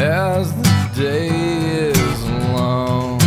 as 0.00 0.54
the 0.54 0.90
day 0.94 1.28
is 1.28 2.24
long. 2.54 3.18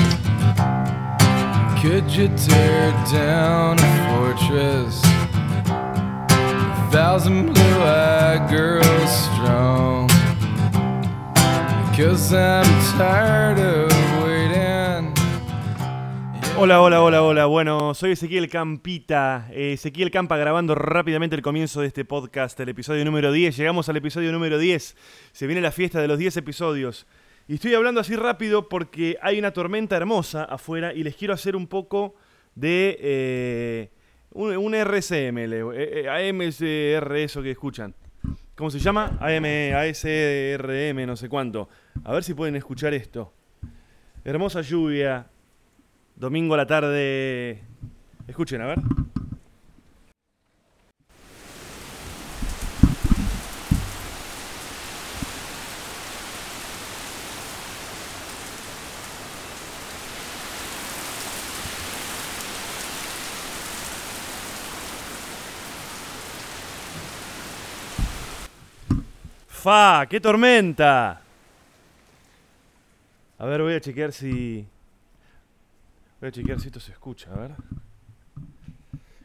Could 1.80 2.10
you 2.12 2.30
tear 2.30 2.92
down 3.12 3.78
a 3.80 3.94
fortress? 4.10 5.00
A 5.66 6.90
thousand 6.92 7.54
blue 7.54 7.84
eyed 7.84 8.50
girls 8.50 9.12
strong. 9.26 10.10
Cause 11.96 12.34
I'm 12.34 12.66
tired 12.98 13.60
of. 13.60 13.93
Hola, 16.56 16.82
hola, 16.82 17.02
hola, 17.02 17.24
hola. 17.24 17.46
Bueno, 17.48 17.96
soy 17.96 18.12
Ezequiel 18.12 18.48
Campita. 18.48 19.48
Eh, 19.52 19.74
Ezequiel 19.74 20.12
Campa 20.12 20.38
grabando 20.38 20.76
rápidamente 20.76 21.36
el 21.36 21.42
comienzo 21.42 21.82
de 21.82 21.88
este 21.88 22.06
podcast, 22.06 22.60
el 22.60 22.70
episodio 22.70 23.04
número 23.04 23.32
10. 23.32 23.58
Llegamos 23.58 23.90
al 23.90 23.98
episodio 23.98 24.32
número 24.32 24.60
10. 24.60 24.96
Se 25.32 25.48
viene 25.48 25.62
la 25.62 25.72
fiesta 25.72 26.00
de 26.00 26.08
los 26.08 26.20
10 26.20 26.38
episodios. 26.38 27.08
Y 27.48 27.56
estoy 27.56 27.74
hablando 27.74 28.00
así 28.00 28.16
rápido 28.16 28.70
porque 28.70 29.18
hay 29.22 29.40
una 29.40 29.52
tormenta 29.52 29.98
hermosa 29.98 30.44
afuera 30.44 30.94
y 30.94 31.04
les 31.04 31.16
quiero 31.16 31.34
hacer 31.34 31.56
un 31.56 31.66
poco 31.66 32.16
de 32.54 32.98
eh, 33.02 33.90
un, 34.32 34.56
un 34.56 34.76
RCM, 34.76 35.38
eh, 35.74 36.08
AMSR, 36.08 37.16
eso 37.18 37.42
que 37.42 37.52
escuchan. 37.52 37.96
¿Cómo 38.56 38.70
se 38.70 38.78
llama? 38.78 39.18
AM, 39.20 39.74
ASRM, 39.76 41.08
no 41.08 41.18
sé 41.18 41.28
cuánto. 41.28 41.68
A 42.04 42.14
ver 42.14 42.24
si 42.24 42.36
pueden 42.36 42.56
escuchar 42.56 42.94
esto. 42.94 43.34
Hermosa 44.24 44.62
lluvia, 44.62 45.26
Domingo 46.16 46.54
a 46.54 46.58
la 46.58 46.68
tarde. 46.68 47.62
Escuchen, 48.28 48.62
a 48.62 48.68
ver. 48.68 48.80
¡Fa! 69.48 70.06
¡Qué 70.10 70.20
tormenta! 70.20 71.22
A 73.40 73.46
ver, 73.46 73.62
voy 73.62 73.74
a 73.76 73.80
chequear 73.80 74.12
si. 74.12 74.68
Voy 76.24 76.30
a 76.30 76.32
chequear 76.32 76.58
si 76.58 76.68
esto 76.68 76.80
se 76.80 76.94
escucha, 76.94 77.30
a 77.34 77.38
ver. 77.38 77.52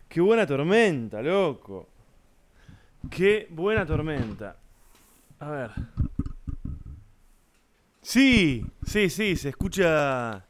¡Qué 0.08 0.20
buena 0.20 0.44
tormenta, 0.44 1.22
loco! 1.22 1.86
¡Qué 3.08 3.46
buena 3.50 3.86
tormenta! 3.86 4.56
A 5.38 5.48
ver. 5.48 5.70
Sí, 8.02 8.66
sí, 8.84 9.08
sí, 9.10 9.36
se 9.36 9.50
escucha. 9.50 10.44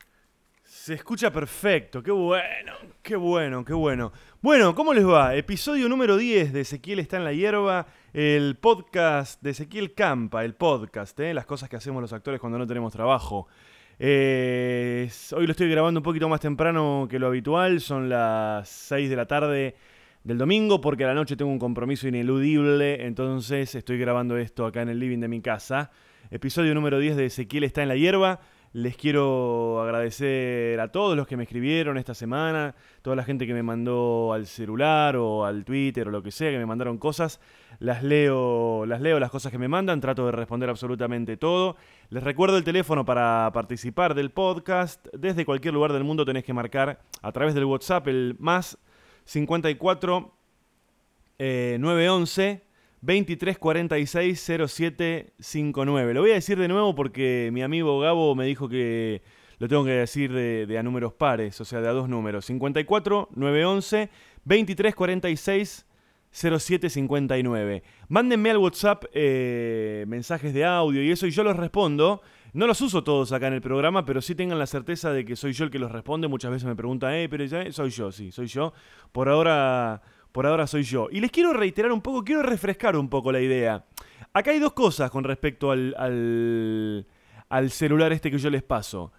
Se 0.65 0.95
escucha 0.95 1.31
perfecto. 1.31 2.03
¡Qué 2.03 2.13
bueno! 2.13 2.73
¡Qué 3.03 3.17
bueno, 3.17 3.63
qué 3.63 3.75
bueno! 3.75 4.11
Bueno, 4.41 4.75
¿cómo 4.75 4.95
les 4.95 5.07
va? 5.07 5.35
Episodio 5.35 5.87
número 5.87 6.17
10 6.17 6.55
de 6.55 6.63
Ezequiel 6.63 7.01
está 7.01 7.19
en 7.19 7.25
la 7.25 7.35
hierba. 7.35 7.89
El 8.15 8.57
podcast 8.57 9.43
de 9.43 9.51
Ezequiel 9.51 9.93
Campa, 9.93 10.47
el 10.47 10.55
podcast, 10.55 11.21
¿eh? 11.21 11.35
las 11.35 11.45
cosas 11.45 11.69
que 11.69 11.77
hacemos 11.77 12.01
los 12.01 12.15
actores 12.15 12.41
cuando 12.41 12.57
no 12.57 12.67
tenemos 12.67 12.91
trabajo. 12.91 13.49
Eh, 14.01 15.11
hoy 15.35 15.47
lo 15.47 15.51
estoy 15.51 15.69
grabando 15.69 15.99
un 15.99 16.05
poquito 16.05 16.29
más 16.29 16.39
temprano 16.41 17.09
que 17.11 17.19
lo 17.19 17.27
habitual, 17.27 17.81
son 17.81 18.09
las 18.09 18.69
6 18.69 19.11
de 19.11 19.17
la 19.17 19.27
tarde 19.27 19.75
del 20.23 20.39
domingo 20.39 20.81
porque 20.81 21.05
a 21.05 21.09
la 21.09 21.15
noche 21.15 21.37
tengo 21.37 21.51
un 21.51 21.59
compromiso 21.59 22.07
ineludible, 22.07 23.05
entonces 23.05 23.75
estoy 23.75 23.99
grabando 23.99 24.37
esto 24.37 24.67
acá 24.67 24.83
en 24.83 24.91
el 24.91 25.01
living 25.01 25.19
de 25.19 25.27
mi 25.27 25.41
casa. 25.41 25.91
Episodio 26.31 26.75
número 26.75 27.01
10 27.01 27.17
de 27.17 27.27
Ezequiel 27.27 27.65
está 27.65 27.83
en 27.83 27.89
la 27.89 27.97
hierba. 27.97 28.39
Les 28.75 28.99
quiero 28.99 29.81
agradecer 29.81 30.79
a 30.79 30.93
todos 30.93 31.17
los 31.17 31.27
que 31.27 31.39
me 31.39 31.45
escribieron 31.45 31.97
esta 31.97 32.13
semana, 32.13 32.75
toda 33.01 33.17
la 33.17 33.25
gente 33.25 33.47
que 33.47 33.55
me 33.55 33.63
mandó 33.63 34.35
al 34.35 34.47
celular 34.47 35.17
o 35.17 35.47
al 35.47 35.65
Twitter 35.65 36.07
o 36.07 36.11
lo 36.11 36.23
que 36.23 36.31
sea, 36.31 36.51
que 36.51 36.59
me 36.59 36.67
mandaron 36.67 36.99
cosas. 36.99 37.41
Las 37.79 38.03
leo, 38.03 38.85
las 38.85 39.01
leo 39.01 39.19
las 39.19 39.31
cosas 39.31 39.51
que 39.51 39.59
me 39.59 39.69
mandan, 39.69 40.03
trato 40.03 40.27
de 40.27 40.33
responder 40.33 40.69
absolutamente 40.69 41.39
todo. 41.39 41.77
Les 42.11 42.23
recuerdo 42.23 42.57
el 42.57 42.65
teléfono 42.65 43.05
para 43.05 43.51
participar 43.53 44.15
del 44.15 44.31
podcast. 44.31 45.07
Desde 45.13 45.45
cualquier 45.45 45.75
lugar 45.75 45.93
del 45.93 46.05
mundo 46.05 46.25
tenés 46.25 46.43
que 46.43 46.55
marcar 46.55 47.03
a 47.21 47.33
través 47.33 47.55
del 47.55 47.67
WhatsApp 47.67 48.09
el 48.09 48.35
más 48.39 48.79
54 49.27 50.33
eh, 51.39 51.77
911 51.79 52.63
2346 53.03 54.41
0759. 54.41 56.15
Lo 56.15 56.23
voy 56.23 56.31
a 56.31 56.35
decir 56.35 56.59
de 56.59 56.69
nuevo 56.69 56.95
porque 56.95 57.51
mi 57.53 57.61
amigo 57.61 58.01
Gabo 58.01 58.35
me 58.35 58.47
dijo 58.47 58.71
que 58.71 59.21
lo 59.59 59.69
tengo 59.69 59.85
que 59.85 59.91
decir 59.91 60.33
de, 60.33 60.79
a 60.79 60.83
números 60.83 61.13
pares, 61.13 61.61
o 61.61 61.67
sea, 61.67 61.83
de 61.83 61.89
a 61.89 61.93
dos 61.93 62.09
números. 62.09 62.47
54 62.47 63.29
911 63.35 64.09
2346 64.47 65.87
0759. 66.31 67.83
Mándenme 68.09 68.51
al 68.51 68.59
WhatsApp 68.59 69.05
eh, 69.13 70.05
mensajes 70.09 70.55
de 70.55 70.65
audio 70.65 71.03
y 71.03 71.11
eso 71.11 71.27
y 71.27 71.31
yo 71.31 71.43
los 71.43 71.57
respondo. 71.57 72.23
No 72.53 72.67
los 72.67 72.81
uso 72.81 73.05
todos 73.05 73.33
acá 73.33 73.49
en 73.49 73.55
el 73.55 73.61
programa, 73.61 74.05
pero 74.05 74.23
sí 74.23 74.35
tengan 74.35 74.59
la 74.59 74.67
certeza 74.67 75.13
de 75.13 75.25
que 75.25 75.37
soy 75.37 75.53
yo 75.53 75.65
el 75.65 75.71
que 75.71 75.79
los 75.79 75.93
responde. 75.93 76.29
Muchas 76.29 76.51
veces 76.51 76.67
me 76.67 76.75
preguntan, 76.75 77.13
eh, 77.15 77.29
pero 77.29 77.45
soy 77.73 77.91
yo, 77.91 78.11
sí, 78.11 78.33
soy 78.33 78.47
yo. 78.47 78.73
Por 79.13 79.29
ahora, 79.29 80.03
por 80.33 80.47
ahora 80.47 80.67
soy 80.67 80.83
yo. 80.83 81.09
Y 81.11 81.21
les 81.21 81.31
quiero 81.31 81.53
reiterar 81.53 81.93
un 81.93 82.01
poco, 82.01 82.25
quiero 82.25 82.43
refrescar 82.43 82.97
un 82.97 83.09
poco 83.09 83.33
la 83.33 83.41
idea. 83.41 83.85
Acá 84.33 84.51
hay 84.51 84.59
dos 84.59 84.73
cosas 84.73 85.11
con 85.11 85.25
respecto 85.25 85.71
al, 85.71 85.95
al, 85.99 87.07
al 87.49 87.71
celular 87.71 88.13
este 88.13 88.31
que 88.31 88.39
yo 88.39 88.51
les 88.51 88.63
paso. 88.63 89.13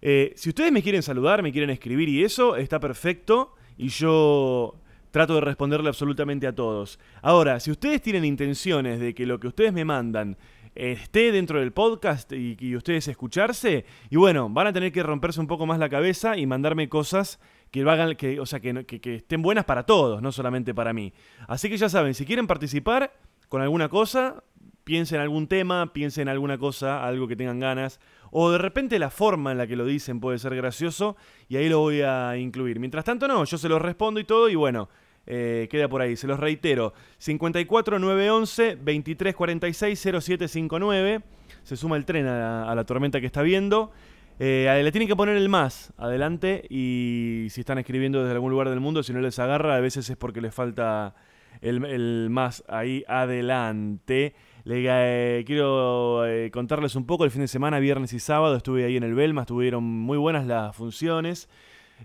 Eh, 0.00 0.32
si 0.36 0.48
ustedes 0.48 0.72
me 0.72 0.82
quieren 0.82 1.02
saludar, 1.02 1.42
me 1.42 1.52
quieren 1.52 1.70
escribir 1.70 2.08
y 2.08 2.24
eso, 2.24 2.56
está 2.56 2.80
perfecto. 2.80 3.54
Y 3.78 3.88
yo 3.88 4.74
trato 5.12 5.36
de 5.36 5.42
responderle 5.42 5.88
absolutamente 5.88 6.48
a 6.48 6.54
todos. 6.54 6.98
Ahora, 7.20 7.60
si 7.60 7.70
ustedes 7.70 8.02
tienen 8.02 8.24
intenciones 8.24 8.98
de 8.98 9.14
que 9.14 9.26
lo 9.26 9.38
que 9.38 9.46
ustedes 9.46 9.72
me 9.72 9.84
mandan 9.84 10.36
esté 10.74 11.30
dentro 11.30 11.60
del 11.60 11.72
podcast 11.72 12.32
y, 12.32 12.56
y 12.58 12.74
ustedes 12.74 13.06
escucharse, 13.06 13.84
y 14.10 14.16
bueno, 14.16 14.48
van 14.48 14.66
a 14.66 14.72
tener 14.72 14.90
que 14.90 15.02
romperse 15.02 15.38
un 15.38 15.46
poco 15.46 15.66
más 15.66 15.78
la 15.78 15.90
cabeza 15.90 16.36
y 16.36 16.46
mandarme 16.46 16.88
cosas 16.88 17.38
que 17.70 17.82
hagan, 17.82 18.16
que, 18.16 18.40
o 18.40 18.46
sea, 18.46 18.60
que, 18.60 18.84
que 18.84 19.14
estén 19.16 19.42
buenas 19.42 19.64
para 19.64 19.84
todos, 19.84 20.20
no 20.22 20.32
solamente 20.32 20.74
para 20.74 20.92
mí. 20.92 21.12
Así 21.46 21.68
que 21.68 21.76
ya 21.76 21.88
saben, 21.88 22.14
si 22.14 22.24
quieren 22.24 22.46
participar 22.46 23.12
con 23.48 23.60
alguna 23.60 23.90
cosa, 23.90 24.42
piensen 24.84 25.16
en 25.16 25.22
algún 25.22 25.46
tema, 25.46 25.92
piensen 25.92 26.22
en 26.22 26.28
alguna 26.30 26.58
cosa, 26.58 27.04
algo 27.04 27.28
que 27.28 27.36
tengan 27.36 27.60
ganas, 27.60 28.00
o 28.32 28.50
de 28.50 28.58
repente 28.58 28.98
la 28.98 29.10
forma 29.10 29.52
en 29.52 29.58
la 29.58 29.66
que 29.66 29.76
lo 29.76 29.84
dicen 29.84 30.18
puede 30.18 30.38
ser 30.38 30.56
gracioso, 30.56 31.16
y 31.48 31.56
ahí 31.56 31.68
lo 31.68 31.80
voy 31.80 32.00
a 32.00 32.36
incluir. 32.38 32.80
Mientras 32.80 33.04
tanto, 33.04 33.28
no, 33.28 33.44
yo 33.44 33.58
se 33.58 33.68
los 33.68 33.80
respondo 33.80 34.18
y 34.18 34.24
todo, 34.24 34.48
y 34.48 34.54
bueno, 34.54 34.88
eh, 35.26 35.68
queda 35.70 35.86
por 35.88 36.00
ahí. 36.00 36.16
Se 36.16 36.26
los 36.26 36.40
reitero: 36.40 36.94
54 37.18 37.98
911 37.98 38.76
2346 38.76 40.00
0759. 40.00 41.22
Se 41.62 41.76
suma 41.76 41.96
el 41.96 42.06
tren 42.06 42.26
a 42.26 42.74
la, 42.74 42.84
tormenta 42.84 43.20
que 43.20 43.26
está 43.26 43.42
viendo. 43.42 43.92
Eh, 44.38 44.80
le 44.82 44.90
tienen 44.90 45.06
que 45.06 45.14
poner 45.14 45.36
el 45.36 45.50
más 45.50 45.92
adelante 45.98 46.66
y 46.70 47.46
si 47.50 47.60
están 47.60 47.78
escribiendo 47.78 48.22
desde 48.22 48.32
algún 48.32 48.50
lugar 48.50 48.70
del 48.70 48.80
mundo, 48.80 49.02
si 49.02 49.12
no 49.12 49.20
les 49.20 49.38
agarra, 49.38 49.76
a 49.76 49.80
veces 49.80 50.08
es 50.08 50.16
porque 50.16 50.40
les 50.40 50.54
falta 50.54 51.14
el 51.60 52.28
más 52.30 52.64
ahí 52.66 53.04
adelante. 53.06 54.34
Le, 54.64 54.84
eh, 54.86 55.44
quiero 55.44 56.24
eh, 56.26 56.50
contarles 56.52 56.94
un 56.94 57.04
poco, 57.04 57.24
el 57.24 57.30
fin 57.30 57.40
de 57.40 57.48
semana, 57.48 57.80
viernes 57.80 58.12
y 58.12 58.20
sábado, 58.20 58.56
estuve 58.56 58.84
ahí 58.84 58.96
en 58.96 59.02
el 59.02 59.14
Belma, 59.14 59.42
estuvieron 59.42 59.82
muy 59.82 60.18
buenas 60.18 60.46
las 60.46 60.76
funciones. 60.76 61.48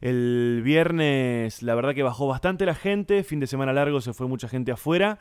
El 0.02 0.62
viernes, 0.64 1.62
la 1.62 1.76
verdad 1.76 1.94
que 1.94 2.04
bajó 2.04 2.28
bastante 2.28 2.66
la 2.66 2.76
gente, 2.76 3.24
fin 3.24 3.40
de 3.40 3.48
semana 3.48 3.74
largo 3.74 4.02
se 4.02 4.14
fue 4.14 4.28
mucha 4.28 4.48
gente 4.48 4.72
afuera. 4.72 5.20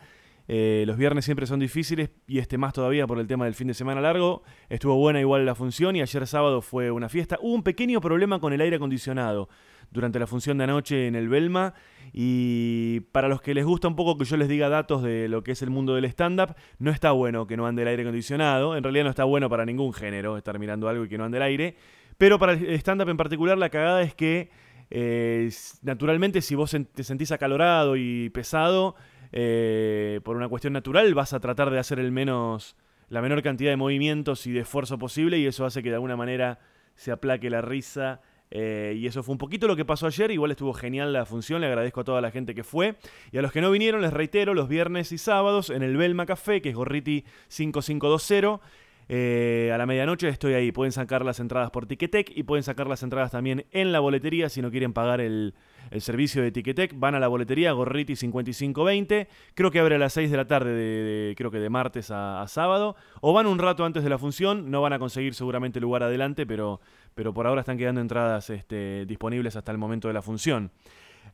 Eh, 0.48 0.84
los 0.86 0.96
viernes 0.96 1.24
siempre 1.24 1.46
son 1.46 1.58
difíciles 1.58 2.10
y 2.26 2.38
este 2.38 2.56
más 2.56 2.72
todavía 2.72 3.06
por 3.06 3.18
el 3.18 3.26
tema 3.26 3.46
del 3.46 3.54
fin 3.54 3.68
de 3.68 3.74
semana 3.74 4.00
largo. 4.00 4.42
Estuvo 4.68 4.96
buena 4.96 5.20
igual 5.20 5.44
la 5.44 5.54
función 5.54 5.96
y 5.96 6.02
ayer 6.02 6.26
sábado 6.26 6.62
fue 6.62 6.90
una 6.90 7.08
fiesta. 7.08 7.38
Hubo 7.40 7.54
un 7.54 7.62
pequeño 7.62 8.00
problema 8.00 8.38
con 8.38 8.52
el 8.52 8.60
aire 8.60 8.76
acondicionado 8.76 9.48
durante 9.90 10.18
la 10.18 10.26
función 10.26 10.58
de 10.58 10.64
anoche 10.64 11.06
en 11.06 11.14
el 11.14 11.28
Belma 11.28 11.74
y 12.12 13.00
para 13.12 13.28
los 13.28 13.40
que 13.40 13.54
les 13.54 13.64
gusta 13.64 13.88
un 13.88 13.96
poco 13.96 14.16
que 14.16 14.24
yo 14.24 14.36
les 14.36 14.48
diga 14.48 14.68
datos 14.68 15.02
de 15.02 15.28
lo 15.28 15.42
que 15.42 15.52
es 15.52 15.62
el 15.62 15.70
mundo 15.70 15.94
del 15.94 16.04
stand-up, 16.06 16.54
no 16.78 16.90
está 16.90 17.12
bueno 17.12 17.46
que 17.46 17.56
no 17.56 17.66
ande 17.66 17.82
el 17.82 17.88
aire 17.88 18.02
acondicionado. 18.02 18.76
En 18.76 18.82
realidad 18.82 19.04
no 19.04 19.10
está 19.10 19.24
bueno 19.24 19.48
para 19.48 19.64
ningún 19.64 19.92
género 19.92 20.36
estar 20.36 20.58
mirando 20.58 20.88
algo 20.88 21.04
y 21.04 21.08
que 21.08 21.18
no 21.18 21.24
ande 21.24 21.38
el 21.38 21.42
aire. 21.42 21.76
Pero 22.18 22.38
para 22.38 22.52
el 22.52 22.74
stand-up 22.74 23.08
en 23.08 23.16
particular 23.16 23.58
la 23.58 23.68
cagada 23.68 24.02
es 24.02 24.14
que 24.14 24.50
eh, 24.90 25.50
naturalmente 25.82 26.40
si 26.40 26.54
vos 26.54 26.74
te 26.94 27.04
sentís 27.04 27.32
acalorado 27.32 27.96
y 27.96 28.30
pesado, 28.30 28.94
eh, 29.32 30.20
por 30.24 30.36
una 30.36 30.48
cuestión 30.48 30.72
natural 30.72 31.12
vas 31.14 31.32
a 31.32 31.40
tratar 31.40 31.70
de 31.70 31.78
hacer 31.78 31.98
el 31.98 32.12
menos, 32.12 32.76
la 33.08 33.22
menor 33.22 33.42
cantidad 33.42 33.70
de 33.70 33.76
movimientos 33.76 34.46
y 34.46 34.52
de 34.52 34.60
esfuerzo 34.60 34.98
posible 34.98 35.38
y 35.38 35.46
eso 35.46 35.64
hace 35.64 35.82
que 35.82 35.90
de 35.90 35.96
alguna 35.96 36.16
manera 36.16 36.58
se 36.94 37.12
aplaque 37.12 37.50
la 37.50 37.60
risa. 37.60 38.20
eh, 38.50 38.94
y 38.96 39.06
eso 39.06 39.24
fue 39.24 39.32
un 39.32 39.38
poquito 39.38 39.66
lo 39.66 39.76
que 39.76 39.84
pasó 39.84 40.06
ayer. 40.06 40.30
Igual 40.30 40.52
estuvo 40.52 40.72
genial 40.72 41.12
la 41.12 41.26
función. 41.26 41.60
Le 41.60 41.66
agradezco 41.66 42.00
a 42.00 42.04
toda 42.04 42.20
la 42.20 42.30
gente 42.30 42.54
que 42.54 42.64
fue. 42.64 42.96
Y 43.32 43.38
a 43.38 43.42
los 43.42 43.52
que 43.52 43.60
no 43.60 43.70
vinieron, 43.70 44.02
les 44.02 44.12
reitero, 44.12 44.54
los 44.54 44.68
viernes 44.68 45.12
y 45.12 45.18
sábados 45.18 45.70
en 45.70 45.82
el 45.82 45.96
Belma 45.96 46.26
Café, 46.26 46.62
que 46.62 46.70
es 46.70 46.74
Gorriti 46.74 47.24
5520. 47.48 48.60
Eh, 49.08 49.70
a 49.72 49.78
la 49.78 49.86
medianoche 49.86 50.28
estoy 50.28 50.54
ahí. 50.54 50.72
Pueden 50.72 50.92
sacar 50.92 51.24
las 51.24 51.40
entradas 51.40 51.70
por 51.70 51.86
Ticketek 51.86 52.36
y 52.36 52.42
pueden 52.44 52.62
sacar 52.62 52.86
las 52.86 53.02
entradas 53.02 53.30
también 53.32 53.66
en 53.72 53.92
la 53.92 54.00
boletería 54.00 54.48
si 54.48 54.62
no 54.62 54.70
quieren 54.70 54.92
pagar 54.92 55.20
el, 55.20 55.54
el 55.90 56.00
servicio 56.00 56.42
de 56.42 56.52
Ticketek. 56.52 56.98
Van 56.98 57.14
a 57.14 57.20
la 57.20 57.28
boletería 57.28 57.72
Gorriti 57.72 58.16
5520. 58.16 59.28
Creo 59.54 59.70
que 59.70 59.80
abre 59.80 59.96
a 59.96 59.98
las 59.98 60.12
6 60.12 60.30
de 60.30 60.36
la 60.36 60.46
tarde, 60.46 60.72
de, 60.72 61.34
creo 61.36 61.50
que 61.50 61.58
de 61.58 61.70
martes 61.70 62.10
a, 62.10 62.42
a 62.42 62.48
sábado. 62.48 62.96
O 63.20 63.32
van 63.32 63.46
un 63.46 63.58
rato 63.58 63.84
antes 63.84 64.02
de 64.02 64.10
la 64.10 64.18
función. 64.18 64.70
No 64.70 64.82
van 64.82 64.92
a 64.92 64.98
conseguir 64.98 65.34
seguramente 65.34 65.80
lugar 65.80 66.02
adelante, 66.02 66.46
pero, 66.46 66.80
pero 67.14 67.32
por 67.32 67.46
ahora 67.46 67.60
están 67.60 67.78
quedando 67.78 68.00
entradas 68.00 68.50
este, 68.50 69.06
disponibles 69.06 69.56
hasta 69.56 69.72
el 69.72 69.78
momento 69.78 70.08
de 70.08 70.14
la 70.14 70.22
función. 70.22 70.70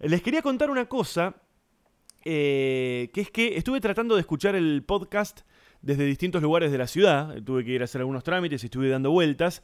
Les 0.00 0.22
quería 0.22 0.42
contar 0.42 0.70
una 0.70 0.86
cosa, 0.86 1.36
eh, 2.24 3.10
que 3.12 3.20
es 3.20 3.30
que 3.30 3.56
estuve 3.56 3.80
tratando 3.80 4.14
de 4.14 4.20
escuchar 4.20 4.54
el 4.54 4.82
podcast 4.84 5.42
desde 5.80 6.04
distintos 6.04 6.42
lugares 6.42 6.72
de 6.72 6.78
la 6.78 6.86
ciudad. 6.86 7.42
Tuve 7.42 7.64
que 7.64 7.72
ir 7.72 7.82
a 7.82 7.84
hacer 7.84 8.00
algunos 8.00 8.24
trámites 8.24 8.62
y 8.62 8.66
estuve 8.66 8.88
dando 8.88 9.10
vueltas. 9.10 9.62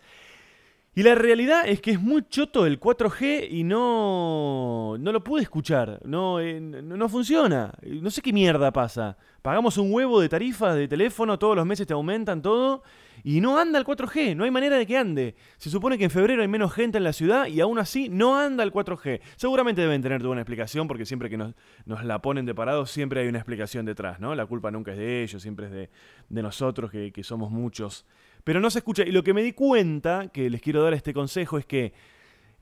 Y 0.95 1.05
la 1.05 1.15
realidad 1.15 1.69
es 1.69 1.81
que 1.81 1.93
es 1.93 2.01
muy 2.01 2.27
choto 2.29 2.67
el 2.67 2.81
4G 2.81 3.47
y 3.51 3.63
no, 3.63 4.97
no 4.99 5.13
lo 5.13 5.23
pude 5.23 5.43
escuchar. 5.43 6.01
No, 6.05 6.41
eh, 6.41 6.61
no, 6.61 7.09
funciona. 7.09 7.73
No 7.83 8.11
sé 8.11 8.21
qué 8.21 8.33
mierda 8.33 8.73
pasa. 8.73 9.17
Pagamos 9.43 9.79
un 9.79 9.93
huevo 9.93 10.21
de 10.21 10.29
tarifa 10.29 10.75
de 10.75 10.89
teléfono, 10.89 11.39
todos 11.39 11.55
los 11.55 11.65
meses 11.65 11.87
te 11.87 11.93
aumentan 11.93 12.43
todo. 12.43 12.83
Y 13.23 13.41
no 13.41 13.59
anda 13.59 13.79
el 13.79 13.85
4G, 13.85 14.35
no 14.35 14.45
hay 14.45 14.51
manera 14.51 14.77
de 14.77 14.87
que 14.87 14.97
ande. 14.97 15.35
Se 15.57 15.71
supone 15.71 15.99
que 15.99 16.05
en 16.05 16.11
febrero 16.11 16.43
hay 16.43 16.49
menos 16.49 16.73
gente 16.73 16.99
en 16.99 17.05
la 17.05 17.13
ciudad 17.13 17.47
y 17.47 17.61
aún 17.61 17.79
así 17.79 18.09
no 18.09 18.39
anda 18.39 18.65
el 18.65 18.73
4G. 18.73 19.21
Seguramente 19.37 19.81
deben 19.81 20.03
tener 20.03 20.21
toda 20.21 20.33
una 20.33 20.41
explicación 20.41 20.89
porque 20.89 21.05
siempre 21.05 21.29
que 21.29 21.37
nos, 21.37 21.55
la 21.87 22.21
ponen 22.21 22.47
de 22.47 22.55
parado 22.55 22.87
siempre 22.87 23.21
hay 23.21 23.29
una 23.29 23.39
explicación 23.39 23.87
detrás, 23.87 24.19
¿no? 24.21 24.35
La 24.35 24.47
culpa 24.47 24.71
nunca 24.71 24.93
es 24.93 24.99
de 24.99 25.23
ellos, 25.23 25.43
siempre 25.43 25.67
es 25.67 25.73
de, 25.73 25.91
de 26.29 26.43
nosotros 26.43 26.91
que 26.91 27.23
somos 27.23 27.51
muchos. 27.51 28.05
Pero 28.49 28.61
no 28.61 28.71
se 28.71 28.79
escucha. 28.79 29.03
Y 29.03 29.13
lo 29.13 29.23
que 29.23 29.35
me 29.35 29.43
di 29.43 29.53
cuenta, 29.53 30.29
que 30.29 30.49
les 30.49 30.63
quiero 30.63 30.83
dar 30.83 30.95
este 30.95 31.13
consejo, 31.13 31.59
es 31.59 31.67
que 31.67 31.93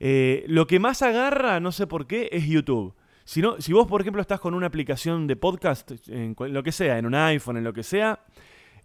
eh, 0.01 0.43
lo 0.49 0.67
que 0.67 0.79
más 0.79 1.01
agarra, 1.01 1.61
no 1.61 1.71
sé 1.71 1.87
por 1.87 2.07
qué, 2.07 2.27
es 2.33 2.45
YouTube. 2.45 2.93
Si, 3.23 3.41
no, 3.41 3.61
si 3.61 3.71
vos, 3.71 3.87
por 3.87 4.01
ejemplo, 4.01 4.21
estás 4.21 4.41
con 4.41 4.53
una 4.53 4.67
aplicación 4.67 5.27
de 5.27 5.37
podcast, 5.37 5.91
en 6.09 6.35
lo 6.37 6.61
que 6.61 6.73
sea, 6.73 6.97
en 6.97 7.05
un 7.05 7.15
iPhone, 7.15 7.55
en 7.55 7.63
lo 7.63 7.71
que 7.71 7.83
sea, 7.83 8.19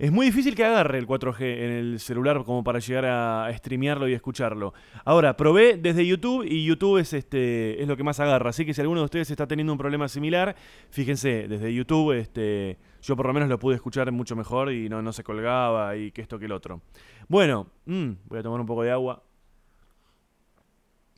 es 0.03 0.11
muy 0.11 0.27
difícil 0.27 0.57
que 0.57 0.65
agarre 0.65 0.99
el 0.99 1.07
4G 1.07 1.41
en 1.43 1.71
el 1.71 2.01
celular 2.01 2.43
como 2.43 2.65
para 2.65 2.81
llegar 2.81 3.07
a, 3.07 3.49
streamearlo 3.57 4.09
y 4.09 4.15
escucharlo. 4.15 4.75
Ahora, 5.05 5.37
probé 5.37 5.77
desde 5.77 6.05
YouTube 6.05 6.45
y 6.45 6.65
YouTube 6.65 6.99
es, 6.99 7.13
este, 7.13 7.81
es 7.81 7.87
lo 7.87 7.97
que 7.97 8.03
más 8.03 8.19
agarra. 8.19 8.51
Así 8.51 8.67
que 8.67 8.75
si 8.75 8.81
alguno 8.81 9.03
de 9.03 9.05
ustedes 9.05 9.31
está 9.31 9.47
teniendo 9.47 9.73
un 9.73 9.79
problema 9.79 10.09
similar, 10.09 10.57
fíjense, 10.91 11.47
desde 11.47 11.73
YouTube 11.73 12.19
este, 12.19 12.79
yo 13.01 13.15
por 13.15 13.27
lo 13.27 13.33
menos 13.33 13.49
lo 13.49 13.61
pude 13.61 13.77
escuchar 13.77 14.11
mucho 14.11 14.35
mejor 14.35 14.73
y 14.73 14.89
no, 14.89 15.03
no 15.03 15.13
se 15.13 15.23
colgaba 15.23 15.97
y 15.97 16.11
que 16.11 16.21
esto 16.21 16.37
que 16.37 16.47
el 16.47 16.53
otro. 16.53 16.81
Bueno, 17.29 17.69
mm, 17.87 18.11
voy 18.25 18.41
a 18.41 18.43
tomar 18.43 18.59
un 18.59 18.67
poco 18.67 18.83
de 18.83 18.91
agua. 18.91 19.23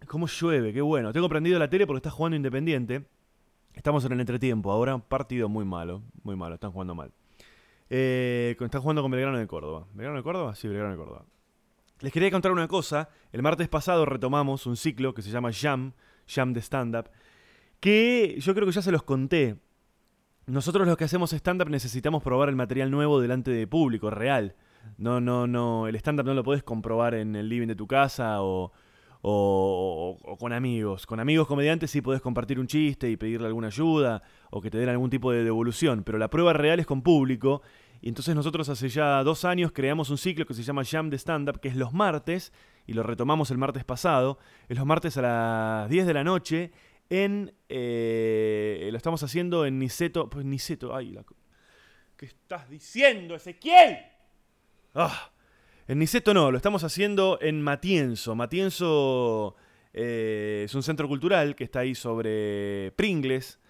¿Cómo 0.06 0.26
llueve? 0.26 0.74
Qué 0.74 0.82
bueno. 0.82 1.10
Tengo 1.14 1.30
prendido 1.30 1.58
la 1.58 1.70
tele 1.70 1.86
porque 1.86 2.00
está 2.00 2.10
jugando 2.10 2.36
Independiente. 2.36 3.06
Estamos 3.72 4.04
en 4.04 4.12
el 4.12 4.20
entretiempo. 4.20 4.70
Ahora 4.70 4.94
un 4.94 5.00
partido 5.00 5.48
muy 5.48 5.64
malo. 5.64 6.02
Muy 6.22 6.36
malo. 6.36 6.56
Están 6.56 6.72
jugando 6.72 6.94
mal. 6.94 7.12
Eh, 7.90 8.56
están 8.58 8.80
jugando 8.80 9.02
con 9.02 9.10
Belgrano 9.10 9.38
de 9.38 9.46
Córdoba. 9.46 9.86
¿Belgrano 9.92 10.18
de 10.18 10.22
Córdoba? 10.22 10.54
Sí, 10.54 10.68
Belgrano 10.68 10.92
de 10.92 10.96
Córdoba. 10.96 11.24
Les 12.00 12.12
quería 12.12 12.30
contar 12.30 12.52
una 12.52 12.68
cosa. 12.68 13.08
El 13.32 13.42
martes 13.42 13.68
pasado 13.68 14.04
retomamos 14.04 14.66
un 14.66 14.76
ciclo 14.76 15.14
que 15.14 15.22
se 15.22 15.30
llama 15.30 15.50
Jam. 15.52 15.92
Jam 16.26 16.52
de 16.52 16.60
stand-up. 16.60 17.10
Que 17.80 18.36
yo 18.40 18.54
creo 18.54 18.66
que 18.66 18.72
ya 18.72 18.82
se 18.82 18.92
los 18.92 19.02
conté. 19.02 19.56
Nosotros 20.46 20.86
los 20.86 20.96
que 20.96 21.04
hacemos 21.04 21.32
stand-up 21.32 21.70
necesitamos 21.70 22.22
probar 22.22 22.48
el 22.48 22.56
material 22.56 22.90
nuevo 22.90 23.20
delante 23.20 23.50
de 23.50 23.66
público, 23.66 24.10
real. 24.10 24.56
No, 24.98 25.20
no, 25.20 25.46
no. 25.46 25.86
El 25.86 25.96
stand-up 25.96 26.26
no 26.26 26.34
lo 26.34 26.44
podés 26.44 26.62
comprobar 26.62 27.14
en 27.14 27.36
el 27.36 27.48
living 27.48 27.68
de 27.68 27.74
tu 27.74 27.86
casa 27.86 28.42
o, 28.42 28.72
o, 29.26 30.18
o- 30.22 30.36
con 30.36 30.52
amigos. 30.52 31.06
Con 31.06 31.18
amigos 31.18 31.46
comediantes 31.46 31.90
sí 31.90 32.02
podés 32.02 32.20
compartir 32.20 32.60
un 32.60 32.66
chiste 32.66 33.08
y 33.10 33.16
pedirle 33.16 33.46
alguna 33.46 33.68
ayuda 33.68 34.22
o 34.50 34.60
que 34.60 34.70
te 34.70 34.76
den 34.78 34.90
algún 34.90 35.08
tipo 35.08 35.32
de 35.32 35.42
devolución, 35.42 36.02
pero 36.04 36.18
la 36.18 36.28
prueba 36.28 36.52
real 36.52 36.78
es 36.78 36.86
con 36.86 37.00
público. 37.02 37.62
Y 38.02 38.08
entonces 38.08 38.34
nosotros 38.34 38.68
hace 38.68 38.90
ya 38.90 39.22
dos 39.24 39.46
años 39.46 39.72
creamos 39.72 40.10
un 40.10 40.18
ciclo 40.18 40.44
que 40.44 40.52
se 40.52 40.62
llama 40.62 40.84
Jam 40.84 41.08
de 41.08 41.16
Stand-Up, 41.16 41.60
que 41.60 41.68
es 41.68 41.76
los 41.76 41.94
martes, 41.94 42.52
y 42.86 42.92
lo 42.92 43.02
retomamos 43.02 43.50
el 43.50 43.56
martes 43.56 43.82
pasado. 43.84 44.38
Es 44.68 44.76
los 44.76 44.84
martes 44.84 45.16
a 45.16 45.22
las 45.22 45.88
10 45.88 46.06
de 46.06 46.12
la 46.14 46.22
noche 46.22 46.70
en... 47.08 47.54
eh, 47.70 48.88
lo 48.90 48.96
estamos 48.98 49.22
haciendo 49.22 49.64
en 49.64 49.78
Niceto... 49.78 50.28
Pues 50.28 50.44
Niceto, 50.44 50.94
ay, 50.94 51.12
la... 51.12 51.24
¿Qué 52.16 52.26
estás 52.26 52.68
diciendo, 52.68 53.34
Ezequiel? 53.34 53.96
Ah, 54.94 55.30
en 55.86 55.98
Niceto 55.98 56.32
no, 56.32 56.50
lo 56.50 56.56
estamos 56.56 56.82
haciendo 56.84 57.38
en 57.42 57.60
Matienzo. 57.60 58.34
Matienzo 58.34 59.54
eh, 59.92 60.62
es 60.64 60.74
un 60.74 60.82
centro 60.82 61.08
cultural 61.08 61.54
que 61.54 61.64
está 61.64 61.80
ahí 61.80 61.94
sobre 61.94 62.92
Pringles. 62.96 63.60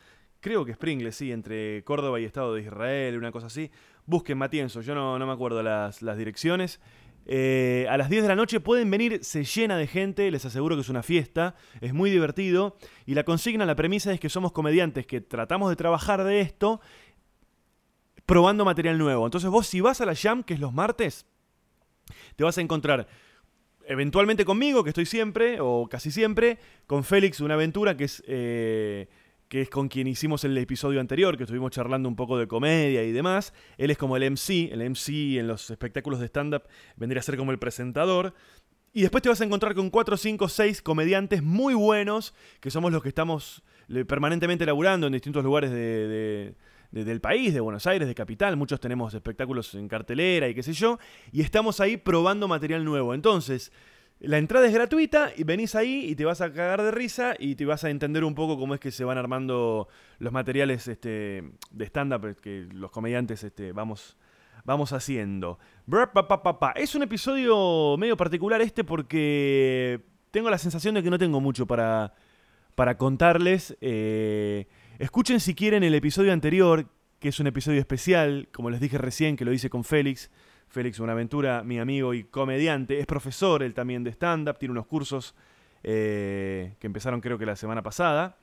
Creo 0.41 0.65
que 0.65 0.73
es 0.73 0.79
Pringles, 0.79 1.17
sí, 1.17 1.33
entre 1.33 1.83
Córdoba 1.85 2.21
y 2.21 2.25
Estado 2.25 2.55
de 2.55 2.63
Israel, 2.63 3.19
una 3.19 3.33
cosa 3.33 3.49
así. 3.49 3.71
Busquen 4.07 4.39
Matienzo, 4.39 4.81
yo 4.81 4.95
no, 4.95 5.19
me 5.19 5.33
acuerdo 5.33 5.63
las, 5.63 6.03
las 6.03 6.17
direcciones. 6.17 6.81
Eh, 7.27 7.87
a 7.89 7.97
las 7.97 8.11
10 8.11 8.23
de 8.23 8.29
la 8.29 8.37
noche 8.37 8.61
pueden 8.61 8.91
venir, 8.91 9.25
se 9.25 9.45
llena 9.45 9.77
de 9.79 9.87
gente, 9.87 10.31
les 10.31 10.45
aseguro 10.45 10.77
que 10.77 10.83
es 10.83 10.91
una 10.91 11.03
fiesta, 11.03 11.57
es 11.81 11.95
muy 11.95 12.11
divertido. 12.11 12.77
Y 13.07 13.15
la 13.15 13.25
consigna, 13.25 13.67
la 13.67 13.75
premisa 13.75 14.13
es 14.13 14.21
que 14.21 14.29
somos 14.29 14.53
comediantes 14.53 15.07
que 15.07 15.21
tratamos 15.21 15.71
de 15.71 15.77
trabajar 15.77 16.23
de 16.23 16.43
esto 16.43 16.81
probando 18.25 18.65
material 18.65 18.99
nuevo. 18.99 19.27
Entonces 19.27 19.51
vos 19.51 19.67
si 19.67 19.81
vas 19.81 20.01
a 20.01 20.07
la 20.07 20.15
Jam, 20.15 20.45
que 20.45 20.55
es 20.55 20.61
los 20.61 20.73
martes, 20.73 21.27
te 22.37 22.45
vas 22.45 22.59
a 22.59 22.61
encontrar 22.61 23.07
eventualmente 23.87 24.45
conmigo, 24.45 24.83
que 24.83 24.91
estoy 24.91 25.07
siempre, 25.07 25.59
o 25.61 25.89
casi 25.91 26.11
siempre, 26.11 26.59
con 26.87 27.05
Félix, 27.05 27.41
una 27.41 27.55
aventura 27.55 27.97
que 27.97 28.05
es, 28.05 28.23
eh, 28.27 29.09
que 29.49 29.61
es 29.61 29.69
con 29.71 29.89
quien 29.89 30.07
hicimos 30.07 30.43
el 30.45 30.57
episodio 30.57 31.01
anterior, 31.01 31.37
que 31.37 31.43
estuvimos 31.45 31.71
charlando 31.71 32.09
un 32.09 32.17
poco 32.17 32.39
de 32.39 32.47
comedia 32.49 33.05
y 33.05 33.13
demás. 33.13 33.53
Él 33.77 33.91
es 33.91 33.99
como 33.99 34.17
el 34.17 34.23
MC, 34.23 34.71
el 34.73 34.81
MC 34.83 35.39
en 35.39 35.47
los 35.49 35.69
espectáculos 35.71 36.19
de 36.21 36.27
stand-up 36.27 36.63
vendría 36.97 37.21
a 37.21 37.23
ser 37.23 37.37
como 37.37 37.53
el 37.53 37.59
presentador. 37.59 38.33
Y 38.95 39.03
después 39.03 39.23
te 39.23 39.29
vas 39.29 39.41
a 39.41 39.45
encontrar 39.45 39.75
con 39.75 39.91
4, 39.91 40.17
5, 40.17 40.49
6 40.49 40.81
comediantes 40.81 41.43
muy 41.43 41.75
buenos, 41.75 42.33
que 42.61 42.71
somos 42.71 42.91
los 42.93 43.03
que 43.03 43.09
estamos 43.11 43.63
le- 43.89 44.05
permanentemente 44.07 44.65
laburando 44.65 45.07
en 45.09 45.13
distintos 45.13 45.45
lugares 45.45 45.71
de- 45.71 46.55
de- 46.95 47.05
del 47.05 47.21
país, 47.21 47.53
de 47.53 47.61
Buenos 47.61 47.87
Aires, 47.87 48.07
de 48.07 48.15
Capital. 48.15 48.57
Muchos 48.57 48.79
tenemos 48.81 49.13
espectáculos 49.15 49.75
en 49.75 49.89
cartelera 49.89 50.49
y 50.49 50.55
qué 50.55 50.63
sé 50.63 50.73
yo. 50.73 50.99
Y 51.33 51.41
estamos 51.43 51.81
ahí 51.81 51.97
probando 51.97 52.47
material 52.47 52.85
nuevo. 52.85 53.15
Entonces, 53.15 53.73
la 54.21 54.39
entrada 54.39 54.67
es 54.67 54.73
gratuita 54.73 55.33
y 55.37 55.43
venís 55.43 55.75
ahí 55.75 56.07
y 56.09 56.15
te 56.15 56.25
vas 56.25 56.41
a 56.41 56.53
cagar 56.53 56.83
de 56.83 56.93
risa 56.93 57.35
y 57.39 57.57
te 57.57 57.65
vas 57.67 57.83
a 57.83 57.91
entender 57.91 58.23
un 58.23 58.35
poco 58.37 58.57
cómo 58.57 58.75
es 58.75 58.81
que 58.81 58.93
se 58.93 59.05
van 59.05 59.19
armando 59.19 59.89
los 60.21 60.33
materiales 60.33 60.87
este, 60.87 61.43
de 61.73 61.85
stand-up 61.85 62.37
que 62.41 62.69
los 62.73 62.91
comediantes 62.93 63.43
este, 63.43 63.73
vamos, 63.73 64.17
vamos 64.65 64.93
haciendo. 64.93 65.59
Es 66.77 66.95
un 66.95 67.03
episodio 67.03 67.97
medio 67.99 68.17
particular 68.17 68.63
este 68.63 68.85
porque 68.85 70.01
tengo 70.31 70.49
la 70.49 70.59
sensación 70.59 70.95
de 70.95 71.03
que 71.03 71.11
no 71.11 71.19
tengo 71.19 71.41
mucho 71.41 71.67
para, 71.67 72.15
para 72.77 72.97
contarles. 72.97 73.77
Eh, 73.81 74.67
escuchen 74.99 75.41
si 75.41 75.55
quieren 75.55 75.83
el 75.83 75.95
episodio 75.95 76.33
anterior, 76.33 76.87
que 77.19 77.29
es 77.29 77.41
un 77.41 77.47
episodio 77.47 77.81
especial, 77.81 78.49
como 78.53 78.71
les 78.71 78.81
dije 78.81 78.99
recién, 78.99 79.37
que 79.37 79.45
lo 79.45 79.53
hice 79.53 79.71
con 79.71 79.85
Félix. 79.85 80.31
Félix 80.69 80.99
Buenaventura, 80.99 81.63
mi 81.63 81.79
amigo 81.79 82.15
y 82.15 82.25
comediante, 82.25 82.99
es 82.99 83.07
profesor 83.07 83.63
él 83.63 83.75
también 83.75 84.03
de 84.03 84.11
stand-up, 84.11 84.59
tiene 84.59 84.73
unos 84.73 84.87
cursos 84.87 85.35
eh, 85.85 86.75
que 86.81 86.87
empezaron 86.87 87.21
creo 87.21 87.39
que 87.39 87.47
la 87.47 87.55
semana 87.55 87.83
pasada. 87.83 88.37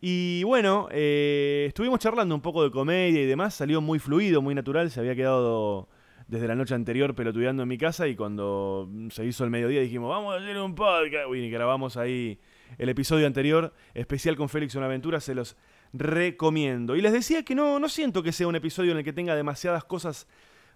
Y 0.00 0.42
bueno, 0.44 0.88
eh, 0.90 1.66
estuvimos 1.68 1.98
charlando 1.98 2.34
un 2.34 2.40
poco 2.40 2.62
de 2.62 2.70
comedia 2.70 3.20
y 3.20 3.26
demás, 3.26 3.54
salió 3.54 3.80
muy 3.80 3.98
fluido, 3.98 4.40
muy 4.40 4.54
natural, 4.54 4.90
se 4.90 5.00
había 5.00 5.14
quedado 5.14 5.88
desde 6.26 6.48
la 6.48 6.54
noche 6.54 6.74
anterior 6.74 7.14
pelotudeando 7.14 7.62
en 7.62 7.68
mi 7.68 7.76
casa 7.76 8.08
y 8.08 8.16
cuando 8.16 8.88
se 9.10 9.24
hizo 9.24 9.44
el 9.44 9.50
mediodía 9.50 9.80
dijimos, 9.80 10.08
vamos 10.08 10.34
a 10.34 10.38
hacer 10.38 10.58
un 10.58 10.74
podcast, 10.74 11.34
y 11.34 11.50
grabamos 11.50 11.96
ahí 11.96 12.38
el 12.78 12.88
episodio 12.88 13.26
anterior, 13.26 13.72
especial 13.94 14.36
con 14.36 14.48
Félix 14.48 14.74
Buenaventura, 14.74 15.20
se 15.20 15.34
los 15.34 15.56
recomiendo. 15.92 16.96
Y 16.96 17.00
les 17.02 17.12
decía 17.12 17.44
que 17.44 17.54
no, 17.54 17.78
no 17.78 17.88
siento 17.88 18.22
que 18.22 18.32
sea 18.32 18.46
un 18.48 18.56
episodio 18.56 18.92
en 18.92 18.98
el 18.98 19.04
que 19.04 19.12
tenga 19.12 19.34
demasiadas 19.34 19.84
cosas 19.84 20.26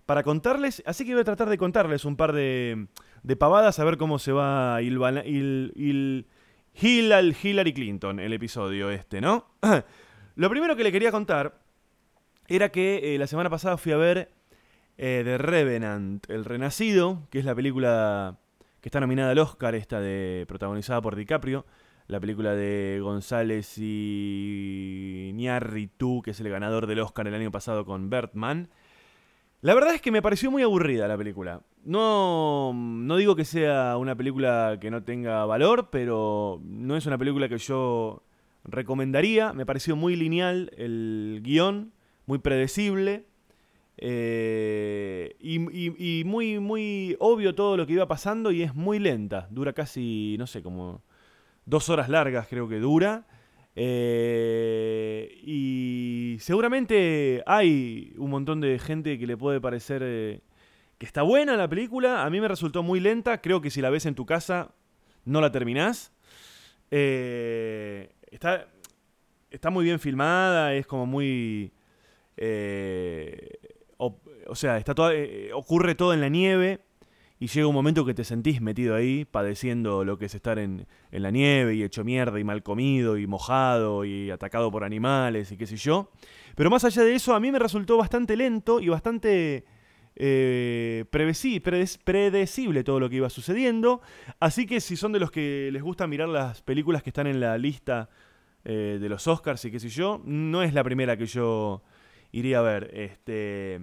para 0.07 0.23
contarles, 0.23 0.83
así 0.87 1.05
que 1.05 1.13
voy 1.13 1.21
a 1.21 1.25
tratar 1.25 1.51
de 1.51 1.59
contarles 1.59 2.05
un 2.07 2.17
par 2.17 2.33
de, 2.33 2.87
de 3.23 3.37
pavadas 3.37 3.79
a 3.79 3.85
ver 3.85 3.99
cómo 3.99 4.19
se 4.19 4.33
va 4.33 4.81
Hilvana- 4.81 5.25
Hil- 5.25 5.73
Hil- 5.75 6.25
Hillal- 6.81 7.37
Hillary 7.43 7.75
Clinton, 7.75 8.19
el 8.21 8.33
episodio 8.33 8.91
este, 8.91 9.21
¿no? 9.21 9.47
Lo 10.37 10.49
primero 10.49 10.77
que 10.77 10.85
le 10.85 10.93
quería 10.93 11.11
contar 11.11 11.59
era 12.47 12.71
que 12.71 13.15
eh, 13.15 13.19
la 13.19 13.27
semana 13.27 13.51
pasada 13.51 13.77
fui 13.77 13.93
a 13.93 13.99
ver 13.99 14.31
eh, 14.97 15.21
The 15.25 15.37
Revenant, 15.37 16.31
El 16.31 16.45
Renacido, 16.47 17.27
que 17.31 17.41
es 17.41 17.45
la 17.45 17.55
película 17.55 18.39
que 18.81 18.89
está 18.89 19.01
nominada 19.01 19.33
al 19.33 19.39
Oscar, 19.41 19.75
esta 19.75 20.01
de 20.01 20.47
protagonizada 20.49 21.03
por 21.03 21.17
DiCaprio, 21.17 21.67
la 22.09 22.21
película 22.21 22.55
de 22.55 23.01
González 23.03 23.77
y 23.79 25.29
Iñárritu, 25.31 26.23
que 26.23 26.31
es 26.33 26.41
el 26.41 26.49
ganador 26.49 26.87
del 26.87 27.01
Oscar 27.01 27.29
el 27.29 27.35
año 27.35 27.51
pasado 27.51 27.85
con 27.85 28.09
Bertman. 28.09 28.71
La 29.61 29.75
verdad 29.75 29.95
es 29.95 30.01
que 30.01 30.11
me 30.11 30.23
pareció 30.23 30.51
muy 30.51 30.63
aburrida 30.63 31.07
la 31.07 31.19
película. 31.19 31.63
no, 31.85 32.73
no 32.75 33.17
digo 33.17 33.37
que 33.37 33.45
sea 33.45 33.97
una 33.99 34.17
película 34.17 34.79
que 34.81 34.91
no 34.91 35.03
tenga 35.03 35.45
valor, 35.45 35.91
pero 35.91 36.61
no 36.65 36.97
es 36.97 37.07
una 37.07 37.19
película 37.19 37.49
que 37.49 37.59
yo 37.59 38.23
recomendaría. 38.65 39.53
Me 39.53 39.67
pareció 39.67 39.95
muy 39.97 40.17
lineal 40.17 40.71
el 40.77 41.41
guion, 41.43 41.93
muy 42.27 42.39
predecible. 42.39 43.27
eh, 43.99 45.37
y 45.41 45.59
muy, 46.25 46.59
muy 46.61 47.17
obvio 47.19 47.55
todo 47.55 47.77
lo 47.77 47.87
que 47.87 47.95
iba 47.95 48.09
pasando 48.09 48.51
y 48.53 48.63
es 48.63 48.75
muy 48.75 48.99
lenta. 48.99 49.49
Dura 49.51 49.73
casi, 49.73 50.37
no 50.39 50.47
sé, 50.47 50.63
como 50.63 51.03
dos 51.69 51.91
horas 51.91 52.09
largas 52.09 52.47
creo 52.49 52.69
que 52.69 52.79
dura. 52.79 53.27
Eh, 53.77 55.39
y 55.43 56.37
seguramente 56.41 57.43
hay 57.47 58.15
un 58.17 58.31
montón 58.31 58.61
de 58.61 58.79
gente 58.79 59.19
que 59.19 59.27
le 59.27 59.37
puede 59.37 59.61
parecer 59.61 60.03
eh, 60.05 60.41
que 60.97 61.07
está 61.07 61.23
buena 61.23 61.57
la 61.57 61.69
película. 61.69 62.25
A 62.25 62.31
mí 62.31 62.41
me 62.41 62.49
resultó 62.49 62.83
muy 62.83 63.01
lenta. 63.01 63.41
Creo 63.41 63.61
que 63.61 63.71
si 63.71 63.81
la 63.83 63.91
ves 63.91 64.07
en 64.07 64.15
tu 64.15 64.25
casa 64.25 64.71
no 65.25 65.41
la 65.41 65.53
terminás. 65.53 66.11
Eh, 66.91 68.11
está, 68.31 68.67
está 69.51 69.71
muy 69.71 69.85
bien 69.85 70.01
filmada, 70.01 70.75
es 70.75 70.87
como 70.87 71.05
muy... 71.05 71.71
o, 73.99 74.17
o 74.47 74.55
sea, 74.55 74.79
está 74.79 74.95
toda- 74.95 75.13
ocurre 75.55 75.95
todo 75.95 76.15
en 76.15 76.21
la 76.23 76.29
nieve 76.31 76.81
y 77.41 77.47
llega 77.47 77.67
un 77.67 77.75
momento 77.75 78.05
que 78.05 78.15
te 78.15 78.25
sentís 78.25 78.61
metido 78.61 78.95
ahí, 78.95 79.25
padeciendo 79.25 80.05
lo 80.05 80.19
que 80.19 80.27
es 80.27 80.35
estar 80.35 80.59
en, 80.59 80.87
en 81.13 81.23
la 81.23 81.31
nieve 81.31 81.75
y 81.75 81.83
hecho 81.83 82.05
mierda 82.05 82.39
y 82.41 82.45
mal 82.45 82.63
comido 82.63 83.17
y 83.17 83.27
mojado 83.27 84.05
y 84.05 84.31
atacado 84.31 84.71
por 84.71 84.85
animales 84.85 85.53
y 85.53 85.57
qué 85.57 85.67
sé 85.67 85.77
yo. 85.77 86.11
Pero 86.57 86.71
más 86.71 86.85
allá 86.85 87.05
de 87.05 87.15
eso, 87.15 87.35
a 87.35 87.41
mí 87.41 87.53
me 87.53 87.59
resultó 87.59 87.97
bastante 87.97 88.37
lento 88.37 88.81
y 88.81 88.89
bastante 88.89 89.65
eh, 90.21 91.05
predecible 91.11 92.83
todo 92.83 92.99
lo 92.99 93.09
que 93.09 93.17
iba 93.17 93.31
sucediendo. 93.31 94.01
Así 94.41 94.67
que 94.67 94.81
si 94.81 94.97
son 94.97 95.13
de 95.13 95.21
los 95.21 95.31
que 95.31 95.71
les 95.73 95.83
gusta 95.83 96.09
mirar 96.09 96.29
las 96.29 96.61
películas 96.63 97.05
que 97.05 97.11
están 97.11 97.29
en 97.29 97.39
la 97.39 97.57
lista 97.57 98.11
eh, 98.65 98.99
de 99.01 99.09
los 99.09 99.29
Oscars 99.29 99.65
y 99.65 99.71
qué 99.71 99.79
sé 99.79 99.89
yo, 99.89 100.21
no 100.25 100.65
es 100.65 100.75
la 100.75 100.83
primera 100.83 101.17
que 101.17 101.27
yo 101.27 101.83
iría 102.33 102.59
a 102.59 102.63
ver. 102.63 102.91
Este, 102.93 103.81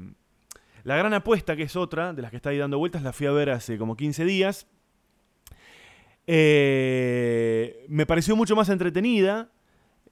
la 0.85 0.95
gran 0.95 1.13
apuesta, 1.13 1.55
que 1.57 1.63
es 1.63 1.75
otra 1.75 2.13
de 2.13 2.21
las 2.21 2.31
que 2.31 2.37
está 2.37 2.51
ahí 2.51 2.57
dando 2.57 2.77
vueltas, 2.77 3.03
la 3.03 3.11
fui 3.11 3.27
a 3.27 3.31
ver 3.31 3.49
hace 3.49 3.77
como 3.77 3.97
15 3.97 4.23
días. 4.23 4.67
Eh, 6.27 7.85
me 7.89 8.05
pareció 8.05 8.35
mucho 8.35 8.55
más 8.55 8.69
entretenida. 8.69 9.49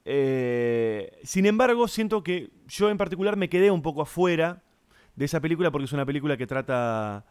Eh, 0.05 1.19
sin 1.23 1.45
embargo, 1.45 1.87
siento 1.87 2.23
que 2.23 2.51
yo 2.67 2.89
en 2.89 2.97
particular 2.97 3.37
me 3.37 3.49
quedé 3.49 3.71
un 3.71 3.81
poco 3.81 4.01
afuera 4.01 4.61
de 5.15 5.25
esa 5.25 5.39
película 5.39 5.71
porque 5.71 5.85
es 5.85 5.93
una 5.93 6.05
película 6.05 6.35
que 6.37 6.47
trata 6.47 7.25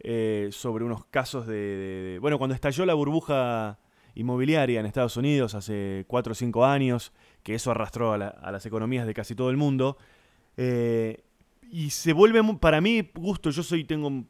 eh, 0.00 0.48
sobre 0.52 0.84
unos 0.84 1.04
casos 1.06 1.46
de, 1.46 2.18
Bueno, 2.20 2.36
cuando 2.38 2.54
estalló 2.54 2.84
la 2.84 2.94
burbuja 2.94 3.78
inmobiliaria 4.14 4.80
en 4.80 4.86
Estados 4.86 5.16
Unidos 5.16 5.54
hace 5.54 6.04
4 6.08 6.32
o 6.32 6.34
5 6.34 6.64
años, 6.64 7.12
que 7.42 7.54
eso 7.54 7.70
arrastró 7.70 8.12
a, 8.12 8.18
la- 8.18 8.28
a 8.28 8.50
las 8.52 8.66
economías 8.66 9.06
de 9.06 9.14
casi 9.14 9.34
todo 9.34 9.50
el 9.50 9.56
mundo, 9.56 9.96
y 11.70 11.90
se 11.90 12.12
vuelve, 12.12 12.42
para 12.58 12.80
mí, 12.80 13.10
gusto, 13.14 13.50
yo 13.50 13.62
soy, 13.62 13.84
tengo, 13.84 14.24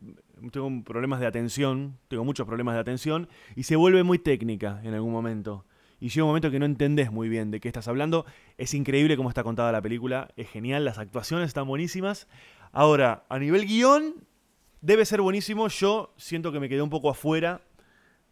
tengo 0.51 0.85
problemas 0.85 1.21
de 1.21 1.27
atención, 1.27 1.99
tengo 2.09 2.25
muchos 2.25 2.47
problemas 2.47 2.75
de 2.75 2.81
atención, 2.81 3.29
y 3.55 3.65
se 3.65 3.77
vuelve 3.77 4.03
muy 4.03 4.19
técnica 4.19 4.81
en 4.85 4.95
algún 4.95 5.13
momento. 5.13 5.65
Y 6.01 6.09
llega 6.09 6.25
un 6.25 6.31
momento 6.31 6.51
que 6.51 6.59
no 6.59 6.67
entendés 6.67 7.11
muy 7.11 7.29
bien 7.29 7.51
de 7.51 7.59
qué 7.61 7.69
estás 7.69 7.89
hablando. 7.89 8.25
Es 8.57 8.73
increíble 8.73 9.17
cómo 9.17 9.29
está 9.29 9.43
contada 9.43 9.73
la 9.73 9.83
película, 9.83 10.29
es 10.37 10.49
genial, 10.49 10.85
las 10.85 10.99
actuaciones 10.99 11.49
están 11.49 11.67
buenísimas. 11.67 12.29
Ahora, 12.71 13.25
a 13.29 13.39
nivel 13.39 13.67
guion, 13.67 14.15
debe 14.81 15.05
ser 15.05 15.21
buenísimo. 15.21 15.67
Yo 15.69 16.15
siento 16.17 16.53
que 16.53 16.61
me 16.61 16.69
quedé 16.69 16.83
un 16.83 16.91
poco 16.91 17.11
afuera, 17.11 17.63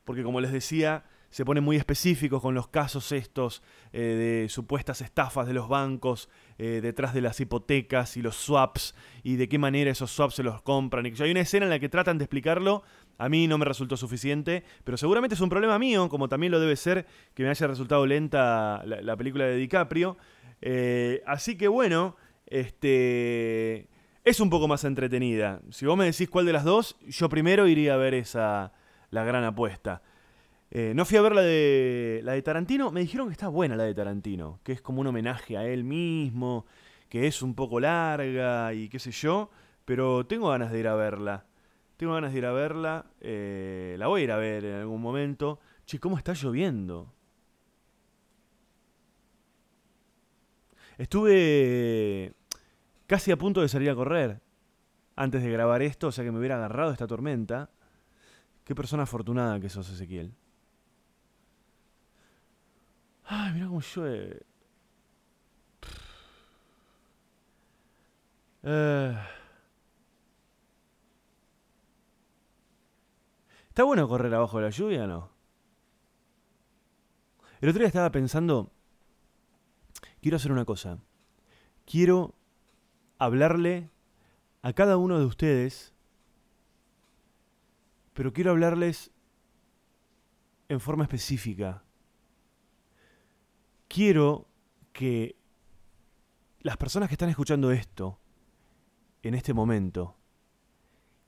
porque 0.04 0.22
como 0.22 0.40
les 0.40 0.52
decía, 0.52 1.04
se 1.30 1.44
ponen 1.44 1.64
muy 1.64 1.76
específicos 1.76 2.40
con 2.40 2.54
los 2.54 2.68
casos 2.68 3.12
estos 3.12 3.62
eh, 3.92 4.00
de 4.00 4.48
supuestas 4.48 5.00
estafas 5.00 5.46
de 5.46 5.52
los 5.52 5.68
bancos 5.68 6.28
eh, 6.58 6.80
detrás 6.82 7.14
de 7.14 7.20
las 7.20 7.40
hipotecas 7.40 8.16
y 8.16 8.22
los 8.22 8.36
swaps 8.36 8.94
y 9.22 9.36
de 9.36 9.48
qué 9.48 9.58
manera 9.58 9.90
esos 9.90 10.10
swaps 10.10 10.34
se 10.34 10.42
los 10.42 10.62
compran. 10.62 11.06
Y 11.06 11.12
hay 11.22 11.30
una 11.30 11.40
escena 11.40 11.66
en 11.66 11.70
la 11.70 11.78
que 11.78 11.88
tratan 11.88 12.18
de 12.18 12.24
explicarlo. 12.24 12.82
A 13.18 13.28
mí 13.28 13.46
no 13.46 13.58
me 13.58 13.64
resultó 13.64 13.96
suficiente, 13.96 14.64
pero 14.84 14.96
seguramente 14.96 15.34
es 15.34 15.40
un 15.40 15.48
problema 15.48 15.78
mío, 15.78 16.08
como 16.08 16.28
también 16.28 16.52
lo 16.52 16.60
debe 16.60 16.76
ser 16.76 17.06
que 17.34 17.42
me 17.42 17.48
haya 17.50 17.66
resultado 17.66 18.06
lenta 18.06 18.82
la, 18.84 19.00
la 19.02 19.16
película 19.16 19.44
de 19.46 19.56
DiCaprio. 19.56 20.16
Eh, 20.62 21.22
así 21.26 21.56
que 21.56 21.68
bueno, 21.68 22.16
este 22.46 23.88
es 24.24 24.40
un 24.40 24.50
poco 24.50 24.68
más 24.68 24.84
entretenida. 24.84 25.60
Si 25.70 25.86
vos 25.86 25.96
me 25.96 26.04
decís 26.04 26.28
cuál 26.28 26.46
de 26.46 26.52
las 26.52 26.64
dos, 26.64 26.96
yo 27.06 27.28
primero 27.28 27.66
iría 27.68 27.94
a 27.94 27.96
ver 27.96 28.14
esa 28.14 28.72
la 29.10 29.24
gran 29.24 29.44
apuesta. 29.44 30.02
Eh, 30.70 30.92
no 30.94 31.04
fui 31.04 31.16
a 31.16 31.22
ver 31.22 31.34
la 31.34 31.42
de, 31.42 32.20
la 32.24 32.32
de 32.32 32.42
Tarantino. 32.42 32.90
Me 32.90 33.00
dijeron 33.00 33.28
que 33.28 33.32
está 33.32 33.48
buena 33.48 33.76
la 33.76 33.84
de 33.84 33.94
Tarantino. 33.94 34.60
Que 34.62 34.72
es 34.72 34.82
como 34.82 35.00
un 35.00 35.06
homenaje 35.06 35.56
a 35.56 35.66
él 35.66 35.84
mismo. 35.84 36.66
Que 37.08 37.26
es 37.26 37.42
un 37.42 37.54
poco 37.54 37.80
larga 37.80 38.72
y 38.74 38.88
qué 38.88 38.98
sé 38.98 39.10
yo. 39.10 39.50
Pero 39.84 40.26
tengo 40.26 40.48
ganas 40.50 40.72
de 40.72 40.80
ir 40.80 40.88
a 40.88 40.94
verla. 40.94 41.46
Tengo 41.96 42.14
ganas 42.14 42.32
de 42.32 42.38
ir 42.38 42.46
a 42.46 42.52
verla. 42.52 43.06
eh, 43.20 43.96
la 43.98 44.08
voy 44.08 44.22
a 44.22 44.24
ir 44.24 44.32
a 44.32 44.36
ver 44.36 44.64
en 44.64 44.74
algún 44.76 45.00
momento. 45.00 45.60
Che, 45.86 45.98
¿cómo 46.00 46.18
está 46.18 46.32
lloviendo? 46.34 47.12
Estuve 50.98 52.34
casi 53.06 53.30
a 53.30 53.36
punto 53.36 53.60
de 53.60 53.68
salir 53.68 53.90
a 53.90 53.94
correr 53.94 54.40
antes 55.14 55.42
de 55.42 55.50
grabar 55.50 55.82
esto, 55.82 56.08
o 56.08 56.12
sea 56.12 56.24
que 56.24 56.32
me 56.32 56.38
hubiera 56.38 56.56
agarrado 56.56 56.92
esta 56.92 57.06
tormenta. 57.06 57.70
Qué 58.64 58.74
persona 58.74 59.04
afortunada 59.04 59.60
que 59.60 59.68
sos, 59.68 59.88
Ezequiel. 59.90 60.34
Ay, 63.28 63.52
mira 63.54 63.66
cómo 63.66 63.80
llueve. 63.80 64.46
Eh. 68.62 69.16
¿Está 73.68 73.84
bueno 73.84 74.08
correr 74.08 74.32
abajo 74.34 74.58
de 74.58 74.64
la 74.64 74.70
lluvia 74.70 75.04
o 75.04 75.06
no? 75.06 75.30
El 77.60 77.68
otro 77.68 77.80
día 77.80 77.88
estaba 77.88 78.10
pensando, 78.10 78.70
quiero 80.20 80.36
hacer 80.36 80.52
una 80.52 80.64
cosa. 80.64 80.98
Quiero 81.84 82.34
hablarle 83.18 83.90
a 84.62 84.72
cada 84.72 84.96
uno 84.96 85.18
de 85.18 85.24
ustedes, 85.24 85.92
pero 88.14 88.32
quiero 88.32 88.52
hablarles 88.52 89.10
en 90.68 90.80
forma 90.80 91.04
específica. 91.04 91.85
Quiero 93.88 94.48
que 94.92 95.36
las 96.60 96.76
personas 96.76 97.08
que 97.08 97.14
están 97.14 97.28
escuchando 97.28 97.70
esto 97.70 98.18
en 99.22 99.34
este 99.34 99.54
momento 99.54 100.16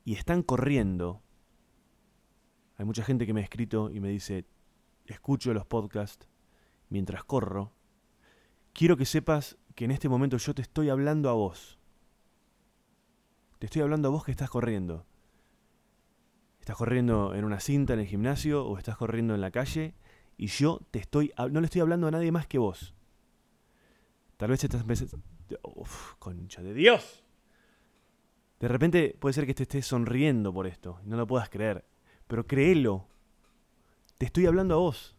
y 0.05 0.15
están 0.15 0.43
corriendo, 0.43 1.23
hay 2.77 2.85
mucha 2.85 3.05
gente 3.05 3.27
que 3.27 3.33
me 3.33 3.41
ha 3.41 3.45
escrito 3.45 3.91
y 3.91 4.01
me 4.01 4.09
dice, 4.09 4.47
escucho 5.07 5.55
los 5.55 5.67
podcasts 5.67 6.29
mientras 6.89 7.25
corro, 7.25 7.73
quiero 8.73 8.97
que 8.97 9.05
sepas 9.05 9.59
que 9.75 9.85
en 9.85 9.91
este 9.91 10.09
momento 10.09 10.37
yo 10.39 10.55
te 10.55 10.63
estoy 10.63 10.89
hablando 10.89 11.31
a 11.31 11.35
vos. 11.35 11.79
Te 13.59 13.67
estoy 13.67 13.83
hablando 13.83 14.09
a 14.09 14.11
vos 14.11 14.25
que 14.25 14.31
estás 14.31 14.51
corriendo. 14.51 15.07
Estás 16.61 16.77
corriendo 16.77 17.35
en 17.35 17.45
una 17.45 17.61
cinta 17.61 17.95
en 17.95 18.01
el 18.01 18.07
gimnasio 18.07 18.67
o 18.67 18.79
estás 18.79 18.97
corriendo 18.97 19.35
en 19.35 19.41
la 19.41 19.51
calle 19.51 19.95
y 20.39 20.47
yo 20.47 20.81
te 20.91 21.01
estoy 21.01 21.33
no 21.51 21.61
le 21.61 21.67
estoy 21.67 21.83
hablando 21.83 22.07
a 22.07 22.11
nadie 22.11 22.33
más 22.33 22.47
que 22.47 22.57
vos. 22.57 22.95
Tal 24.39 24.49
vez 24.49 24.65
estás 24.65 24.85
pensando, 24.85 25.19
"Uf, 25.63 26.15
concha 26.19 26.63
de 26.63 26.73
Dios. 26.73 27.25
De 28.61 28.69
repente 28.69 29.17
puede 29.19 29.35
ser 29.35 29.47
que 29.47 29.55
te 29.55 29.65
estés 29.65 29.87
sonriendo 29.87 30.53
por 30.53 30.67
esto 30.67 31.01
no 31.05 31.17
lo 31.17 31.27
puedas 31.27 31.51
creer, 31.51 31.85
pero 32.27 32.47
créelo. 32.47 33.07
Te 34.17 34.27
estoy 34.27 34.47
hablando 34.47 34.75
a 34.75 34.79
vos. 34.79 35.17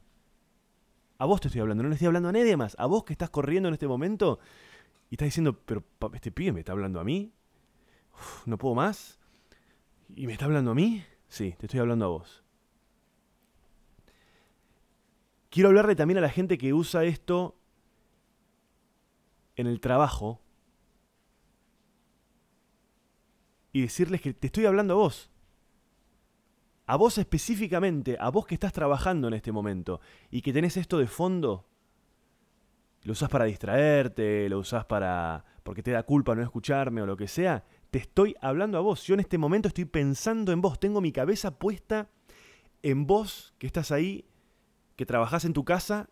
A 1.17 1.25
vos 1.25 1.41
te 1.41 1.49
estoy 1.49 1.61
hablando, 1.61 1.83
no 1.83 1.89
le 1.89 1.95
estoy 1.95 2.07
hablando 2.07 2.29
a 2.29 2.31
nadie 2.31 2.55
más. 2.55 2.75
A 2.79 2.85
vos 2.85 3.03
que 3.03 3.13
estás 3.13 3.29
corriendo 3.29 3.67
en 3.67 3.73
este 3.73 3.87
momento 3.87 4.39
y 5.09 5.15
estás 5.15 5.27
diciendo, 5.27 5.59
pero 5.65 5.83
este 6.13 6.31
pibe 6.31 6.53
me 6.53 6.59
está 6.59 6.71
hablando 6.71 6.99
a 6.99 7.03
mí. 7.03 7.33
No 8.45 8.57
puedo 8.57 8.75
más. 8.75 9.19
¿Y 10.15 10.27
me 10.27 10.33
está 10.33 10.45
hablando 10.45 10.71
a 10.71 10.75
mí? 10.75 11.03
Sí, 11.27 11.55
te 11.57 11.65
estoy 11.65 11.79
hablando 11.79 12.05
a 12.05 12.09
vos. 12.09 12.38
Quiero 15.49 15.69
hablarle 15.69 15.95
también 15.95 16.17
a 16.19 16.21
la 16.21 16.29
gente 16.29 16.57
que 16.57 16.73
usa 16.73 17.03
esto 17.03 17.55
en 19.55 19.67
el 19.67 19.79
trabajo 19.79 20.41
y 23.71 23.81
decirles 23.81 24.21
que 24.21 24.33
te 24.33 24.47
estoy 24.47 24.65
hablando 24.65 24.93
a 24.93 24.97
vos. 24.97 25.29
A 26.85 26.95
vos 26.95 27.17
específicamente, 27.17 28.17
a 28.19 28.29
vos 28.29 28.47
que 28.47 28.55
estás 28.55 28.73
trabajando 28.73 29.27
en 29.27 29.35
este 29.35 29.51
momento 29.51 30.01
y 30.31 30.41
que 30.41 30.53
tenés 30.53 30.75
esto 30.77 30.97
de 30.97 31.07
fondo, 31.07 31.67
lo 33.03 33.13
usás 33.13 33.29
para 33.29 33.45
distraerte, 33.45 34.49
lo 34.49 34.59
usás 34.59 34.85
para 34.85 35.45
porque 35.63 35.83
te 35.83 35.91
da 35.91 36.01
culpa 36.01 36.33
no 36.33 36.41
escucharme 36.41 37.01
o 37.01 37.05
lo 37.05 37.15
que 37.15 37.27
sea, 37.27 37.63
te 37.91 37.99
estoy 37.99 38.35
hablando 38.41 38.77
a 38.79 38.81
vos. 38.81 39.03
Yo 39.03 39.13
en 39.13 39.19
este 39.19 39.37
momento 39.37 39.67
estoy 39.67 39.85
pensando 39.85 40.51
en 40.51 40.61
vos. 40.61 40.79
Tengo 40.79 40.99
mi 40.99 41.11
cabeza 41.11 41.59
puesta 41.59 42.09
en 42.81 43.05
vos 43.05 43.53
que 43.59 43.67
estás 43.67 43.91
ahí, 43.91 44.25
que 44.99 45.05
trabajás 45.05 45.45
en 45.45 45.53
tu 45.53 45.63
casa 45.63 46.09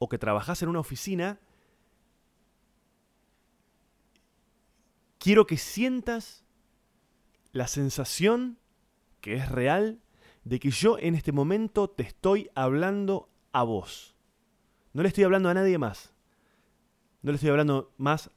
o 0.00 0.08
que 0.08 0.18
trabajás 0.18 0.60
en 0.60 0.68
una 0.68 0.80
oficina. 0.80 1.38
Quiero 5.18 5.46
que 5.46 5.56
sientas 5.56 6.44
la 7.52 7.68
sensación 7.68 8.58
que 9.20 9.34
es 9.34 9.48
real 9.48 10.00
de 10.42 10.58
que 10.58 10.72
yo 10.72 10.98
en 10.98 11.14
este 11.14 11.30
momento 11.30 11.88
te 11.88 12.02
estoy 12.02 12.50
hablando 12.56 13.28
a 13.52 13.62
vos. 13.62 14.16
No 14.94 15.02
le 15.02 15.08
estoy 15.10 15.22
hablando 15.22 15.48
a 15.48 15.54
nadie 15.54 15.78
más. 15.78 16.12
No 17.22 17.30
le 17.30 17.36
estoy 17.36 17.50
hablando 17.50 17.94
más 17.98 18.32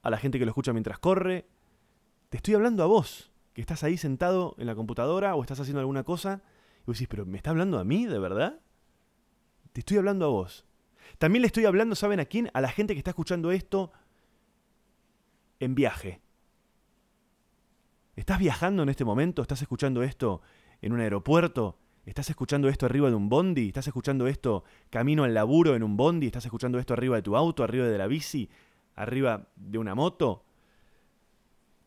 a 0.00 0.08
la 0.08 0.16
gente 0.16 0.38
que 0.38 0.46
lo 0.46 0.52
escucha 0.52 0.72
mientras 0.72 0.98
corre. 0.98 1.46
Te 2.30 2.38
estoy 2.38 2.54
hablando 2.54 2.82
a 2.84 2.86
vos, 2.86 3.30
que 3.52 3.60
estás 3.60 3.84
ahí 3.84 3.98
sentado 3.98 4.54
en 4.56 4.66
la 4.66 4.74
computadora 4.74 5.34
o 5.34 5.42
estás 5.42 5.60
haciendo 5.60 5.80
alguna 5.80 6.04
cosa. 6.04 6.40
Y 6.78 6.84
vos 6.86 6.96
decís, 6.96 7.08
pero 7.08 7.26
¿me 7.26 7.36
está 7.36 7.50
hablando 7.50 7.78
a 7.78 7.84
mí, 7.84 8.06
de 8.06 8.18
verdad? 8.18 8.62
Te 9.72 9.80
estoy 9.80 9.98
hablando 9.98 10.26
a 10.26 10.28
vos. 10.28 10.66
También 11.18 11.42
le 11.42 11.46
estoy 11.46 11.64
hablando, 11.64 11.94
¿saben 11.94 12.20
a 12.20 12.24
quién? 12.24 12.50
A 12.54 12.60
la 12.60 12.70
gente 12.70 12.94
que 12.94 12.98
está 12.98 13.10
escuchando 13.10 13.52
esto 13.52 13.92
en 15.58 15.74
viaje. 15.74 16.20
¿Estás 18.16 18.38
viajando 18.38 18.82
en 18.82 18.88
este 18.88 19.04
momento? 19.04 19.42
¿Estás 19.42 19.62
escuchando 19.62 20.02
esto 20.02 20.42
en 20.82 20.92
un 20.92 21.00
aeropuerto? 21.00 21.78
¿Estás 22.04 22.28
escuchando 22.30 22.68
esto 22.68 22.86
arriba 22.86 23.08
de 23.08 23.14
un 23.14 23.28
bondi? 23.28 23.68
¿Estás 23.68 23.86
escuchando 23.86 24.26
esto 24.26 24.64
camino 24.90 25.24
al 25.24 25.34
laburo 25.34 25.76
en 25.76 25.82
un 25.82 25.96
bondi? 25.96 26.26
¿Estás 26.26 26.44
escuchando 26.44 26.78
esto 26.78 26.92
arriba 26.92 27.16
de 27.16 27.22
tu 27.22 27.36
auto, 27.36 27.62
arriba 27.62 27.86
de 27.86 27.98
la 27.98 28.06
bici, 28.06 28.50
arriba 28.96 29.48
de 29.56 29.78
una 29.78 29.94
moto? 29.94 30.44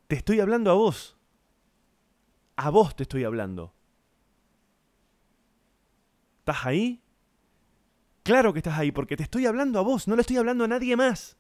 Te 0.08 0.16
estoy 0.16 0.40
hablando 0.40 0.72
a 0.72 0.76
vos. 0.76 1.18
A 2.56 2.70
vos 2.70 2.96
te 2.96 3.04
estoy 3.04 3.26
hablando. 3.26 3.74
¿Estás 6.40 6.66
ahí? 6.66 7.03
Claro 8.24 8.54
que 8.54 8.60
estás 8.60 8.78
ahí, 8.78 8.92
porque 8.92 9.18
te 9.18 9.24
estoy 9.24 9.46
hablando 9.46 9.80
a 9.80 9.84
vos, 9.84 10.08
no 10.08 10.16
le 10.16 10.22
estoy 10.22 10.38
hablando 10.38 10.64
a 10.64 10.68
nadie 10.68 10.96
más. 10.96 11.38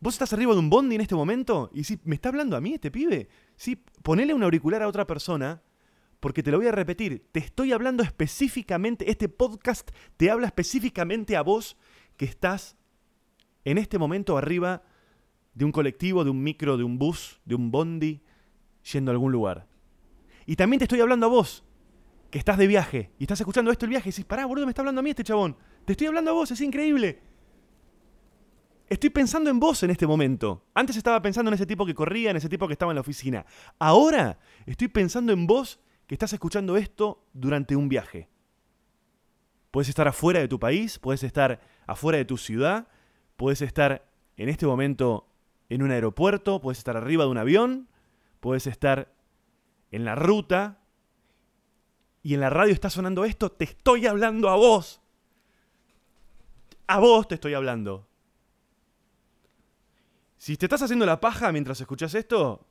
¿Vos 0.00 0.14
estás 0.14 0.32
arriba 0.32 0.52
de 0.54 0.60
un 0.60 0.70
bondi 0.70 0.94
en 0.94 1.00
este 1.00 1.14
momento? 1.14 1.70
Y 1.74 1.84
si 1.84 2.00
me 2.04 2.14
está 2.14 2.30
hablando 2.30 2.56
a 2.56 2.60
mí 2.60 2.74
este 2.74 2.90
pibe, 2.90 3.28
sí, 3.56 3.82
ponele 4.02 4.32
un 4.32 4.42
auricular 4.42 4.82
a 4.82 4.88
otra 4.88 5.06
persona 5.06 5.62
porque 6.20 6.42
te 6.42 6.50
lo 6.50 6.58
voy 6.58 6.66
a 6.66 6.72
repetir, 6.72 7.28
te 7.30 7.40
estoy 7.40 7.72
hablando 7.72 8.02
específicamente, 8.02 9.10
este 9.10 9.28
podcast 9.28 9.90
te 10.16 10.30
habla 10.30 10.46
específicamente 10.46 11.36
a 11.36 11.42
vos 11.42 11.76
que 12.16 12.24
estás 12.24 12.76
en 13.64 13.78
este 13.78 13.98
momento 13.98 14.36
arriba 14.36 14.82
de 15.54 15.64
un 15.64 15.72
colectivo, 15.72 16.24
de 16.24 16.30
un 16.30 16.42
micro, 16.42 16.76
de 16.76 16.84
un 16.84 16.98
bus, 16.98 17.40
de 17.44 17.54
un 17.54 17.70
bondi, 17.70 18.22
yendo 18.92 19.10
a 19.10 19.12
algún 19.12 19.32
lugar. 19.32 19.68
Y 20.46 20.56
también 20.56 20.78
te 20.78 20.84
estoy 20.84 21.00
hablando 21.00 21.26
a 21.26 21.28
vos, 21.28 21.64
que 22.30 22.38
estás 22.38 22.58
de 22.58 22.66
viaje 22.66 23.12
y 23.18 23.24
estás 23.24 23.40
escuchando 23.40 23.70
esto 23.70 23.86
el 23.86 23.90
viaje 23.90 24.08
y 24.08 24.12
decís, 24.12 24.24
pará, 24.24 24.46
boludo, 24.46 24.66
me 24.66 24.70
está 24.70 24.82
hablando 24.82 25.00
a 25.00 25.02
mí 25.02 25.10
este 25.10 25.24
chabón. 25.24 25.56
Te 25.84 25.92
estoy 25.92 26.06
hablando 26.06 26.30
a 26.30 26.34
vos, 26.34 26.50
es 26.50 26.60
increíble. 26.60 27.20
Estoy 28.88 29.10
pensando 29.10 29.50
en 29.50 29.60
vos 29.60 29.82
en 29.82 29.90
este 29.90 30.06
momento. 30.06 30.64
Antes 30.74 30.96
estaba 30.96 31.20
pensando 31.20 31.50
en 31.50 31.54
ese 31.54 31.66
tipo 31.66 31.84
que 31.84 31.94
corría, 31.94 32.30
en 32.30 32.36
ese 32.36 32.48
tipo 32.48 32.66
que 32.66 32.72
estaba 32.72 32.92
en 32.92 32.96
la 32.96 33.02
oficina. 33.02 33.44
Ahora 33.78 34.38
estoy 34.66 34.88
pensando 34.88 35.32
en 35.32 35.46
vos 35.46 35.80
que 36.06 36.14
estás 36.14 36.32
escuchando 36.32 36.76
esto 36.76 37.26
durante 37.34 37.76
un 37.76 37.88
viaje. 37.88 38.28
Puedes 39.70 39.88
estar 39.90 40.08
afuera 40.08 40.40
de 40.40 40.48
tu 40.48 40.58
país, 40.58 40.98
puedes 40.98 41.22
estar 41.22 41.60
afuera 41.86 42.16
de 42.18 42.24
tu 42.24 42.38
ciudad, 42.38 42.88
puedes 43.36 43.60
estar 43.60 44.10
en 44.36 44.48
este 44.48 44.66
momento 44.66 45.28
en 45.68 45.82
un 45.82 45.90
aeropuerto, 45.90 46.60
puedes 46.60 46.78
estar 46.78 46.96
arriba 46.96 47.24
de 47.24 47.30
un 47.30 47.38
avión, 47.38 47.88
puedes 48.40 48.66
estar 48.66 49.12
en 49.90 50.06
la 50.06 50.14
ruta 50.14 50.77
y 52.22 52.34
en 52.34 52.40
la 52.40 52.50
radio 52.50 52.72
está 52.72 52.90
sonando 52.90 53.24
esto, 53.24 53.50
te 53.50 53.64
estoy 53.64 54.06
hablando 54.06 54.48
a 54.48 54.56
vos. 54.56 55.00
A 56.86 56.98
vos 56.98 57.28
te 57.28 57.34
estoy 57.36 57.54
hablando. 57.54 58.08
Si 60.36 60.56
te 60.56 60.66
estás 60.66 60.82
haciendo 60.82 61.04
la 61.04 61.20
paja 61.20 61.52
mientras 61.52 61.80
escuchas 61.80 62.14
esto, 62.14 62.66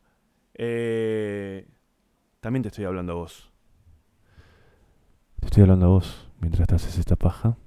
eh, 0.53 1.67
también 2.39 2.63
te 2.63 2.69
estoy 2.69 2.85
hablando 2.85 3.13
a 3.13 3.15
vos. 3.15 3.51
Te 5.39 5.47
estoy 5.47 5.63
hablando 5.63 5.85
a 5.85 5.89
vos 5.89 6.29
mientras 6.39 6.67
te 6.67 6.75
haces 6.75 6.97
esta 6.97 7.15
paja. 7.15 7.57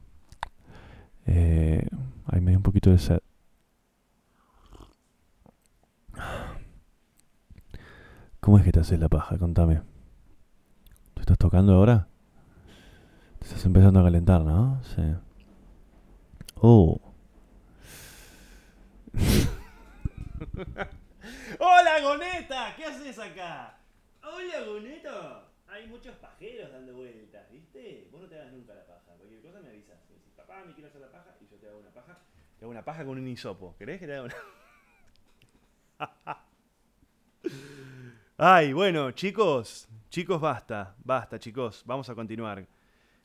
Eh, 1.27 1.87
me 2.33 2.51
dio 2.51 2.59
un 2.59 2.63
poquito 2.63 2.91
de 2.91 2.99
sed. 2.99 3.21
¿Cómo 8.41 8.59
es 8.59 8.65
que 8.65 8.73
te 8.73 8.81
haces 8.81 8.99
la 8.99 9.09
paja? 9.09 9.39
Contame. 9.39 9.90
¿Te 11.31 11.35
estás 11.35 11.49
tocando 11.49 11.75
ahora? 11.75 12.09
Te 13.39 13.45
estás 13.47 13.65
empezando 13.65 14.01
a 14.01 14.03
calentar, 14.03 14.41
¿no? 14.41 14.83
Sí. 14.83 15.15
Oh. 16.57 17.01
¡Hola, 21.61 22.01
Goneta! 22.03 22.75
¿Qué 22.75 22.85
haces 22.85 23.17
acá? 23.21 23.79
Hola, 24.25 24.65
Goneta. 24.67 25.45
Hay 25.69 25.87
muchos 25.87 26.17
pajeros 26.17 26.73
dando 26.73 26.95
vueltas, 26.95 27.49
¿viste? 27.53 28.09
Vos 28.11 28.23
no 28.23 28.27
te 28.27 28.35
hagas 28.35 28.53
nunca 28.53 28.75
la 28.75 28.85
paja. 28.85 29.13
Cualquier 29.17 29.41
cosa 29.41 29.61
me 29.61 29.69
avisas. 29.69 29.99
Me 30.09 30.17
decís, 30.17 30.33
papá, 30.37 30.65
me 30.67 30.75
quiero 30.75 30.89
hacer 30.89 31.01
la 31.01 31.13
paja 31.13 31.37
y 31.41 31.47
yo 31.47 31.59
te 31.59 31.69
hago 31.69 31.79
una 31.79 31.91
paja. 31.91 32.19
Te 32.59 32.65
hago 32.65 32.73
una 32.73 32.85
paja 32.85 33.05
con 33.05 33.17
un 33.17 33.29
hisopo. 33.29 33.77
¿Querés 33.79 34.01
que 34.01 34.09
te 34.09 34.15
haga 34.15 34.25
una? 34.25 34.35
Ay, 38.37 38.73
bueno, 38.73 39.13
chicos, 39.13 39.89
chicos, 40.11 40.41
basta, 40.41 40.97
basta, 41.05 41.39
chicos. 41.39 41.83
Vamos 41.87 42.11
a 42.11 42.15
continuar 42.15 42.67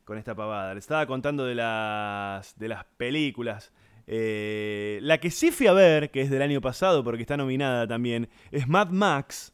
con 0.05 0.17
esta 0.17 0.35
pavada. 0.35 0.73
Les 0.75 0.83
estaba 0.83 1.05
contando 1.07 1.45
de 1.45 1.55
las, 1.55 2.57
de 2.57 2.67
las 2.69 2.85
películas. 2.85 3.73
Eh, 4.07 4.99
la 5.01 5.19
que 5.19 5.31
sí 5.31 5.51
fui 5.51 5.65
a 5.67 5.73
ver, 5.73 6.11
que 6.11 6.21
es 6.21 6.29
del 6.29 6.43
año 6.43 6.61
pasado, 6.61 7.03
porque 7.03 7.23
está 7.23 7.35
nominada 7.35 7.87
también, 7.87 8.29
es 8.51 8.67
Mad 8.67 8.89
Max, 8.89 9.53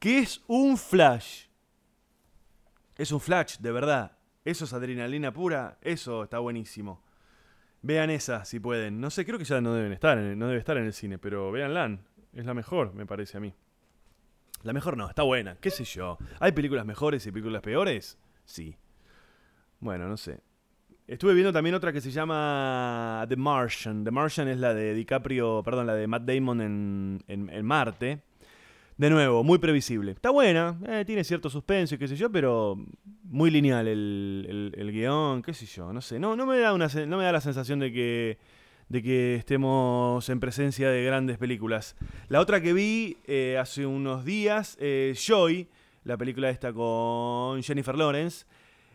que 0.00 0.18
es 0.18 0.42
un 0.48 0.76
flash. 0.76 1.46
Es 2.96 3.12
un 3.12 3.20
flash, 3.20 3.58
de 3.58 3.70
verdad. 3.70 4.18
Eso 4.44 4.64
es 4.64 4.72
adrenalina 4.72 5.32
pura, 5.32 5.78
eso 5.80 6.24
está 6.24 6.40
buenísimo. 6.40 7.04
Vean 7.82 8.10
esa 8.10 8.44
si 8.44 8.58
pueden. 8.58 9.00
No 9.00 9.10
sé, 9.10 9.24
creo 9.24 9.38
que 9.38 9.44
ya 9.44 9.60
no 9.60 9.74
deben 9.74 9.92
estar, 9.92 10.18
no 10.18 10.48
debe 10.48 10.58
estar 10.58 10.76
en 10.76 10.86
el 10.86 10.92
cine, 10.92 11.18
pero 11.18 11.52
véanla. 11.52 12.00
Es 12.32 12.44
la 12.44 12.54
mejor, 12.54 12.94
me 12.94 13.06
parece 13.06 13.36
a 13.36 13.40
mí. 13.40 13.54
La 14.62 14.72
mejor 14.72 14.96
no, 14.96 15.08
está 15.08 15.22
buena, 15.22 15.56
qué 15.60 15.70
sé 15.70 15.84
yo. 15.84 16.18
¿Hay 16.40 16.52
películas 16.52 16.84
mejores 16.84 17.26
y 17.26 17.32
películas 17.32 17.62
peores? 17.62 18.18
Sí. 18.44 18.76
Bueno, 19.80 20.08
no 20.08 20.16
sé. 20.16 20.40
Estuve 21.06 21.32
viendo 21.32 21.52
también 21.52 21.74
otra 21.74 21.90
que 21.90 22.02
se 22.02 22.10
llama 22.10 23.24
The 23.28 23.36
Martian. 23.36 24.04
The 24.04 24.10
Martian 24.10 24.48
es 24.48 24.58
la 24.58 24.74
de 24.74 24.92
DiCaprio, 24.92 25.62
perdón, 25.64 25.86
la 25.86 25.94
de 25.94 26.06
Matt 26.06 26.24
Damon 26.24 26.60
en, 26.60 27.24
en, 27.26 27.64
Marte. 27.64 28.20
De 28.98 29.08
nuevo, 29.08 29.42
muy 29.42 29.58
previsible. 29.58 30.12
Está 30.12 30.30
buena, 30.30 30.78
eh, 30.86 31.04
tiene 31.06 31.24
cierto 31.24 31.48
suspenso 31.48 31.94
y 31.94 31.98
qué 31.98 32.08
sé 32.08 32.16
yo, 32.16 32.30
pero 32.30 32.76
muy 33.22 33.50
lineal 33.50 33.88
el, 33.88 34.74
el, 34.76 34.92
guion, 34.92 35.40
qué 35.40 35.54
sé 35.54 35.64
yo, 35.64 35.92
no 35.94 36.02
sé. 36.02 36.18
No, 36.18 36.36
no, 36.36 36.44
me 36.44 36.58
da 36.58 36.74
una, 36.74 36.88
no 37.06 37.16
me 37.16 37.24
da 37.24 37.32
la 37.32 37.40
sensación 37.40 37.78
de 37.78 37.90
que, 37.90 38.38
de 38.88 39.02
que 39.02 39.34
estemos 39.34 40.28
en 40.28 40.40
presencia 40.40 40.90
de 40.90 41.04
grandes 41.04 41.38
películas. 41.38 41.96
La 42.28 42.40
otra 42.40 42.60
que 42.60 42.72
vi 42.72 43.18
eh, 43.26 43.58
hace 43.60 43.86
unos 43.86 44.24
días, 44.24 44.76
eh, 44.80 45.14
Joy, 45.14 45.68
la 46.04 46.16
película 46.16 46.50
esta 46.50 46.72
con 46.72 47.62
Jennifer 47.62 47.96
Lawrence. 47.96 48.46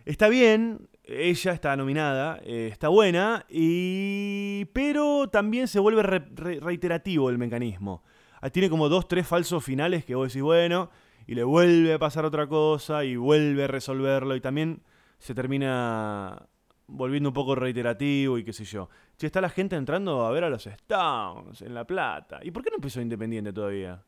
Está 0.06 0.30
bien, 0.30 0.90
ella 1.04 1.54
está 1.54 1.76
nominada, 1.76 2.40
eh, 2.44 2.70
está 2.72 2.90
buena, 2.90 3.46
y... 3.50 4.66
pero 4.74 5.30
también 5.30 5.68
se 5.68 5.80
vuelve 5.80 6.04
reiterativo 6.04 7.30
el 7.30 7.38
mecanismo. 7.38 8.04
Ah, 8.42 8.50
tiene 8.50 8.70
como 8.70 8.90
dos, 8.90 9.08
tres 9.08 9.28
falsos 9.28 9.64
finales 9.64 10.04
que 10.04 10.16
vos 10.16 10.28
decís, 10.28 10.42
bueno, 10.42 10.90
y 11.28 11.36
le 11.36 11.44
vuelve 11.44 11.94
a 11.94 12.00
pasar 12.00 12.26
otra 12.26 12.48
cosa 12.48 13.06
y 13.06 13.16
vuelve 13.16 13.64
a 13.64 13.68
resolverlo 13.68 14.36
y 14.36 14.42
también 14.42 14.82
se 15.20 15.34
termina 15.34 16.50
volviendo 16.94 17.30
un 17.30 17.34
poco 17.34 17.56
reiterativo 17.56 18.38
y 18.38 18.44
qué 18.44 18.54
sé 18.54 18.66
yo. 18.66 18.90
Che, 19.18 19.28
está 19.28 19.42
la 19.42 19.50
gente 19.50 19.76
entrando 19.76 20.26
a 20.26 20.32
ver 20.32 20.44
a 20.44 20.50
los 20.50 20.66
Stones 20.66 21.62
en 21.62 21.74
La 21.74 21.86
Plata. 21.86 22.40
¿Y 22.44 22.52
por 22.52 22.64
qué 22.64 22.70
no 22.70 22.78
empezó 22.78 23.02
Independiente 23.02 23.52
todavía? 23.52 24.04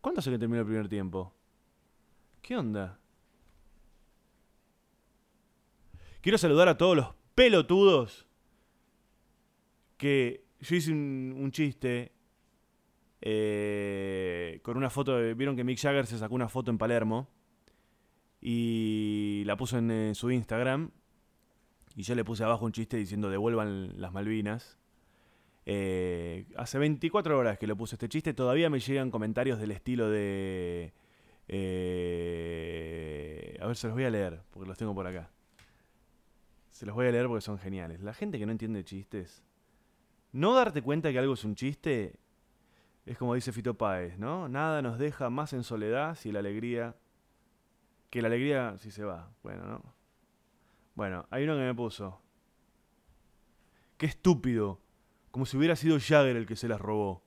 ¿Cuándo 0.00 0.20
hace 0.20 0.30
que 0.30 0.38
terminó 0.38 0.60
el 0.60 0.66
primer 0.66 0.88
tiempo? 0.88 1.34
¿Qué 2.42 2.56
onda? 2.56 2.98
Quiero 6.20 6.38
saludar 6.38 6.68
a 6.68 6.76
todos 6.76 6.96
los 6.96 7.14
pelotudos 7.34 8.26
que 9.96 10.44
yo 10.60 10.76
hice 10.76 10.92
un 10.92 11.50
chiste 11.52 12.16
eh, 13.28 14.60
con 14.62 14.76
una 14.76 14.88
foto, 14.88 15.16
vieron 15.34 15.56
que 15.56 15.64
Mick 15.64 15.80
Jagger 15.80 16.06
se 16.06 16.16
sacó 16.16 16.34
una 16.34 16.48
foto 16.48 16.70
en 16.70 16.78
Palermo 16.78 17.28
y 18.40 19.42
la 19.46 19.56
puso 19.56 19.78
en, 19.78 20.14
su 20.14 20.30
Instagram 20.30 20.90
y 21.96 22.02
yo 22.02 22.14
le 22.14 22.24
puse 22.24 22.44
abajo 22.44 22.66
un 22.66 22.72
chiste 22.72 22.96
diciendo 22.98 23.30
devuelvan 23.30 23.98
las 24.00 24.12
Malvinas 24.12 24.78
Eh, 25.68 26.46
hace 26.56 26.78
24 26.78 27.36
horas 27.36 27.58
que 27.58 27.66
lo 27.66 27.76
puse 27.76 27.96
este 27.96 28.08
chiste, 28.08 28.32
todavía 28.34 28.70
me 28.70 28.78
llegan 28.78 29.10
comentarios 29.10 29.58
del 29.58 29.72
estilo 29.72 30.08
de... 30.08 30.92
eh, 31.48 32.78
a 33.60 33.66
ver, 33.66 33.76
se 33.76 33.88
los 33.88 33.96
voy 33.96 34.04
a 34.04 34.10
leer, 34.10 34.42
porque 34.52 34.68
los 34.68 34.78
tengo 34.78 34.94
por 34.94 35.08
acá. 35.08 35.28
Se 36.70 36.86
los 36.86 36.94
voy 36.94 37.06
a 37.08 37.10
leer 37.10 37.26
porque 37.26 37.40
son 37.40 37.58
geniales. 37.58 38.00
La 38.02 38.14
gente 38.14 38.38
que 38.38 38.46
no 38.46 38.52
entiende 38.52 38.84
chistes, 38.84 39.42
no 40.32 40.54
darte 40.54 40.82
cuenta 40.82 41.10
que 41.10 41.18
algo 41.18 41.34
es 41.34 41.42
un 41.44 41.56
chiste, 41.56 42.14
es 43.04 43.18
como 43.18 43.34
dice 43.34 43.50
Fito 43.52 43.74
Páez, 43.74 44.18
¿no? 44.18 44.48
Nada 44.48 44.82
nos 44.82 44.98
deja 44.98 45.30
más 45.30 45.52
en 45.52 45.64
soledad 45.64 46.14
si 46.14 46.30
la 46.32 46.38
alegría... 46.40 46.94
Que 48.10 48.22
la 48.22 48.28
alegría 48.28 48.78
si 48.78 48.90
se 48.92 49.04
va. 49.04 49.30
Bueno, 49.42 49.66
¿no? 49.66 49.95
Bueno, 50.96 51.26
hay 51.30 51.44
uno 51.44 51.54
que 51.54 51.60
me 51.60 51.74
puso. 51.74 52.20
Qué 53.98 54.06
estúpido. 54.06 54.80
Como 55.30 55.44
si 55.44 55.56
hubiera 55.58 55.76
sido 55.76 55.98
Jagger 56.00 56.36
el 56.36 56.46
que 56.46 56.56
se 56.56 56.68
las 56.68 56.80
robó. 56.80 57.22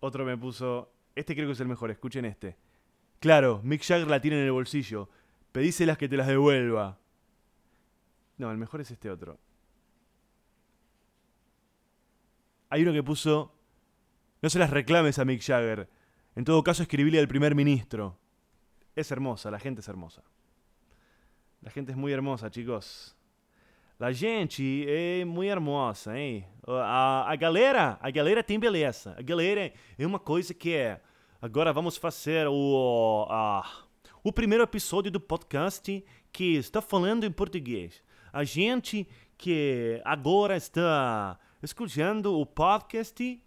Otro 0.00 0.24
me 0.24 0.36
puso. 0.36 0.90
Este 1.14 1.34
creo 1.34 1.46
que 1.46 1.52
es 1.52 1.60
el 1.60 1.68
mejor, 1.68 1.90
escuchen 1.90 2.24
este. 2.24 2.56
Claro, 3.20 3.60
Mick 3.62 3.82
Jagger 3.82 4.08
la 4.08 4.20
tiene 4.20 4.38
en 4.38 4.46
el 4.46 4.52
bolsillo. 4.52 5.10
Pedíselas 5.52 5.98
que 5.98 6.08
te 6.08 6.16
las 6.16 6.26
devuelva. 6.26 6.98
No, 8.38 8.50
el 8.50 8.56
mejor 8.56 8.80
es 8.80 8.90
este 8.90 9.10
otro. 9.10 9.38
Hay 12.70 12.82
uno 12.82 12.94
que 12.94 13.02
puso. 13.02 13.52
No 14.40 14.48
se 14.48 14.58
las 14.58 14.70
reclames 14.70 15.18
a 15.18 15.26
Mick 15.26 15.42
Jagger. 15.42 15.90
En 16.34 16.44
todo 16.44 16.62
caso, 16.62 16.82
escribile 16.82 17.18
al 17.18 17.28
primer 17.28 17.54
ministro. 17.54 18.18
Es 18.94 19.10
hermosa, 19.10 19.50
la 19.50 19.58
gente 19.58 19.82
es 19.82 19.88
hermosa. 19.88 20.22
La 21.62 21.70
gente 21.70 21.92
es 21.92 21.96
muy 21.96 22.12
hermosa, 22.12 22.50
chicos. 22.50 23.16
La 23.98 24.12
gente 24.12 24.84
é 24.86 25.24
muito 25.24 25.50
hermosa, 25.50 26.18
hein? 26.18 26.44
A, 26.66 27.30
a 27.30 27.36
galera, 27.36 27.98
a 28.00 28.10
galera 28.10 28.42
tem 28.42 28.58
beleza. 28.58 29.14
A 29.18 29.22
galera 29.22 29.72
é 29.98 30.06
uma 30.06 30.18
coisa 30.18 30.52
que 30.52 30.74
é. 30.74 31.00
Agora 31.40 31.72
vamos 31.72 31.96
fazer 31.96 32.46
o, 32.46 33.26
o 34.22 34.32
primeiro 34.32 34.64
episódio 34.64 35.10
do 35.10 35.18
podcast 35.20 36.04
que 36.32 36.56
está 36.56 36.82
falando 36.82 37.24
em 37.24 37.32
português. 37.32 38.02
A 38.32 38.44
gente 38.44 39.08
que 39.38 40.00
agora 40.04 40.56
está 40.56 41.38
escutando 41.62 42.38
o 42.38 42.44
podcast, 42.44 43.42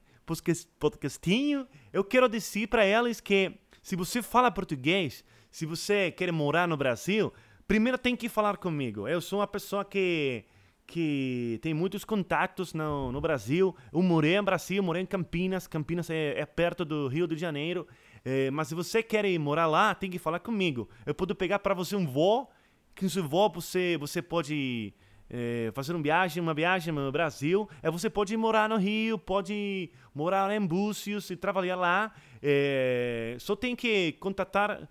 podcastinho, 0.79 1.67
eu 1.93 2.03
quero 2.03 2.27
dizer 2.27 2.67
para 2.67 2.83
elas 2.83 3.21
que 3.21 3.53
se 3.81 3.95
você 3.95 4.21
fala 4.21 4.49
português, 4.49 5.23
se 5.51 5.65
você 5.65 6.11
quer 6.11 6.31
morar 6.31 6.67
no 6.67 6.77
Brasil, 6.77 7.33
primeiro 7.69 7.99
tem 7.99 8.15
que 8.15 8.27
falar 8.27 8.57
comigo. 8.57 9.07
Eu 9.07 9.21
sou 9.21 9.37
uma 9.37 9.45
pessoa 9.45 9.85
que, 9.85 10.43
que 10.87 11.59
tem 11.61 11.71
muitos 11.71 12.03
contatos 12.03 12.73
no, 12.73 13.11
no 13.11 13.21
Brasil. 13.21 13.75
Eu 13.93 14.01
morei 14.01 14.35
no 14.37 14.43
Brasil, 14.43 14.81
morei 14.81 15.03
em 15.03 15.05
Campinas. 15.05 15.67
Campinas 15.67 16.09
é, 16.09 16.39
é 16.39 16.47
perto 16.47 16.83
do 16.83 17.07
Rio 17.07 17.27
de 17.27 17.37
Janeiro. 17.37 17.87
É, 18.25 18.49
mas 18.49 18.69
se 18.69 18.75
você 18.75 19.03
quer 19.03 19.23
ir 19.23 19.37
morar 19.37 19.67
lá, 19.67 19.93
tem 19.93 20.09
que 20.09 20.17
falar 20.17 20.39
comigo. 20.39 20.89
Eu 21.05 21.13
posso 21.13 21.35
pegar 21.35 21.59
para 21.59 21.75
você 21.75 21.95
um 21.95 22.07
voo. 22.07 22.49
Que 22.95 23.07
seu 23.07 23.23
voo 23.23 23.51
você, 23.53 23.97
você 23.99 24.19
pode 24.19 24.91
é, 25.29 25.71
fazer 25.75 25.93
uma 25.93 26.01
viagem, 26.01 26.41
uma 26.41 26.55
viagem 26.55 26.91
no 26.91 27.11
Brasil. 27.11 27.69
É, 27.83 27.91
você 27.91 28.09
pode 28.09 28.35
morar 28.35 28.67
no 28.67 28.77
Rio, 28.77 29.19
pode 29.19 29.91
morar 30.11 30.51
em 30.51 30.65
Búzios 30.65 31.29
e 31.29 31.35
trabalhar 31.35 31.75
lá. 31.75 32.11
É, 32.41 33.37
só 33.39 33.55
tem 33.55 33.75
que 33.75 34.13
contatar 34.13 34.89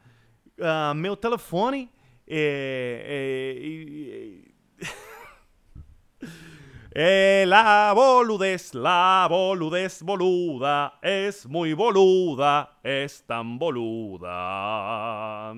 uh, 0.61 0.95
meu 0.95 1.17
telefone 1.17 1.91
eh, 2.31 4.45
eh, 6.93 7.45
la 7.47 7.93
boludez, 7.95 8.75
la 8.75 9.27
boludez 9.31 10.03
boluda, 10.03 10.99
es 11.01 11.47
muy 11.47 11.73
boluda, 11.73 12.79
es 12.83 13.25
tan 13.25 13.59
boluda. 13.59 15.55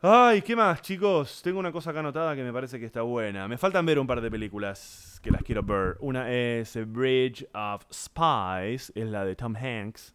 Ay, 0.00 0.42
¿qué 0.42 0.54
más, 0.54 0.80
chicos? 0.82 1.40
Tengo 1.42 1.58
una 1.58 1.72
cosa 1.72 1.90
acá 1.90 2.00
anotada 2.00 2.34
que 2.34 2.42
me 2.42 2.52
parece 2.52 2.80
que 2.80 2.86
está 2.86 3.02
buena. 3.02 3.48
Me 3.48 3.58
faltan 3.58 3.86
ver 3.86 3.98
un 3.98 4.06
par 4.06 4.20
de 4.20 4.30
películas 4.30 5.20
que 5.22 5.30
las 5.30 5.42
quiero 5.42 5.62
ver. 5.62 5.96
Una 6.00 6.30
es 6.32 6.76
Bridge 6.86 7.46
of 7.52 7.84
Spies, 7.92 8.92
es 8.94 9.08
la 9.08 9.24
de 9.24 9.36
Tom 9.36 9.54
Hanks. 9.56 10.14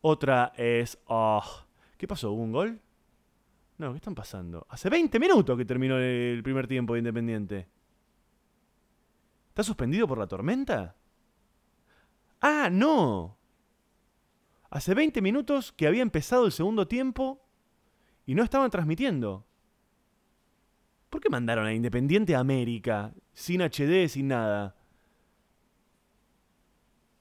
Otra 0.00 0.52
es... 0.56 0.98
Oh, 1.06 1.44
¿Qué 1.98 2.08
pasó? 2.08 2.32
¿Hubo 2.32 2.42
un 2.42 2.52
gol? 2.52 2.80
No, 3.80 3.92
¿qué 3.92 3.96
están 3.96 4.14
pasando? 4.14 4.66
Hace 4.68 4.90
20 4.90 5.18
minutos 5.18 5.56
que 5.56 5.64
terminó 5.64 5.96
el 5.96 6.42
primer 6.42 6.68
tiempo 6.68 6.92
de 6.92 6.98
Independiente. 6.98 7.66
¿Está 9.48 9.62
suspendido 9.62 10.06
por 10.06 10.18
la 10.18 10.26
tormenta? 10.26 10.96
Ah, 12.42 12.68
no. 12.70 13.38
Hace 14.68 14.92
20 14.92 15.22
minutos 15.22 15.72
que 15.72 15.86
había 15.86 16.02
empezado 16.02 16.44
el 16.44 16.52
segundo 16.52 16.86
tiempo 16.86 17.42
y 18.26 18.34
no 18.34 18.42
estaban 18.42 18.70
transmitiendo. 18.70 19.46
¿Por 21.08 21.22
qué 21.22 21.30
mandaron 21.30 21.64
a 21.64 21.72
Independiente 21.72 22.34
a 22.34 22.40
América? 22.40 23.14
Sin 23.32 23.62
HD, 23.62 24.08
sin 24.10 24.28
nada. 24.28 24.76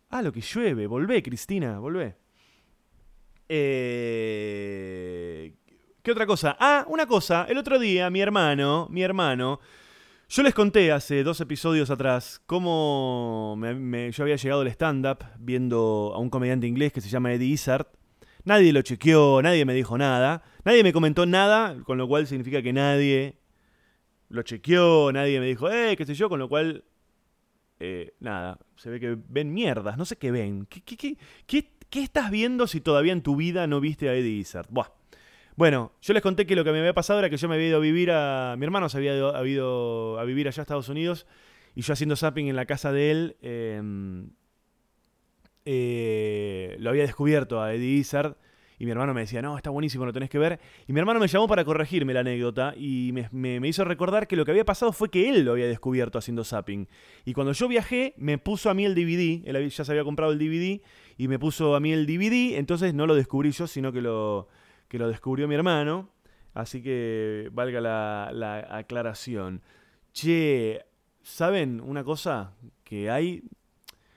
Ah, 0.09 0.21
lo 0.21 0.33
que 0.33 0.41
llueve. 0.41 0.87
Volvé, 0.87 1.23
Cristina, 1.23 1.79
volvé. 1.79 2.17
Eh, 3.47 4.98
¿Qué 6.01 6.11
otra 6.11 6.25
cosa? 6.25 6.55
Ah, 6.59 6.85
una 6.87 7.05
cosa. 7.05 7.45
El 7.49 7.57
otro 7.57 7.77
día, 7.77 8.09
mi 8.09 8.21
hermano, 8.21 8.87
mi 8.89 9.03
hermano, 9.03 9.59
yo 10.29 10.43
les 10.43 10.53
conté 10.53 10.93
hace 10.93 11.23
dos 11.23 11.41
episodios 11.41 11.89
atrás 11.89 12.41
cómo 12.45 13.55
me, 13.57 14.09
yo 14.11 14.23
había 14.23 14.37
llegado 14.37 14.61
al 14.61 14.67
stand-up 14.69 15.25
viendo 15.39 16.13
a 16.15 16.19
un 16.19 16.29
comediante 16.29 16.67
inglés 16.67 16.93
que 16.93 17.01
se 17.01 17.09
llama 17.09 17.33
Eddie 17.33 17.49
Izzard. 17.49 17.87
Nadie 18.45 18.71
lo 18.71 18.81
chequeó, 18.81 19.41
nadie 19.41 19.65
me 19.65 19.73
dijo 19.73 19.97
nada, 19.97 20.41
nadie 20.63 20.83
me 20.83 20.93
comentó 20.93 21.25
nada, 21.25 21.75
con 21.83 21.97
lo 21.97 22.07
cual 22.07 22.27
significa 22.27 22.61
que 22.61 22.71
nadie 22.71 23.37
lo 24.29 24.43
chequeó, 24.43 25.11
nadie 25.11 25.41
me 25.41 25.47
dijo, 25.47 25.69
eh, 25.69 25.97
qué 25.97 26.05
sé 26.05 26.13
yo, 26.15 26.29
con 26.29 26.39
lo 26.39 26.47
cual, 26.47 26.85
eh, 27.81 28.13
nada, 28.21 28.57
se 28.77 28.89
ve 28.89 29.01
que 29.01 29.17
ven 29.27 29.53
mierdas, 29.53 29.97
no 29.97 30.05
sé 30.05 30.15
qué 30.15 30.31
ven. 30.31 30.65
¿Qué, 30.67 30.81
qué, 30.81 30.95
qué, 30.95 31.17
qué, 31.45 31.69
qué 31.89 32.01
estás 32.01 32.31
viendo 32.31 32.67
si 32.67 32.79
todavía 32.79 33.11
en 33.11 33.21
tu 33.21 33.35
vida 33.35 33.67
no 33.67 33.81
viste 33.81 34.07
a 34.07 34.13
Eddie 34.13 34.39
Izzard? 34.39 34.67
Buah. 34.69 34.98
Bueno, 35.59 35.91
yo 36.01 36.13
les 36.13 36.23
conté 36.23 36.45
que 36.45 36.55
lo 36.55 36.63
que 36.63 36.71
me 36.71 36.79
había 36.79 36.93
pasado 36.93 37.19
era 37.19 37.29
que 37.29 37.35
yo 37.35 37.49
me 37.49 37.55
había 37.55 37.67
ido 37.67 37.75
a 37.75 37.81
vivir 37.81 38.11
a. 38.11 38.55
Mi 38.57 38.63
hermano 38.63 38.87
se 38.87 38.95
había 38.95 39.13
ido, 39.13 40.17
a 40.17 40.23
vivir 40.23 40.47
allá 40.47 40.61
a 40.61 40.63
Estados 40.63 40.87
Unidos 40.87 41.27
y 41.75 41.81
yo 41.81 41.91
haciendo 41.91 42.15
zapping 42.15 42.47
en 42.47 42.55
la 42.55 42.65
casa 42.65 42.93
de 42.93 43.11
él. 43.11 43.35
Em, 43.41 44.29
eh, 45.65 46.77
lo 46.79 46.91
había 46.91 47.03
descubierto 47.03 47.61
a 47.61 47.73
Eddie 47.73 47.97
Izzard 47.97 48.37
y 48.77 48.85
mi 48.85 48.91
hermano 48.91 49.13
me 49.13 49.19
decía, 49.19 49.41
no, 49.41 49.57
está 49.57 49.69
buenísimo, 49.69 50.05
lo 50.05 50.13
tenés 50.13 50.29
que 50.29 50.39
ver. 50.39 50.61
Y 50.87 50.93
mi 50.93 51.01
hermano 51.01 51.19
me 51.19 51.27
llamó 51.27 51.45
para 51.49 51.65
corregirme 51.65 52.13
la 52.13 52.21
anécdota 52.21 52.73
y 52.77 53.11
me, 53.11 53.67
hizo 53.67 53.83
recordar 53.83 54.29
que 54.29 54.37
lo 54.37 54.45
que 54.45 54.51
había 54.51 54.63
pasado 54.63 54.93
fue 54.93 55.09
que 55.09 55.27
él 55.27 55.43
lo 55.43 55.51
había 55.51 55.67
descubierto 55.67 56.17
haciendo 56.17 56.45
zapping. 56.45 56.87
Y 57.25 57.33
cuando 57.33 57.51
yo 57.51 57.67
viajé, 57.67 58.13
me 58.15 58.37
puso 58.37 58.69
a 58.69 58.73
mí 58.73 58.85
el 58.85 58.95
DVD, 58.95 59.45
él 59.45 59.69
ya 59.69 59.83
se 59.83 59.91
había 59.91 60.05
comprado 60.05 60.31
el 60.31 60.39
DVD 60.39 60.79
y 61.17 61.27
me 61.27 61.37
puso 61.37 61.75
a 61.75 61.81
mí 61.81 61.91
el 61.91 62.05
DVD, 62.05 62.57
entonces 62.57 62.93
no 62.93 63.05
lo 63.05 63.13
descubrí 63.13 63.51
yo, 63.51 63.67
sino 63.67 63.91
que 63.91 63.99
lo, 63.99 64.47
que 64.89 64.99
lo 64.99 65.07
descubrió 65.07 65.47
mi 65.47 65.55
hermano. 65.55 66.09
Así 66.53 66.81
que 66.81 67.49
valga 67.53 67.79
la, 67.79 68.67
aclaración. 68.69 69.61
Che, 70.11 70.83
¿saben 71.21 71.79
una 71.79 72.03
cosa? 72.03 72.53
Que 72.83 73.09
hay... 73.09 73.43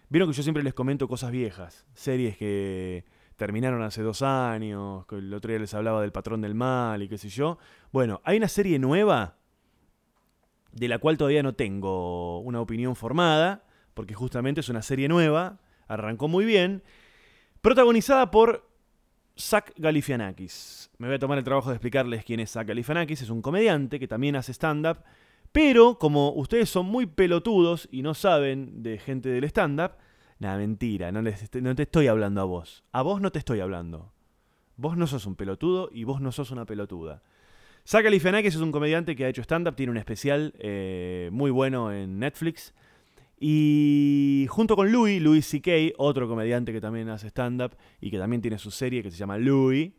Vieron 0.08 0.28
que 0.28 0.36
yo 0.36 0.42
siempre 0.42 0.62
les 0.62 0.74
comento 0.74 1.08
cosas 1.08 1.30
viejas, 1.30 1.86
series 1.94 2.36
que 2.36 3.04
terminaron 3.36 3.82
hace 3.82 4.02
dos 4.02 4.20
años, 4.22 5.06
que 5.06 5.16
el 5.16 5.32
otro 5.32 5.50
día 5.50 5.58
les 5.58 5.72
hablaba 5.72 6.02
del 6.02 6.12
patrón 6.12 6.42
del 6.42 6.54
mal 6.54 7.02
y 7.02 7.08
qué 7.08 7.16
sé 7.16 7.28
yo. 7.28 7.58
Bueno, 7.92 8.20
hay 8.24 8.36
una 8.36 8.48
serie 8.48 8.78
nueva 8.78 9.36
de 10.72 10.88
la 10.88 10.98
cual 10.98 11.16
todavía 11.16 11.42
no 11.42 11.54
tengo 11.54 12.40
una 12.40 12.60
opinión 12.60 12.94
formada, 12.94 13.64
porque 13.94 14.14
justamente 14.14 14.60
es 14.60 14.68
una 14.68 14.82
serie 14.82 15.08
nueva, 15.08 15.60
arrancó 15.88 16.28
muy 16.28 16.44
bien, 16.44 16.82
protagonizada 17.62 18.30
por 18.30 18.71
Zach 19.38 19.72
Galifianakis. 19.76 20.90
Me 20.98 21.06
voy 21.08 21.16
a 21.16 21.18
tomar 21.18 21.38
el 21.38 21.44
trabajo 21.44 21.70
de 21.70 21.76
explicarles 21.76 22.24
quién 22.24 22.40
es 22.40 22.52
Zach 22.52 22.66
Galifianakis. 22.66 23.22
Es 23.22 23.30
un 23.30 23.42
comediante 23.42 23.98
que 23.98 24.08
también 24.08 24.36
hace 24.36 24.52
stand-up. 24.52 24.98
Pero 25.52 25.98
como 25.98 26.32
ustedes 26.32 26.70
son 26.70 26.86
muy 26.86 27.06
pelotudos 27.06 27.88
y 27.90 28.02
no 28.02 28.14
saben 28.14 28.82
de 28.82 28.98
gente 28.98 29.28
del 29.28 29.44
stand-up, 29.44 29.92
nada, 30.38 30.56
mentira, 30.56 31.12
no, 31.12 31.22
no 31.22 31.74
te 31.74 31.82
estoy 31.82 32.06
hablando 32.06 32.40
a 32.40 32.44
vos. 32.44 32.84
A 32.92 33.02
vos 33.02 33.20
no 33.20 33.30
te 33.30 33.38
estoy 33.38 33.60
hablando. 33.60 34.12
Vos 34.76 34.96
no 34.96 35.06
sos 35.06 35.26
un 35.26 35.36
pelotudo 35.36 35.90
y 35.92 36.04
vos 36.04 36.20
no 36.20 36.32
sos 36.32 36.50
una 36.50 36.64
pelotuda. 36.64 37.22
Zach 37.86 38.04
Galifianakis 38.04 38.54
es 38.54 38.60
un 38.60 38.72
comediante 38.72 39.14
que 39.14 39.24
ha 39.24 39.28
hecho 39.28 39.42
stand-up, 39.42 39.74
tiene 39.74 39.90
un 39.90 39.98
especial 39.98 40.54
eh, 40.58 41.28
muy 41.32 41.50
bueno 41.50 41.92
en 41.92 42.18
Netflix 42.18 42.72
y 43.44 44.46
junto 44.48 44.76
con 44.76 44.92
Louis, 44.92 45.20
Louis 45.20 45.44
C.K., 45.44 45.96
otro 45.98 46.28
comediante 46.28 46.72
que 46.72 46.80
también 46.80 47.08
hace 47.08 47.26
stand-up 47.26 47.74
y 48.00 48.08
que 48.08 48.16
también 48.16 48.40
tiene 48.40 48.56
su 48.56 48.70
serie 48.70 49.02
que 49.02 49.10
se 49.10 49.16
llama 49.16 49.36
Louis, 49.36 49.90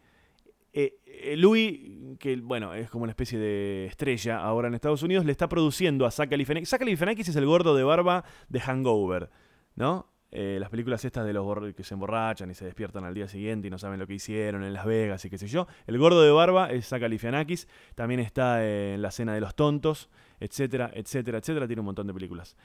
Eh, 0.72 1.02
eh, 1.06 1.36
Louis, 1.36 2.18
que 2.20 2.38
bueno, 2.38 2.74
es 2.74 2.90
como 2.90 3.04
una 3.04 3.12
especie 3.12 3.38
de 3.38 3.86
estrella 3.88 4.38
ahora 4.38 4.70
en 4.70 4.76
Estados 4.76 5.04
Unidos, 5.04 5.26
le 5.26 5.34
está 5.34 5.50
produciendo 5.50 6.06
a 6.06 6.12
Zach 6.12 6.30
Galifianakis. 6.30 6.70
Zach 6.70 6.80
Galifianakis 6.80 7.28
es 7.28 7.36
el 7.36 7.46
gordo 7.46 7.76
de 7.76 7.84
barba 7.84 8.24
de 8.48 8.62
Hangover, 8.62 9.30
¿no? 9.76 10.08
Eh, 10.32 10.58
las 10.60 10.70
películas 10.70 11.06
estas 11.06 11.28
de 11.28 11.34
los 11.34 11.76
que 11.76 11.84
se 11.84 11.94
emborrachan 11.94 12.50
y 12.50 12.56
se 12.56 12.66
despiertan 12.66 13.04
al 13.04 13.14
día 13.14 13.28
siguiente 13.28 13.68
y 13.68 13.70
no 13.70 13.78
saben 13.78 14.00
lo 14.00 14.08
que 14.08 14.16
hicieron 14.16 14.64
en 14.64 14.74
Las 14.74 14.86
Vegas 14.86 15.24
y 15.26 15.30
qué 15.30 15.38
sé 15.38 15.48
yo. 15.48 15.68
El 15.86 16.00
gordo 16.00 16.24
de 16.24 16.32
barba 16.32 16.72
es 16.72 16.88
Zach 16.88 17.02
Galifianakis. 17.02 17.68
También 17.94 18.20
está 18.20 18.66
en 18.66 19.02
La 19.02 19.12
Cena 19.12 19.36
de 19.36 19.42
los 19.42 19.54
Tontos, 19.54 20.10
etcétera, 20.40 20.90
etcétera, 20.96 21.38
etcétera. 21.38 21.68
Tiene 21.68 21.82
un 21.82 21.86
montón 21.86 22.08
de 22.08 22.14
películas. 22.16 22.58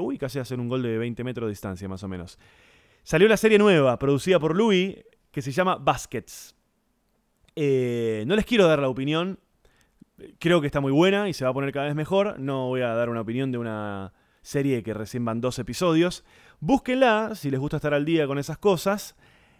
Uy, 0.00 0.18
casi 0.18 0.38
hacer 0.38 0.58
un 0.58 0.68
gol 0.68 0.82
de 0.82 0.98
20 0.98 1.24
metros 1.24 1.46
de 1.46 1.50
distancia, 1.50 1.88
más 1.88 2.02
o 2.02 2.08
menos. 2.08 2.38
Salió 3.02 3.28
la 3.28 3.36
serie 3.36 3.58
nueva, 3.58 3.98
producida 3.98 4.38
por 4.38 4.54
Louis, 4.54 4.96
que 5.30 5.42
se 5.42 5.52
llama 5.52 5.76
Baskets. 5.76 6.54
Eh, 7.56 8.24
no 8.26 8.36
les 8.36 8.44
quiero 8.44 8.68
dar 8.68 8.78
la 8.78 8.88
opinión. 8.88 9.40
Creo 10.38 10.60
que 10.60 10.66
está 10.66 10.80
muy 10.80 10.92
buena 10.92 11.28
y 11.28 11.32
se 11.32 11.44
va 11.44 11.50
a 11.50 11.54
poner 11.54 11.72
cada 11.72 11.86
vez 11.86 11.94
mejor. 11.94 12.38
No 12.38 12.66
voy 12.66 12.82
a 12.82 12.94
dar 12.94 13.08
una 13.08 13.20
opinión 13.20 13.50
de 13.50 13.58
una 13.58 14.12
serie 14.42 14.82
que 14.82 14.94
recién 14.94 15.24
van 15.24 15.40
dos 15.40 15.58
episodios. 15.58 16.24
Búsquenla 16.60 17.34
si 17.34 17.50
les 17.50 17.58
gusta 17.58 17.76
estar 17.76 17.94
al 17.94 18.04
día 18.04 18.26
con 18.26 18.38
esas 18.38 18.58
cosas. 18.58 19.16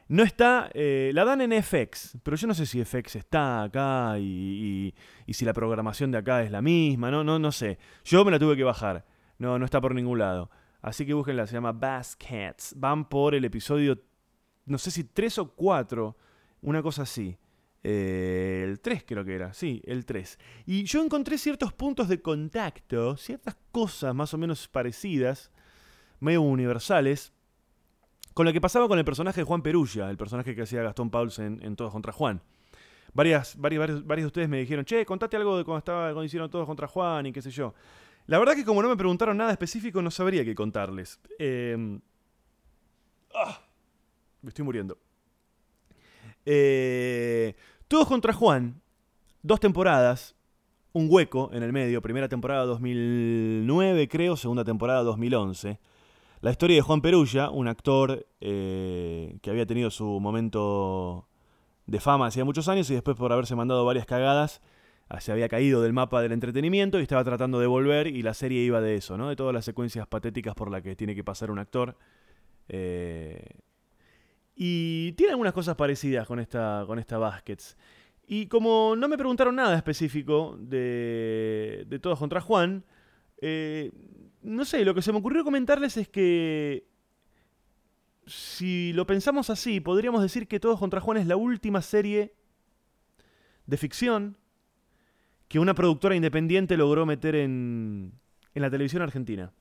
No 0.09 0.23
está, 0.23 0.71
eh, 0.75 1.11
la 1.13 1.25
dan 1.25 1.41
en 1.41 1.63
FX, 1.63 2.19
pero 2.23 2.37
yo 2.37 2.47
no 2.47 2.55
sé 2.55 2.67
si 2.67 2.85
FX 2.85 3.17
está 3.17 3.65
acá 3.65 4.19
y, 4.19 4.95
si 5.29 5.45
la 5.45 5.53
programación 5.53 6.11
de 6.11 6.19
acá 6.19 6.43
es 6.43 6.51
la 6.51 6.63
misma, 6.63 7.11
no, 7.11 7.25
no, 7.25 7.39
no 7.39 7.53
sé. 7.53 7.79
Yo 8.05 8.25
me 8.25 8.31
la 8.31 8.39
tuve 8.39 8.57
que 8.57 8.65
bajar, 8.65 9.05
no, 9.39 9.59
no 9.59 9.65
está 9.65 9.81
por 9.81 9.95
ningún 9.95 10.19
lado. 10.19 10.51
Así 10.81 11.07
que 11.07 11.15
búsquenla, 11.15 11.47
se 11.47 11.55
llama 11.55 11.73
Baskets. 11.73 12.75
Van 12.77 13.09
por 13.09 13.35
el 13.35 13.45
episodio, 13.45 14.01
no 14.67 14.79
sé 14.79 14.91
si 14.91 15.05
tres 15.05 15.39
o 15.39 15.55
cuatro, 15.55 16.17
una 16.61 16.83
cosa 16.83 17.03
así. 17.03 17.39
Eh, 17.85 18.65
el 18.67 18.81
3 18.81 19.05
creo 19.07 19.25
que 19.25 19.35
era, 19.35 19.55
sí, 19.55 19.81
el 19.87 20.05
3. 20.05 20.39
Y 20.67 20.85
yo 20.85 21.03
encontré 21.03 21.39
ciertos 21.39 21.73
puntos 21.73 22.09
de 22.09 22.21
contacto, 22.21 23.17
ciertas 23.17 23.57
cosas 23.71 24.15
más 24.15 24.35
o 24.35 24.39
menos 24.39 24.69
parecidas, 24.69 25.51
medio 26.21 26.43
universales, 26.43 27.33
con 28.35 28.47
lo 28.47 28.53
que 28.53 28.61
pasaba 28.61 28.89
con 28.89 28.99
el 28.99 29.05
personaje 29.05 29.41
de 29.41 29.45
Juan 29.45 29.63
Perulla, 29.63 30.11
el 30.11 30.17
personaje 30.17 30.55
que 30.55 30.63
hacía 30.63 30.83
Gastón 30.83 31.11
Pauls 31.11 31.39
en, 31.39 31.77
Todos 31.77 31.93
contra 31.93 32.13
Juan. 32.13 32.43
Varias, 33.15 33.57
varios, 33.57 34.05
varios, 34.07 34.25
de 34.25 34.27
ustedes 34.27 34.49
me 34.49 34.59
dijeron, 34.59 34.85
che, 34.85 35.07
contate 35.07 35.37
algo 35.37 35.57
de 35.57 35.65
cuando, 35.65 35.79
estaba, 35.79 36.07
cuando 36.09 36.25
hicieron 36.25 36.51
Todos 36.51 36.67
contra 36.67 36.87
Juan 36.87 37.27
y 37.27 37.33
qué 37.33 37.43
sé 37.43 37.51
yo. 37.51 37.75
La 38.29 38.39
verdad 38.39 38.55
que 38.55 38.65
como 38.65 38.83
no 38.83 38.91
me 38.91 38.97
preguntaron 38.97 39.39
nada 39.39 39.53
específico, 39.53 40.03
no 40.03 40.11
sabría 40.11 40.45
qué 40.45 40.55
contarles. 40.55 41.19
Em, 41.39 41.99
ah, 43.35 43.59
me 44.43 44.51
estoy 44.51 44.67
muriendo. 44.67 44.99
Eh, 46.45 47.57
todos 47.89 48.07
contra 48.07 48.35
Juan, 48.35 48.83
dos 49.43 49.61
temporadas, 49.61 50.37
un 50.93 51.09
hueco 51.11 51.49
en 51.55 51.63
el 51.63 51.73
medio, 51.73 52.03
primera 52.03 52.29
temporada 52.29 52.67
2009 52.67 54.09
creo, 54.09 54.37
segunda 54.37 54.63
temporada 54.63 55.03
2011. 55.05 55.81
La 56.43 56.51
historia 56.51 56.77
de 56.77 56.83
Juan 56.83 57.01
Perulla, 57.01 57.49
un 57.49 57.67
actor 57.67 58.27
eh, 58.43 59.39
que 59.41 59.49
había 59.49 59.65
tenido 59.65 59.91
su 59.91 60.21
momento 60.21 61.27
de 61.87 61.99
fama 61.99 62.27
hacía 62.27 62.45
muchos 62.45 62.69
años 62.69 62.91
y 62.91 62.95
después 62.95 63.17
por 63.17 63.33
haberse 63.33 63.57
mandado 63.57 63.87
varias 63.87 64.05
cagadas 64.05 64.61
se 65.21 65.33
había 65.33 65.49
caído 65.49 65.83
del 65.83 65.93
mapa 65.93 66.21
del 66.21 66.33
entretenimiento 66.33 66.99
y 66.99 67.03
estaba 67.03 67.25
tratando 67.25 67.59
de 67.59 67.67
volver 67.67 68.07
y 68.07 68.23
la 68.23 68.35
serie 68.35 68.63
iba 68.63 68.81
de 68.81 68.97
eso, 68.97 69.17
¿no? 69.17 69.29
De 69.29 69.37
todas 69.37 69.55
las 69.55 69.65
secuencias 69.65 70.07
patéticas 70.07 70.55
por 70.55 70.71
las 70.71 70.83
que 70.83 70.95
tiene 70.97 71.15
que 71.15 71.25
pasar 71.25 71.51
un 71.51 71.59
actor. 71.59 71.97
Eh, 72.69 73.43
y 74.55 75.13
tiene 75.13 75.33
algunas 75.33 75.55
cosas 75.55 75.77
parecidas 75.77 76.27
con 76.27 76.41
esta, 76.41 76.85
con 76.87 76.99
esta 76.99 77.17
Baskets. 77.17 77.77
Y 78.27 78.47
como 78.47 78.95
no 78.97 79.09
me 79.09 79.17
preguntaron 79.17 79.57
nada 79.57 79.77
específico 79.77 80.57
de, 80.61 81.85
de 81.87 81.99
Todos 81.99 82.19
contra 82.19 82.41
Juan, 82.41 82.85
eh, 83.41 83.91
no 84.43 84.65
sé, 84.65 84.85
lo 84.85 84.95
que 84.95 85.03
se 85.03 85.13
me 85.13 85.19
ocurrió 85.19 85.45
comentarles 85.45 85.97
es 85.97 86.09
que 86.09 86.87
si 88.27 88.93
lo 88.93 89.07
pensamos 89.07 89.49
así, 89.51 89.81
podríamos 89.81 90.23
decir 90.23 90.49
que 90.49 90.61
Todos 90.61 90.79
contra 90.79 91.01
Juan 91.01 91.19
es 91.19 91.27
la 91.27 91.37
última 91.37 91.81
serie 91.81 92.35
de 93.67 93.77
ficción 93.77 94.38
que 95.49 95.59
una 95.59 95.75
productora 95.75 96.15
independiente 96.15 96.77
logró 96.77 97.07
meter 97.07 97.35
en, 97.35 98.13
en 98.55 98.63
la 98.63 98.71
televisión 98.71 99.03
argentina 99.03 99.53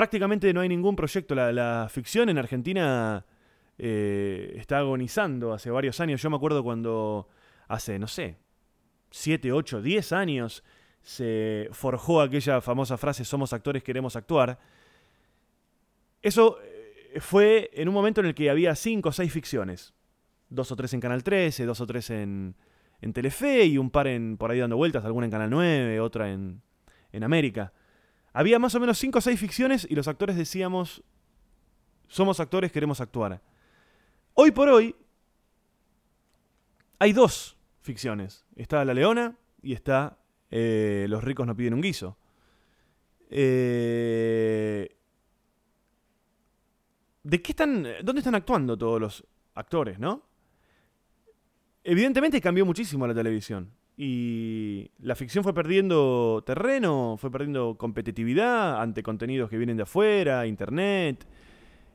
prácticamente 0.00 0.52
no 0.54 0.62
hay 0.62 0.68
ningún 0.70 0.96
proyecto. 0.96 1.34
La, 1.34 1.86
ficción 1.90 2.30
en 2.30 2.38
Argentina 2.38 3.24
eh, 3.76 4.54
está 4.56 4.78
agonizando 4.78 5.52
hace 5.52 5.70
varios 5.70 6.00
años. 6.00 6.22
Yo 6.22 6.30
me 6.30 6.36
acuerdo 6.36 6.62
cuando 6.62 7.28
hace, 7.68 7.98
no 7.98 8.06
sé, 8.06 8.38
7, 9.10 9.52
8, 9.52 9.82
10 9.82 10.12
años 10.12 10.64
se 11.02 11.68
forjó 11.72 12.22
aquella 12.22 12.62
famosa 12.62 12.96
frase 12.96 13.26
somos 13.26 13.52
actores, 13.52 13.82
queremos 13.82 14.16
actuar. 14.16 14.58
Eso 16.22 16.58
eh, 16.62 17.20
fue 17.20 17.70
en 17.74 17.86
un 17.86 17.94
momento 17.94 18.22
en 18.22 18.28
el 18.28 18.34
que 18.34 18.48
había 18.48 18.74
5 18.74 19.06
o 19.08 19.12
6 19.12 19.30
ficciones. 19.30 19.92
Dos 20.48 20.72
o 20.72 20.76
tres 20.76 20.94
en 20.94 21.00
Canal 21.00 21.22
13, 21.22 21.64
dos 21.66 21.80
o 21.82 21.86
tres 21.86 22.08
en, 22.08 22.56
en 23.00 23.12
Telefe 23.12 23.64
y 23.64 23.78
un 23.78 23.90
par 23.90 24.06
en, 24.06 24.36
por 24.36 24.50
ahí 24.50 24.58
dando 24.58 24.76
vueltas, 24.76 25.04
alguna 25.04 25.26
en 25.26 25.32
Canal 25.32 25.50
9, 25.50 26.00
otra 26.00 26.30
en, 26.30 26.62
en 27.12 27.24
América. 27.24 27.72
Había 28.32 28.58
más 28.58 28.74
o 28.74 28.80
menos 28.80 28.98
5 28.98 29.18
o 29.18 29.20
6 29.20 29.40
ficciones 29.40 29.86
y 29.88 29.94
los 29.94 30.08
actores 30.08 30.36
decíamos, 30.36 31.02
somos 32.08 32.40
actores, 32.40 32.72
queremos 32.72 33.00
actuar. 33.00 33.40
Hoy 34.34 34.50
por 34.50 34.68
hoy 34.68 34.94
hay 36.98 37.12
dos 37.12 37.56
ficciones. 37.80 38.44
Está 38.56 38.84
La 38.84 38.94
Leona 38.94 39.36
y 39.62 39.72
está 39.72 40.18
eh, 40.50 41.06
Los 41.08 41.24
ricos 41.24 41.46
no 41.46 41.56
piden 41.56 41.74
un 41.74 41.80
guiso. 41.80 42.16
Eh, 43.30 44.96
¿De 47.22 47.42
qué 47.42 47.52
están, 47.52 47.86
dónde 48.02 48.20
están 48.20 48.34
actuando 48.34 48.76
todos 48.76 49.00
los 49.00 49.26
actores, 49.54 49.98
no? 49.98 50.29
Evidentemente 51.84 52.40
cambió 52.40 52.66
muchísimo 52.66 53.06
la 53.06 53.14
televisión. 53.14 53.70
Y 53.96 54.90
la 55.00 55.14
ficción 55.14 55.44
fue 55.44 55.52
perdiendo 55.52 56.42
terreno, 56.46 57.16
fue 57.18 57.30
perdiendo 57.30 57.76
competitividad 57.76 58.80
ante 58.80 59.02
contenidos 59.02 59.50
que 59.50 59.58
vienen 59.58 59.76
de 59.76 59.82
afuera, 59.82 60.46
internet. 60.46 61.26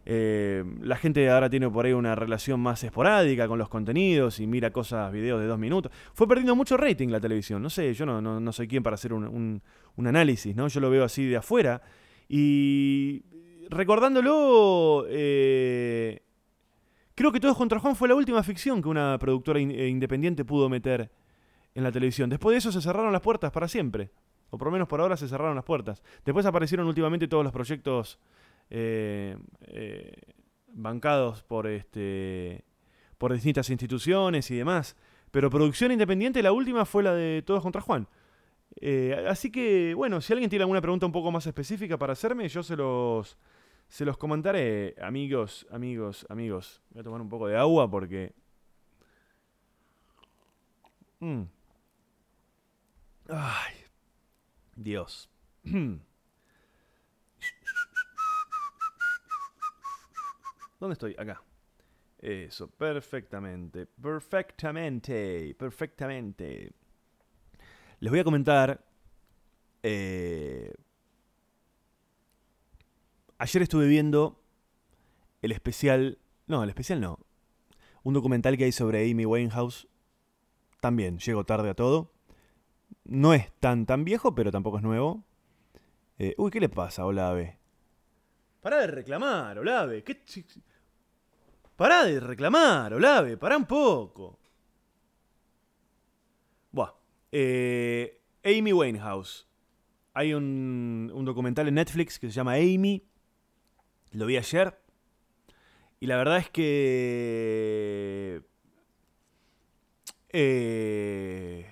Eh, 0.08 0.64
la 0.82 0.98
gente 0.98 1.28
ahora 1.32 1.50
tiene 1.50 1.68
por 1.68 1.88
ahí 1.88 1.94
una 1.94 2.14
relación 2.14 2.60
más 2.60 2.84
esporádica 2.84 3.48
con 3.48 3.58
los 3.58 3.70
contenidos 3.70 4.40
y 4.40 4.46
mira 4.46 4.70
cosas, 4.70 5.12
videos 5.12 5.42
de 5.42 5.48
dos 5.48 5.58
minutos. 5.58 5.92
Fue 6.14 6.28
perdiendo 6.28 6.56
mucho 6.56 6.78
rating 6.78 7.08
la 7.08 7.20
televisión. 7.20 7.62
No 7.64 7.72
sé, 7.72 7.92
yo 7.94 8.06
no, 8.06 8.22
no, 8.22 8.52
soy 8.52 8.68
quien 8.68 8.84
para 8.84 8.94
hacer 8.94 9.12
un, 9.12 9.62
análisis, 9.98 10.56
¿no? 10.56 10.68
Yo 10.68 10.80
lo 10.80 10.92
veo 10.92 11.04
así 11.04 11.26
de 11.26 11.38
afuera. 11.38 11.82
Y 12.30 13.24
recordándolo, 13.70 15.06
eh, 15.10 16.22
creo 17.16 17.32
que 17.32 17.40
Todos 17.40 17.58
contra 17.58 17.80
Juan 17.80 17.96
fue 17.96 18.08
la 18.08 18.16
última 18.16 18.44
ficción 18.44 18.82
que 18.82 18.90
una 18.90 19.18
productora 19.18 19.60
eh, 19.60 19.88
independiente 19.88 20.46
pudo 20.46 20.70
meter 20.70 21.10
en 21.74 21.84
la 21.84 21.92
televisión. 21.92 22.30
Después 22.30 22.54
de 22.54 22.58
eso 22.60 22.72
se 22.72 22.82
cerraron 22.82 23.12
las 23.12 23.22
puertas 23.22 23.52
para 23.52 23.68
siempre. 23.68 24.12
O 24.52 24.58
por 24.58 24.68
lo 24.68 24.72
menos 24.74 24.88
por 24.88 25.02
ahora 25.02 25.18
se 25.18 25.28
cerraron 25.28 25.56
las 25.56 25.66
puertas. 25.66 26.04
Después 26.24 26.46
aparecieron 26.46 26.88
últimamente 26.88 27.28
todos 27.28 27.44
los 27.44 27.52
proyectos 27.52 28.20
eh, 28.70 29.38
eh, 29.62 30.14
bancados 30.68 31.44
por, 31.44 31.68
este, 31.68 32.64
por 33.18 33.34
distintas 33.34 33.70
instituciones 33.70 34.52
y 34.52 34.56
demás. 34.56 34.96
Pero 35.32 35.50
producción 35.50 35.92
independiente, 35.92 36.44
la 36.44 36.52
última 36.52 36.86
fue 36.86 37.04
la 37.04 37.14
de 37.14 37.42
Todos 37.42 37.64
contra 37.64 37.82
Juan. 37.82 38.08
Así 39.28 39.52
que, 39.52 39.94
bueno, 39.96 40.22
si 40.22 40.34
alguien 40.34 40.50
tiene 40.50 40.64
alguna 40.64 40.82
pregunta 40.82 41.06
un 41.06 41.12
poco 41.12 41.32
más 41.32 41.48
específica 41.48 41.98
para 41.98 42.14
hacerme, 42.14 42.48
yo 42.48 42.62
se 42.62 42.76
los, 42.76 43.38
se 43.88 44.06
los 44.06 44.18
comentaré. 44.18 44.96
Amigos, 45.02 45.66
amigos, 45.72 46.26
amigos. 46.30 46.82
Voy 46.90 47.02
a 47.02 47.04
tomar 47.04 47.22
un 47.22 47.30
poco 47.30 47.48
de 47.48 47.58
agua 47.58 47.90
porque... 47.90 48.34
Mm. 51.20 51.44
Ay, 53.30 53.76
Dios. 54.76 55.30
¿Dónde 60.80 60.94
estoy? 60.94 61.16
Acá. 61.18 61.42
Eso, 62.20 62.68
perfectamente. 62.68 63.86
Perfectamente. 63.86 65.56
Perfectamente. 65.58 66.72
Les 68.00 68.12
voy 68.12 68.20
a 68.20 68.24
comentar. 68.24 68.84
Eh, 69.82 70.74
ayer 73.38 73.62
estuve 73.62 73.88
viendo 73.88 74.42
el 75.42 75.52
especial. 75.52 76.20
No, 76.48 76.64
el 76.64 76.70
especial 76.70 77.02
no. 77.02 77.20
Un 78.04 78.14
documental 78.14 78.58
que 78.58 78.66
hay 78.66 78.72
sobre 78.72 79.10
Amy 79.10 79.26
Winehouse. 79.26 79.88
También 80.80 81.18
llego 81.18 81.46
tarde 81.46 81.70
a 81.70 81.74
todo. 81.74 82.12
No 83.04 83.34
es 83.34 83.52
tan 83.60 83.86
tan 83.86 84.04
viejo, 84.04 84.36
pero 84.36 84.52
tampoco 84.52 84.78
es 84.78 84.84
nuevo. 84.84 85.24
Eh, 86.18 86.34
uy, 86.38 86.52
¿qué 86.52 86.60
le 86.60 86.70
pasa, 86.70 87.06
Olave? 87.06 87.60
Pará 88.62 88.82
de 88.82 88.88
reclamar, 88.88 89.58
Olave. 89.60 90.04
¿Qué 90.04 90.24
Pará 91.76 92.06
de 92.06 92.20
reclamar, 92.20 92.94
Olave, 92.94 93.38
pará 93.38 93.58
un 93.58 93.66
poco. 93.66 94.40
Buah. 96.72 96.94
Eh, 97.32 98.22
Amy 98.44 98.72
Winehouse. 98.72 99.48
Hay 100.14 100.34
un, 100.34 101.12
un 101.14 101.26
documental 101.26 101.68
en 101.68 101.76
Netflix 101.76 102.18
que 102.18 102.28
se 102.28 102.34
llama 102.34 102.54
Amy. 102.54 103.04
Lo 104.16 104.26
vi 104.26 104.38
ayer. 104.38 104.80
Y 106.00 106.08
la 106.08 106.16
verdad 106.16 106.38
es 106.38 106.50
que... 106.50 108.42
Eh, 110.30 111.66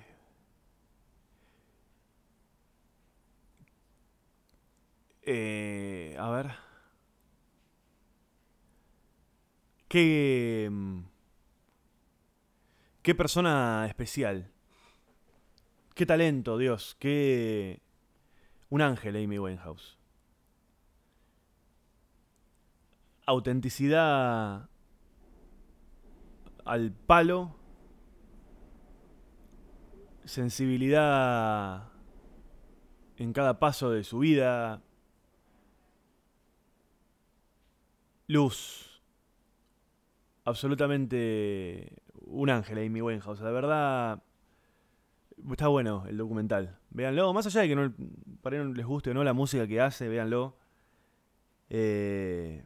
eh, 5.22 6.16
a 6.18 6.30
ver. 6.30 6.50
Qué... 9.88 10.70
Qué 13.00 13.14
persona 13.14 13.86
especial. 13.88 14.50
Qué 15.94 16.04
talento, 16.04 16.58
Dios. 16.58 16.94
Qué... 16.98 17.80
Un 18.68 18.82
ángel, 18.82 19.16
Amy 19.16 19.38
Winehouse. 19.38 20.03
Autenticidad 23.26 24.68
al 26.64 26.92
palo. 26.92 27.56
Sensibilidad 30.24 31.88
en 33.16 33.32
cada 33.32 33.58
paso 33.58 33.90
de 33.90 34.04
su 34.04 34.18
vida. 34.18 34.82
Luz. 38.26 39.02
Absolutamente 40.44 42.02
un 42.26 42.50
ángel, 42.50 42.78
Amy 42.78 43.00
Winehouse. 43.00 43.40
La 43.40 43.50
verdad, 43.50 44.22
está 45.50 45.68
bueno 45.68 46.04
el 46.06 46.16
documental. 46.16 46.78
Véanlo. 46.90 47.32
Más 47.32 47.46
allá 47.46 47.62
de 47.62 47.68
que 47.68 47.76
no, 47.76 47.94
para 48.42 48.62
no 48.62 48.72
les 48.72 48.86
guste 48.86 49.10
o 49.10 49.14
no 49.14 49.24
la 49.24 49.32
música 49.32 49.66
que 49.66 49.80
hace, 49.80 50.08
véanlo. 50.08 50.56
Eh, 51.70 52.64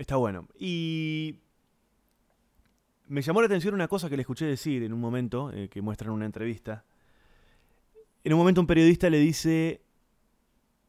está 0.00 0.16
bueno. 0.16 0.48
Y 0.58 1.40
me 3.06 3.22
llamó 3.22 3.40
la 3.40 3.46
atención 3.46 3.74
una 3.74 3.88
cosa 3.88 4.08
que 4.08 4.16
le 4.16 4.22
escuché 4.22 4.46
decir 4.46 4.82
en 4.82 4.92
un 4.92 5.00
momento, 5.00 5.52
eh, 5.52 5.68
que 5.68 5.82
muestra 5.82 6.06
en 6.08 6.14
una 6.14 6.26
entrevista. 6.26 6.84
En 8.24 8.32
un 8.32 8.38
momento 8.38 8.60
un 8.60 8.66
periodista 8.66 9.10
le 9.10 9.18
dice, 9.18 9.82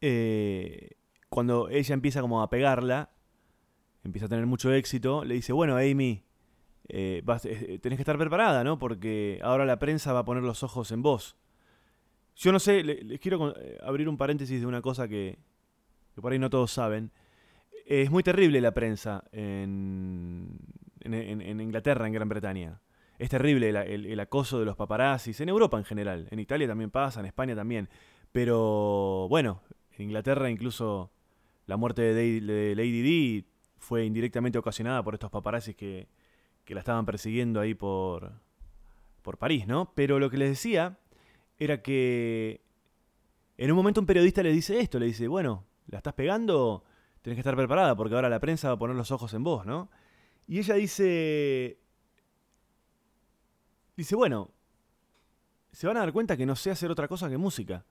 eh, 0.01 0.91
cuando 1.29 1.69
ella 1.69 1.93
empieza 1.93 2.21
como 2.21 2.41
a 2.41 2.49
pegarla, 2.49 3.09
empieza 4.03 4.25
a 4.25 4.29
tener 4.29 4.45
mucho 4.45 4.73
éxito, 4.73 5.23
le 5.25 5.35
dice, 5.35 5.53
bueno, 5.53 5.77
Amy, 5.77 6.23
eh, 6.89 7.23
tenés 7.81 7.97
que 7.97 8.01
estar 8.01 8.17
preparada, 8.17 8.63
¿no? 8.63 8.77
Porque 8.79 9.39
ahora 9.43 9.65
la 9.65 9.79
prensa 9.79 10.13
va 10.13 10.19
a 10.19 10.25
poner 10.25 10.43
los 10.43 10.63
ojos 10.63 10.91
en 10.91 11.01
vos. 11.01 11.37
Yo 12.35 12.51
no 12.51 12.59
sé, 12.59 12.83
le- 12.83 13.03
les 13.03 13.19
quiero 13.19 13.53
abrir 13.83 14.07
un 14.09 14.17
paréntesis 14.17 14.59
de 14.59 14.65
una 14.65 14.81
cosa 14.81 15.07
que, 15.07 15.37
que 16.15 16.21
por 16.21 16.31
ahí 16.31 16.39
no 16.39 16.49
todos 16.49 16.71
saben. 16.71 17.11
Es 17.91 18.09
muy 18.09 18.23
terrible 18.23 18.61
la 18.61 18.73
prensa 18.73 19.25
en, 19.33 20.47
en- 21.01 21.59
Inglaterra, 21.59 22.07
en 22.07 22.13
Gran 22.13 22.29
Bretaña. 22.29 22.79
Es 23.19 23.29
terrible 23.29 23.67
el, 23.67 24.19
acoso 24.21 24.61
de 24.61 24.65
los 24.65 24.77
paparazzis, 24.77 25.41
en 25.41 25.49
Europa 25.49 25.77
en 25.77 25.83
general. 25.83 26.25
En 26.31 26.39
Italia 26.39 26.69
también 26.69 26.89
pasa, 26.89 27.19
en 27.19 27.25
España 27.25 27.53
también. 27.53 27.89
Pero 28.31 29.27
bueno, 29.27 29.61
en 29.97 30.03
Inglaterra 30.05 30.49
incluso 30.49 31.11
la 31.65 31.75
muerte 31.75 32.13
de 32.13 32.75
Lady 32.77 33.01
Di 33.01 33.45
fue 33.77 34.05
indirectamente 34.05 34.57
ocasionada 34.57 35.03
por 35.03 35.13
estos 35.15 35.29
paparazzis 35.29 35.75
que, 35.75 36.07
que 36.63 36.73
la 36.73 36.79
estaban 36.79 37.05
persiguiendo 37.05 37.59
ahí 37.59 37.73
por, 37.73 38.31
por 39.21 39.37
París, 39.37 39.67
¿no? 39.67 39.91
Pero 39.95 40.17
lo 40.17 40.29
que 40.29 40.37
les 40.37 40.47
decía 40.47 40.97
era 41.59 41.81
que 41.81 42.61
en 43.57 43.69
un 43.69 43.75
momento 43.75 43.99
un 43.99 44.07
periodista 44.07 44.41
le 44.43 44.53
dice 44.53 44.79
esto, 44.79 44.97
le 44.97 45.07
dice, 45.07 45.27
bueno, 45.27 45.65
la 45.87 45.97
estás 45.97 46.13
pegando, 46.13 46.85
tenés 47.21 47.35
que 47.35 47.41
estar 47.41 47.55
preparada 47.55 47.95
porque 47.95 48.15
ahora 48.15 48.29
la 48.29 48.39
prensa 48.39 48.69
va 48.69 48.75
a 48.75 48.79
poner 48.79 48.95
los 48.95 49.11
ojos 49.11 49.33
en 49.33 49.43
vos, 49.43 49.65
¿no? 49.65 49.89
Y 50.47 50.59
ella 50.59 50.75
dice, 50.75 51.79
dice, 53.95 54.15
bueno, 54.15 54.51
se 55.71 55.87
van 55.87 55.97
a 55.97 56.01
dar 56.01 56.11
cuenta 56.11 56.35
que 56.35 56.45
no 56.45 56.55
sé 56.55 56.71
hacer 56.71 56.91
otra 56.91 57.07
cosa 57.07 57.29
que 57.29 57.37
música. 57.37 57.85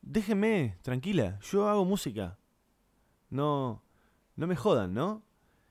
Déjenme, 0.00 0.78
tranquila, 0.82 1.38
yo 1.40 1.68
hago 1.68 1.84
música. 1.84 2.38
No, 3.30 3.82
no 4.36 4.46
me 4.46 4.56
jodan, 4.56 4.94
¿no? 4.94 5.22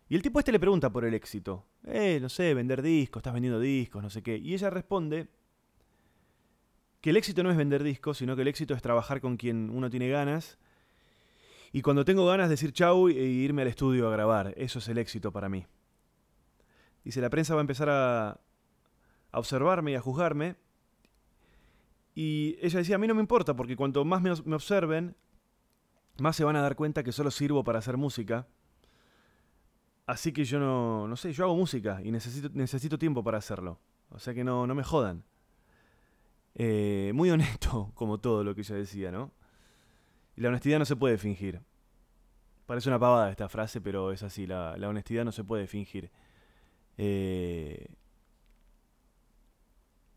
Y 0.10 0.16
el 0.16 0.22
tipo 0.22 0.40
este 0.40 0.52
le 0.52 0.60
pregunta 0.60 0.92
por 0.92 1.06
el 1.06 1.14
éxito. 1.14 1.66
Eh, 1.86 2.20
no 2.22 2.30
sé, 2.30 2.54
vender 2.54 2.82
discos, 2.82 3.22
estás 3.22 3.34
vendiendo 3.34 3.60
discos, 3.60 4.04
no 4.04 4.10
sé 4.10 4.22
qué. 4.22 4.38
Y 4.38 4.54
ella 4.54 4.70
responde 4.70 5.30
que 7.02 7.10
el 7.10 7.18
éxito 7.18 7.44
no 7.44 7.52
es 7.52 7.58
vender 7.58 7.84
discos, 7.84 8.18
sino 8.18 8.36
que 8.36 8.44
el 8.44 8.48
éxito 8.48 8.74
es 8.74 8.82
trabajar 8.82 9.22
con 9.22 9.38
quien 9.38 9.70
uno 9.70 9.90
tiene 9.90 10.10
ganas. 10.10 10.58
Y 11.72 11.82
cuando 11.82 12.06
tengo 12.06 12.26
ganas 12.26 12.50
decir 12.50 12.72
chau 12.72 13.10
e 13.10 13.14
irme 13.14 13.62
al 13.62 13.68
estudio 13.68 14.08
a 14.08 14.12
grabar. 14.12 14.54
Eso 14.58 14.80
es 14.80 14.88
el 14.88 14.98
éxito 14.98 15.32
para 15.32 15.50
mí. 15.50 15.66
Dice, 17.04 17.22
la 17.22 17.30
prensa 17.30 17.54
va 17.54 17.62
a 17.62 17.62
empezar 17.62 17.90
a, 17.90 18.30
a 19.32 19.40
observarme 19.40 19.92
y 19.92 19.96
a 19.96 20.02
juzgarme. 20.02 20.56
Y 22.16 22.58
ella 22.62 22.80
decía, 22.80 22.96
a 22.96 23.00
mí 23.00 23.08
no 23.08 23.16
me 23.16 23.22
importa, 23.22 23.56
porque 23.56 23.76
cuanto 23.76 24.04
más 24.04 24.22
me 24.22 24.56
observen, 24.56 25.16
más 26.20 26.36
se 26.36 26.44
van 26.44 26.56
a 26.56 26.62
dar 26.62 26.76
cuenta 26.76 27.04
que 27.04 27.12
solo 27.12 27.32
sirvo 27.32 27.64
para 27.64 27.80
hacer 27.80 27.98
música. 27.98 28.48
Así 30.06 30.32
que 30.32 30.46
yo 30.46 30.60
no, 30.60 31.08
no 31.08 31.16
sé, 31.18 31.34
yo 31.34 31.44
hago 31.44 31.56
música 31.56 32.00
y 32.04 32.12
necesito, 32.12 32.50
necesito 32.54 32.98
tiempo 32.98 33.24
para 33.24 33.38
hacerlo. 33.38 33.80
O 34.10 34.20
sea 34.20 34.34
que 34.34 34.44
no, 34.44 34.66
no 34.66 34.74
me 34.74 34.84
jodan. 34.84 35.24
Eh, 36.56 37.12
muy 37.14 37.30
honesto, 37.30 37.92
como 37.96 38.18
todo 38.20 38.44
lo 38.44 38.56
que 38.56 38.62
ella 38.62 38.76
decía, 38.76 39.12
¿no? 39.12 39.32
La 40.38 40.50
honestidad 40.50 40.78
no 40.78 40.86
se 40.86 40.96
puede 40.96 41.18
fingir. 41.18 41.60
Parece 42.68 42.90
una 42.90 43.00
pavada 43.00 43.32
esta 43.32 43.50
frase, 43.50 43.82
pero 43.82 44.12
es 44.12 44.22
así, 44.22 44.46
la, 44.46 44.76
honestidad 44.88 45.26
no 45.26 45.32
se 45.32 45.44
puede 45.44 45.68
fingir. 45.68 46.12
Eh, 46.98 47.88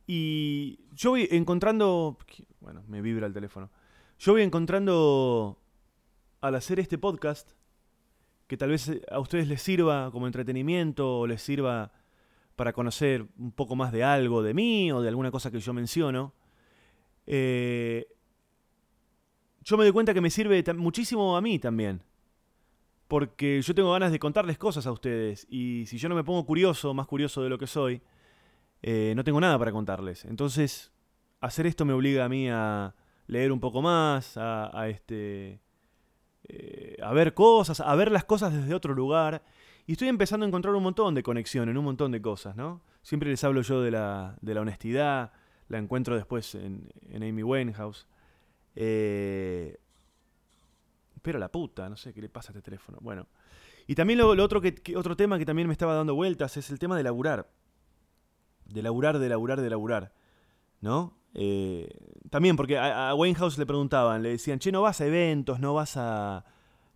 y 0.06 0.78
yo 0.92 1.10
voy 1.10 1.26
encontrando... 1.30 2.18
Bueno, 2.60 2.84
me 2.86 3.00
vibra 3.00 3.26
el 3.26 3.32
teléfono. 3.32 3.70
Yo 4.18 4.32
voy 4.32 4.42
encontrando 4.42 5.58
al 6.42 6.54
hacer 6.54 6.80
este 6.80 6.98
podcast 6.98 7.52
que 8.46 8.58
tal 8.58 8.70
vez 8.70 8.90
a 9.10 9.20
ustedes 9.20 9.48
les 9.48 9.62
sirva 9.62 10.10
como 10.10 10.26
entretenimiento 10.26 11.20
o 11.20 11.26
les 11.26 11.40
sirva 11.40 11.92
para 12.56 12.74
conocer 12.74 13.26
un 13.38 13.52
poco 13.52 13.74
más 13.74 13.90
de 13.90 14.04
algo 14.04 14.42
de 14.42 14.52
mí 14.52 14.92
o 14.92 15.00
de 15.00 15.08
alguna 15.08 15.30
cosa 15.30 15.50
que 15.50 15.60
yo 15.60 15.72
menciono. 15.72 16.34
eh, 17.26 18.06
yo 19.70 19.76
me 19.76 19.84
doy 19.84 19.92
cuenta 19.92 20.12
que 20.12 20.20
me 20.20 20.30
sirve 20.30 20.64
muchísimo 20.74 21.36
a 21.36 21.40
mí 21.40 21.60
también. 21.60 22.02
Porque 23.06 23.62
yo 23.62 23.72
tengo 23.72 23.92
ganas 23.92 24.10
de 24.10 24.18
contarles 24.18 24.58
cosas 24.58 24.84
a 24.86 24.92
ustedes. 24.92 25.46
Y 25.48 25.86
si 25.86 25.96
yo 25.96 26.08
no 26.08 26.16
me 26.16 26.24
pongo 26.24 26.44
curioso, 26.44 26.92
más 26.92 27.06
curioso 27.06 27.42
de 27.42 27.48
lo 27.48 27.56
que 27.56 27.68
soy, 27.68 28.02
eh, 28.82 29.12
no 29.14 29.22
tengo 29.22 29.40
nada 29.40 29.56
para 29.58 29.70
contarles. 29.70 30.24
Entonces, 30.24 30.90
hacer 31.40 31.66
esto 31.66 31.84
me 31.84 31.92
obliga 31.92 32.24
a 32.24 32.28
mí 32.28 32.48
a 32.48 32.94
leer 33.28 33.52
un 33.52 33.60
poco 33.60 33.80
más, 33.80 34.36
a, 34.36 34.88
este, 34.88 35.60
eh, 36.48 36.96
a 37.00 37.12
ver 37.12 37.32
cosas, 37.32 37.78
a 37.80 37.94
ver 37.94 38.10
las 38.10 38.24
cosas 38.24 38.52
desde 38.52 38.74
otro 38.74 38.92
lugar. 38.92 39.40
Y 39.86 39.92
estoy 39.92 40.08
empezando 40.08 40.44
a 40.44 40.48
encontrar 40.48 40.74
un 40.74 40.82
montón 40.82 41.14
de 41.14 41.22
conexión 41.22 41.68
en 41.68 41.78
un 41.78 41.84
montón 41.84 42.10
de 42.10 42.20
cosas, 42.20 42.56
¿no? 42.56 42.80
Siempre 43.02 43.30
les 43.30 43.44
hablo 43.44 43.62
yo 43.62 43.82
de 43.82 43.92
la, 43.92 44.36
de 44.40 44.54
la 44.54 44.62
honestidad, 44.62 45.32
la 45.68 45.78
encuentro 45.78 46.16
después 46.16 46.56
en, 46.56 46.88
en 47.08 47.22
Amy 47.22 47.44
Winehouse. 47.44 48.08
Eh, 48.76 49.78
pero 51.22 51.38
la 51.38 51.50
puta, 51.50 51.88
no 51.88 51.96
sé 51.96 52.12
qué 52.14 52.20
le 52.20 52.28
pasa 52.28 52.50
a 52.50 52.52
este 52.52 52.62
teléfono. 52.62 52.98
Bueno. 53.00 53.26
Y 53.86 53.94
también 53.94 54.18
lo, 54.18 54.28
otro, 54.30 54.60
que- 54.60 54.96
otro 54.96 55.16
tema 55.16 55.38
que 55.38 55.44
también 55.46 55.66
me 55.68 55.72
estaba 55.72 55.94
dando 55.94 56.14
vueltas 56.14 56.56
es 56.56 56.70
el 56.70 56.78
tema 56.78 56.96
de 56.96 57.02
laburar. 57.02 57.50
De 58.66 58.82
laburar, 58.82 59.18
de 59.18 59.28
laburar, 59.28 59.60
de 59.60 59.70
laburar. 59.70 60.12
¿No? 60.80 61.16
Eh, 61.34 61.88
también 62.30 62.56
porque 62.56 62.78
a, 62.78 63.10
a 63.10 63.14
Winehouse 63.14 63.58
le 63.58 63.66
preguntaban, 63.66 64.22
le 64.22 64.30
decían, 64.30 64.58
che, 64.58 64.72
no 64.72 64.82
vas 64.82 65.00
a 65.00 65.06
eventos, 65.06 65.60
no 65.60 65.74
vas 65.74 65.96
a... 65.96 66.44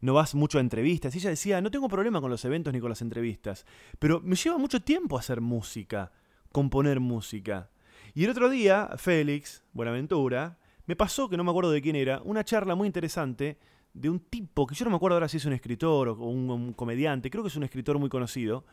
No 0.01 0.12
vas 0.12 0.35
mucho 0.35 0.59
a 0.59 0.61
entrevistas. 0.61 1.14
Y 1.14 1.18
ella 1.18 1.31
decía, 1.31 1.61
no 1.62 1.70
tengo 1.70 1.89
problema 1.89 2.20
con 2.20 2.31
los 2.31 2.45
eventos 2.45 2.75
ni 2.75 2.81
con 2.81 2.91
las 2.91 3.01
entrevistas. 3.01 3.64
Pero 3.99 4.20
me 4.20 4.37
lleva 4.37 4.59
mucho 4.59 4.81
tiempo 4.83 5.16
hacer 5.18 5.41
música, 5.41 6.12
componer 6.53 7.01
música. 7.01 7.70
Y 8.12 8.25
el 8.25 8.31
otro 8.31 8.51
día, 8.51 8.91
Félix, 8.99 9.64
Buenaventura, 9.72 10.59
me 10.87 10.97
pasó, 10.97 11.28
que 11.28 11.37
no 11.37 11.45
me 11.45 11.51
acuerdo 11.51 11.70
de 11.70 11.80
quién 11.80 11.97
era, 11.97 12.20
una 12.22 12.45
charla 12.45 12.74
muy 12.74 12.87
interesante 12.87 13.59
de 13.93 14.11
un 14.11 14.20
tipo, 14.20 14.66
que 14.66 14.74
yo 14.74 14.85
no 14.85 14.91
me 14.91 14.97
acuerdo 14.97 15.16
ahora 15.16 15.28
si 15.28 15.37
es 15.37 15.45
un 15.45 15.53
escritor 15.53 16.09
o 16.09 16.14
un, 16.14 16.72
comediante, 16.74 17.30
creo 17.30 17.43
que 17.43 17.49
es 17.49 17.57
un 17.57 17.62
escritor 17.62 17.99
muy 17.99 18.09
conocido, 18.09 18.64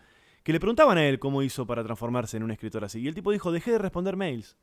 que 0.43 0.51
le 0.51 0.59
preguntaban 0.59 0.97
a 0.97 1.05
él 1.05 1.20
cómo 1.20 1.43
hizo 1.43 1.68
para 1.68 1.84
transformarse 1.84 2.38
en 2.38 2.43
un 2.43 2.51
escritor 2.51 2.84
así. 2.84 2.99
Y 2.99 3.07
el 3.07 3.14
tipo 3.14 3.32
dijo, 3.32 3.51
dejé 3.51 3.72
de 3.72 3.78
responder 3.78 4.16
mails. 4.16 4.57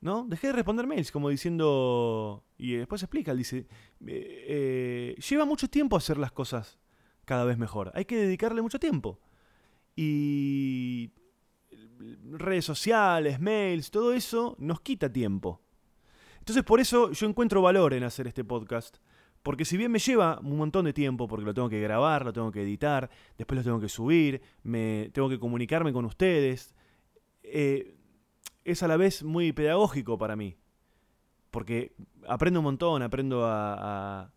¿No? 0.00 0.26
Dejé 0.26 0.48
de 0.48 0.52
responder 0.54 0.86
mails, 0.86 1.10
como 1.12 1.30
diciendo... 1.30 2.44
Y 2.58 2.74
después 2.74 3.02
explica, 3.02 3.30
él 3.30 3.38
dice, 3.38 3.66
eh, 4.06 5.16
eh, 5.18 5.20
lleva 5.28 5.44
mucho 5.44 5.68
tiempo 5.68 5.96
hacer 5.96 6.18
las 6.18 6.32
cosas 6.32 6.78
cada 7.24 7.44
vez 7.44 7.58
mejor. 7.58 7.92
Hay 7.94 8.04
que 8.04 8.16
dedicarle 8.16 8.60
mucho 8.60 8.80
tiempo. 8.80 9.20
Y 9.94 11.12
redes 12.30 12.64
sociales, 12.64 13.40
mails, 13.40 13.90
todo 13.90 14.12
eso 14.12 14.56
nos 14.58 14.80
quita 14.80 15.12
tiempo. 15.12 15.62
Entonces 16.46 16.62
por 16.62 16.78
eso 16.78 17.10
yo 17.10 17.26
encuentro 17.26 17.60
valor 17.60 17.92
en 17.92 18.04
hacer 18.04 18.28
este 18.28 18.44
podcast. 18.44 18.98
Porque 19.42 19.64
si 19.64 19.76
bien 19.76 19.90
me 19.90 19.98
lleva 19.98 20.38
un 20.44 20.56
montón 20.56 20.84
de 20.84 20.92
tiempo, 20.92 21.26
porque 21.26 21.44
lo 21.44 21.52
tengo 21.52 21.68
que 21.68 21.80
grabar, 21.80 22.24
lo 22.24 22.32
tengo 22.32 22.52
que 22.52 22.62
editar, 22.62 23.10
después 23.36 23.58
lo 23.58 23.64
tengo 23.64 23.80
que 23.80 23.88
subir, 23.88 24.40
me, 24.62 25.10
tengo 25.12 25.28
que 25.28 25.40
comunicarme 25.40 25.92
con 25.92 26.04
ustedes, 26.04 26.72
eh, 27.42 27.96
es 28.64 28.80
a 28.84 28.86
la 28.86 28.96
vez 28.96 29.24
muy 29.24 29.50
pedagógico 29.50 30.18
para 30.18 30.36
mí. 30.36 30.56
Porque 31.50 31.96
aprendo 32.28 32.60
un 32.60 32.64
montón, 32.64 33.02
aprendo 33.02 33.44
a, 33.44 34.30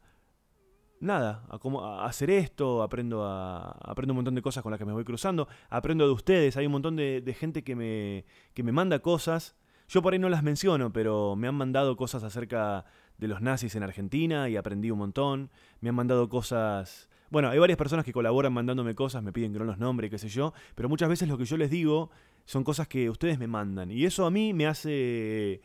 nada, 1.00 1.46
a, 1.48 2.06
hacer 2.06 2.32
esto, 2.32 2.82
aprendo, 2.82 3.24
a, 3.24 3.70
aprendo 3.84 4.14
un 4.14 4.18
montón 4.18 4.34
de 4.34 4.42
cosas 4.42 4.64
con 4.64 4.72
las 4.72 4.80
que 4.80 4.86
me 4.86 4.94
voy 4.94 5.04
cruzando, 5.04 5.48
aprendo 5.70 6.08
de 6.08 6.14
ustedes, 6.14 6.58
hay 6.58 6.66
un 6.66 6.72
montón 6.72 6.96
de, 6.96 7.22
de 7.22 7.34
gente 7.36 7.64
que 7.64 7.76
me, 7.76 8.26
que 8.56 8.64
me 8.64 8.72
manda 8.72 8.98
cosas. 8.98 9.56
Yo 9.90 10.04
por 10.04 10.14
ahí 10.14 10.20
no 10.20 10.30
las 10.30 10.44
menciono, 10.44 10.94
pero 10.94 11.36
me 11.36 11.48
han 11.48 11.56
mandado 11.56 11.98
cosas 11.98 12.24
acerca 12.24 12.86
de 13.18 13.28
los 13.28 13.42
nazis 13.42 13.74
en 13.74 13.82
Argentina 13.82 14.48
y 14.48 14.56
aprendí 14.56 14.92
un 14.92 15.00
montón. 15.00 15.50
Me 15.82 15.90
han 15.90 15.96
mandado 15.96 16.30
cosas... 16.30 17.10
Bueno, 17.32 17.50
hay 17.50 17.58
varias 17.58 17.78
personas 17.78 18.06
que 18.06 18.14
colaboran 18.14 18.54
mandándome 18.54 18.94
cosas, 18.94 19.24
me 19.24 19.34
piden 19.34 19.52
que 19.52 19.58
no 19.58 19.66
los 19.66 19.80
nombre 19.80 20.10
qué 20.10 20.20
sé 20.20 20.30
yo, 20.30 20.54
pero 20.76 20.90
muchas 20.90 21.10
veces 21.10 21.28
lo 21.28 21.38
que 21.40 21.46
yo 21.46 21.58
les 21.58 21.72
digo 21.72 22.12
son 22.46 22.64
cosas 22.64 22.88
que 22.88 23.10
ustedes 23.10 23.40
me 23.40 23.48
mandan. 23.48 23.90
Y 23.90 24.06
eso 24.06 24.28
a 24.28 24.32
mí 24.32 24.54
me 24.54 24.68
hace, 24.68 25.62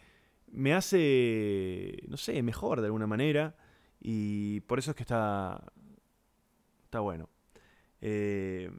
me 0.51 0.72
hace, 0.72 2.03
no 2.09 2.16
sé, 2.16 2.43
mejor 2.43 2.81
de 2.81 2.87
alguna 2.87 3.07
manera. 3.07 3.55
Y 4.01 4.61
por 4.61 4.79
eso 4.79 4.93
es 4.93 4.97
que 4.97 5.03
está, 5.03 5.70
está 6.85 7.01
bueno. 7.01 7.29
Eh, 8.01 8.70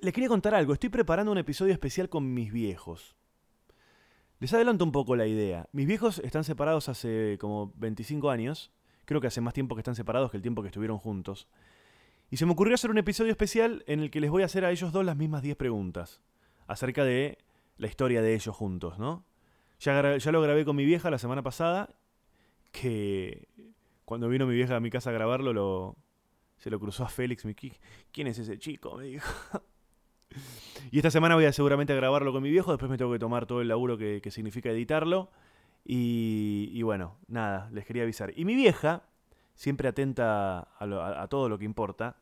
les 0.00 0.12
quería 0.12 0.28
contar 0.28 0.56
algo. 0.56 0.72
Estoy 0.72 0.90
preparando 0.90 1.30
un 1.30 1.38
episodio 1.38 1.72
especial 1.72 2.08
con 2.08 2.34
mis 2.34 2.52
viejos. 2.52 3.16
Les 4.38 4.52
adelanto 4.52 4.84
un 4.84 4.92
poco 4.92 5.16
la 5.16 5.26
idea. 5.26 5.68
Mis 5.72 5.86
viejos 5.86 6.18
están 6.18 6.44
separados 6.44 6.88
hace 6.88 7.38
como 7.40 7.72
25 7.76 8.30
años. 8.30 8.70
Creo 9.06 9.20
que 9.20 9.28
hace 9.28 9.40
más 9.40 9.54
tiempo 9.54 9.74
que 9.74 9.80
están 9.80 9.94
separados 9.94 10.30
que 10.30 10.36
el 10.36 10.42
tiempo 10.42 10.62
que 10.62 10.68
estuvieron 10.68 10.98
juntos. 10.98 11.48
Y 12.30 12.36
se 12.36 12.44
me 12.44 12.52
ocurrió 12.52 12.74
hacer 12.74 12.90
un 12.90 12.98
episodio 12.98 13.30
especial 13.30 13.84
en 13.86 14.00
el 14.00 14.10
que 14.10 14.20
les 14.20 14.30
voy 14.30 14.42
a 14.42 14.46
hacer 14.46 14.64
a 14.64 14.70
ellos 14.70 14.92
dos 14.92 15.04
las 15.04 15.16
mismas 15.16 15.42
10 15.42 15.56
preguntas 15.56 16.22
acerca 16.66 17.04
de 17.04 17.38
la 17.78 17.86
historia 17.86 18.20
de 18.20 18.34
ellos 18.34 18.54
juntos, 18.54 18.98
¿no? 18.98 19.24
Ya, 19.78 20.02
lo 20.02 20.42
grabé 20.42 20.64
con 20.64 20.74
mi 20.74 20.84
vieja 20.84 21.10
la 21.10 21.18
semana 21.18 21.42
pasada, 21.42 21.90
que 22.72 23.46
cuando 24.04 24.28
vino 24.28 24.46
mi 24.46 24.54
vieja 24.54 24.76
a 24.76 24.80
mi 24.80 24.90
casa 24.90 25.10
a 25.10 25.12
grabarlo, 25.12 25.52
lo, 25.52 25.96
se 26.56 26.70
lo 26.70 26.80
cruzó 26.80 27.04
a 27.04 27.08
Félix. 27.08 27.44
Me, 27.44 27.54
¿Quién 27.54 28.26
es 28.26 28.38
ese 28.38 28.58
chico? 28.58 28.96
Me 28.96 29.04
dijo. 29.04 29.30
Y 30.90 30.98
esta 30.98 31.10
semana 31.10 31.34
voy 31.34 31.44
a 31.44 31.52
seguramente 31.52 31.92
a 31.92 31.96
grabarlo 31.96 32.32
con 32.32 32.42
mi 32.42 32.50
viejo, 32.50 32.70
después 32.70 32.90
me 32.90 32.98
tengo 32.98 33.12
que 33.12 33.18
tomar 33.18 33.46
todo 33.46 33.60
el 33.60 33.68
laburo 33.68 33.98
que, 33.98 34.20
significa 34.30 34.70
editarlo. 34.70 35.30
Y, 35.84 36.82
bueno, 36.82 37.16
nada, 37.28 37.68
les 37.72 37.84
quería 37.84 38.02
avisar. 38.02 38.32
Y 38.36 38.44
mi 38.44 38.54
vieja, 38.54 39.02
siempre 39.54 39.88
atenta 39.88 40.68
a, 40.78 41.26
todo 41.28 41.48
lo 41.48 41.58
que 41.58 41.64
importa, 41.64 42.16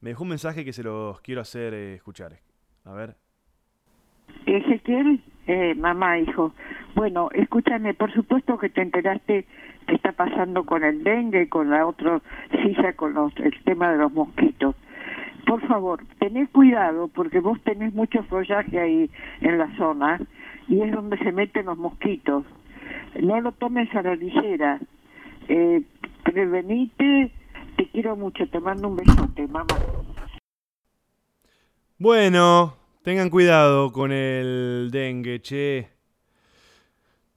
me 0.00 0.10
dejó 0.10 0.24
un 0.24 0.30
mensaje 0.30 0.64
que 0.64 0.72
se 0.72 0.82
los 0.82 1.20
quiero 1.20 1.40
hacer 1.40 1.72
eh, 1.72 1.94
escuchar. 1.94 2.38
A 2.84 2.92
ver. 2.92 3.16
Ezequiel, 4.44 5.22
eh, 5.46 5.74
mamá, 5.74 6.18
hijo. 6.18 6.52
Bueno, 6.94 7.30
escúchame, 7.32 7.94
por 7.94 8.12
supuesto 8.12 8.58
que 8.58 8.68
te 8.68 8.82
enteraste 8.82 9.46
que 9.86 9.94
está 9.94 10.12
pasando 10.12 10.64
con 10.64 10.84
el 10.84 11.02
dengue 11.04 11.42
y 11.42 11.48
con 11.48 11.70
la 11.70 11.86
otra 11.86 12.20
silla, 12.62 12.92
con 12.94 13.14
los, 13.14 13.34
el 13.36 13.62
tema 13.64 13.92
de 13.92 13.98
los 13.98 14.12
mosquitos. 14.12 14.74
Por 15.46 15.66
favor, 15.66 16.04
tened 16.18 16.48
cuidado 16.50 17.08
porque 17.08 17.40
vos 17.40 17.58
tenés 17.62 17.94
mucho 17.94 18.22
follaje 18.24 18.78
ahí 18.78 19.10
en 19.40 19.58
la 19.58 19.74
zona 19.76 20.20
y 20.68 20.82
es 20.82 20.92
donde 20.92 21.16
se 21.18 21.32
meten 21.32 21.66
los 21.66 21.78
mosquitos. 21.78 22.44
No 23.20 23.40
lo 23.40 23.52
tomes 23.52 23.92
a 23.94 24.02
la 24.02 24.16
ligera. 24.16 24.80
Eh, 25.48 25.82
prevenite, 26.24 27.32
te 27.76 27.88
quiero 27.90 28.16
mucho, 28.16 28.48
te 28.48 28.60
mando 28.60 28.88
un 28.88 28.96
besote, 28.96 29.46
mamá. 29.46 29.66
Bueno, 31.98 32.74
Tengan 33.06 33.30
cuidado 33.30 33.92
con 33.92 34.10
el 34.10 34.90
dengue, 34.90 35.40
che. 35.40 35.95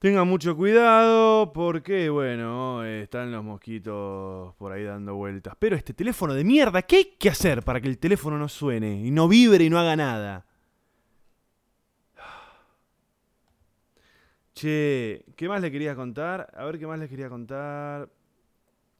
Tengan 0.00 0.26
mucho 0.26 0.56
cuidado 0.56 1.52
porque, 1.52 2.08
bueno, 2.08 2.82
están 2.84 3.30
los 3.30 3.44
mosquitos 3.44 4.54
por 4.56 4.72
ahí 4.72 4.82
dando 4.82 5.14
vueltas. 5.14 5.54
Pero 5.58 5.76
este 5.76 5.92
teléfono 5.92 6.32
de 6.32 6.42
mierda, 6.42 6.80
¿qué 6.80 6.96
hay 6.96 7.04
que 7.18 7.28
hacer 7.28 7.62
para 7.62 7.82
que 7.82 7.88
el 7.88 7.98
teléfono 7.98 8.38
no 8.38 8.48
suene 8.48 9.04
y 9.04 9.10
no 9.10 9.28
vibre 9.28 9.62
y 9.62 9.68
no 9.68 9.78
haga 9.78 9.96
nada? 9.96 10.46
Che, 14.54 15.26
¿qué 15.36 15.48
más 15.50 15.60
le 15.60 15.70
quería 15.70 15.94
contar? 15.94 16.50
A 16.56 16.64
ver 16.64 16.78
qué 16.78 16.86
más 16.86 16.98
les 16.98 17.10
quería 17.10 17.28
contar. 17.28 18.08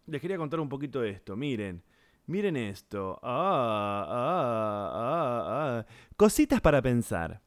Les 0.07 0.21
quería 0.21 0.37
contar 0.37 0.61
un 0.61 0.69
poquito 0.69 1.03
esto. 1.03 1.35
Miren, 1.35 1.83
Miren 2.27 2.57
esto. 2.57 3.19
Ah, 3.23 4.05
ah, 4.07 4.91
ah, 4.95 5.45
ah, 5.49 5.87
Cositas 6.17 6.61
para 6.61 6.83
pensar. 6.83 7.41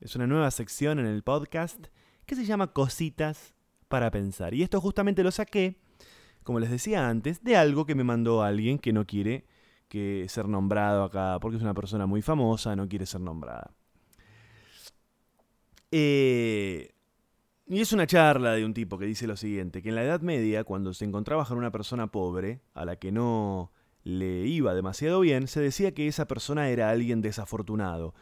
Es 0.00 0.16
una 0.16 0.26
nueva 0.26 0.50
sección 0.50 0.98
en 0.98 1.06
el 1.06 1.22
podcast 1.22 1.86
que 2.26 2.36
se 2.36 2.44
llama 2.44 2.72
Cositas 2.72 3.54
para 3.88 4.10
pensar. 4.10 4.54
Y 4.54 4.62
esto 4.62 4.80
justamente 4.80 5.22
lo 5.22 5.30
saqué, 5.30 5.80
como 6.42 6.60
les 6.60 6.70
decía 6.70 7.08
antes, 7.08 7.42
de 7.42 7.56
algo 7.56 7.86
que 7.86 7.94
me 7.94 8.04
mandó 8.04 8.42
alguien 8.42 8.78
que 8.78 8.92
no 8.92 9.06
quiere 9.06 9.46
que 9.88 10.26
ser 10.28 10.48
nombrado 10.48 11.02
acá, 11.02 11.38
porque 11.40 11.56
es 11.56 11.62
una 11.62 11.74
persona 11.74 12.06
muy 12.06 12.22
famosa, 12.22 12.76
no 12.76 12.88
quiere 12.88 13.06
ser 13.06 13.20
nombrada. 13.20 13.72
Eh, 15.90 16.92
y 17.66 17.80
es 17.80 17.92
una 17.92 18.06
charla 18.06 18.52
de 18.52 18.64
un 18.64 18.74
tipo 18.74 18.98
que 18.98 19.06
dice 19.06 19.26
lo 19.26 19.36
siguiente, 19.36 19.82
que 19.82 19.90
en 19.90 19.96
la 19.96 20.04
Edad 20.04 20.20
Media, 20.20 20.64
cuando 20.64 20.94
se 20.94 21.04
encontraba 21.04 21.44
con 21.44 21.58
una 21.58 21.72
persona 21.72 22.06
pobre, 22.06 22.60
a 22.74 22.84
la 22.84 22.96
que 22.96 23.12
no 23.12 23.72
le 24.02 24.46
iba 24.46 24.74
demasiado 24.74 25.20
bien, 25.20 25.46
se 25.48 25.60
decía 25.60 25.92
que 25.92 26.08
esa 26.08 26.26
persona 26.26 26.68
era 26.68 26.90
alguien 26.90 27.20
desafortunado. 27.20 28.14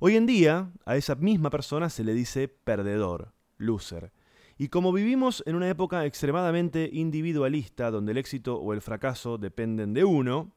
Hoy 0.00 0.16
en 0.16 0.26
día, 0.26 0.72
a 0.86 0.96
esa 0.96 1.14
misma 1.14 1.50
persona 1.50 1.90
se 1.90 2.04
le 2.04 2.14
dice 2.14 2.48
perdedor, 2.48 3.32
loser. 3.60 4.12
Y 4.58 4.68
como 4.68 4.92
vivimos 4.92 5.42
en 5.46 5.54
una 5.54 5.68
época 5.68 6.04
extremadamente 6.04 6.90
individualista, 6.92 7.90
donde 7.90 8.12
el 8.12 8.18
éxito 8.18 8.56
o 8.56 8.74
el 8.74 8.82
fracaso 8.82 9.38
dependen 9.38 9.94
de 9.94 10.04
uno, 10.04 10.52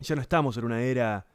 ya 0.00 0.16
no 0.16 0.22
estamos 0.22 0.56
en 0.56 0.64
una 0.64 0.82
era, 0.82 1.26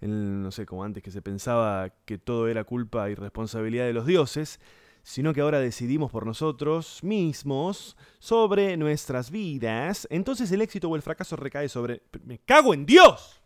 no 0.00 0.50
sé, 0.52 0.66
como 0.66 0.84
antes 0.84 1.02
que 1.02 1.10
se 1.10 1.22
pensaba 1.22 1.90
que 2.04 2.18
todo 2.18 2.46
era 2.46 2.62
culpa 2.64 3.10
y 3.10 3.14
responsabilidad 3.14 3.86
de 3.86 3.92
los 3.92 4.06
dioses, 4.06 4.60
sino 5.02 5.32
que 5.32 5.40
ahora 5.40 5.60
decidimos 5.60 6.10
por 6.10 6.26
nosotros 6.26 7.02
mismos 7.02 7.96
sobre 8.18 8.76
nuestras 8.76 9.30
vidas, 9.30 10.06
entonces 10.10 10.50
el 10.52 10.62
éxito 10.62 10.88
o 10.88 10.96
el 10.96 11.02
fracaso 11.02 11.36
recae 11.36 11.68
sobre... 11.68 12.02
¡Me 12.24 12.38
cago 12.38 12.74
en 12.74 12.86
Dios! 12.86 13.40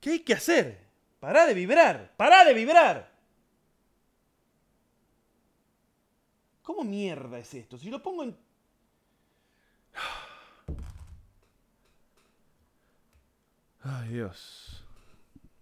¿Qué 0.00 0.10
hay 0.10 0.20
que 0.20 0.34
hacer? 0.34 0.86
¡Pará 1.18 1.46
de 1.46 1.54
vibrar! 1.54 2.14
¡Pará 2.16 2.44
de 2.44 2.54
vibrar! 2.54 3.15
¿Cómo 6.66 6.82
mierda 6.82 7.38
es 7.38 7.54
esto? 7.54 7.78
Si 7.78 7.88
lo 7.90 8.02
pongo 8.02 8.24
en... 8.24 8.36
Ay, 13.84 14.08
Dios. 14.08 14.84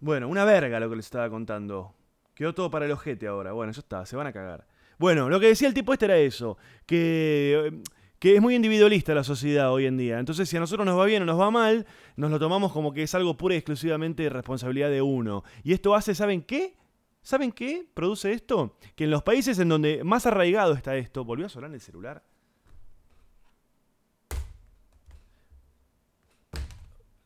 Bueno, 0.00 0.28
una 0.28 0.46
verga 0.46 0.80
lo 0.80 0.88
que 0.88 0.96
les 0.96 1.04
estaba 1.04 1.28
contando. 1.28 1.94
Quedó 2.34 2.54
todo 2.54 2.70
para 2.70 2.86
el 2.86 2.92
ojete 2.92 3.26
ahora. 3.26 3.52
Bueno, 3.52 3.70
ya 3.72 3.80
está, 3.80 4.06
se 4.06 4.16
van 4.16 4.28
a 4.28 4.32
cagar. 4.32 4.66
Bueno, 4.96 5.28
lo 5.28 5.38
que 5.38 5.48
decía 5.48 5.68
el 5.68 5.74
tipo 5.74 5.92
este 5.92 6.06
era 6.06 6.16
eso, 6.16 6.56
que, 6.86 7.82
que 8.18 8.36
es 8.36 8.40
muy 8.40 8.54
individualista 8.54 9.12
la 9.12 9.24
sociedad 9.24 9.70
hoy 9.74 9.84
en 9.84 9.98
día. 9.98 10.18
Entonces, 10.18 10.48
si 10.48 10.56
a 10.56 10.60
nosotros 10.60 10.86
nos 10.86 10.98
va 10.98 11.04
bien 11.04 11.22
o 11.22 11.26
nos 11.26 11.38
va 11.38 11.50
mal, 11.50 11.84
nos 12.16 12.30
lo 12.30 12.38
tomamos 12.38 12.72
como 12.72 12.94
que 12.94 13.02
es 13.02 13.14
algo 13.14 13.36
pura 13.36 13.54
y 13.54 13.58
exclusivamente 13.58 14.30
responsabilidad 14.30 14.88
de 14.88 15.02
uno. 15.02 15.44
Y 15.64 15.74
esto 15.74 15.94
hace, 15.94 16.14
¿saben 16.14 16.40
qué? 16.40 16.76
¿Saben 17.24 17.50
qué 17.50 17.84
produce 17.92 18.32
esto? 18.32 18.76
Que 18.94 19.04
en 19.04 19.10
los 19.10 19.24
países 19.24 19.58
en 19.58 19.68
donde 19.68 20.04
más 20.04 20.26
arraigado 20.26 20.74
está 20.74 20.94
esto, 20.96 21.24
¿volvió 21.24 21.46
a 21.46 21.48
sonar 21.48 21.72
el 21.72 21.80
celular? 21.80 22.22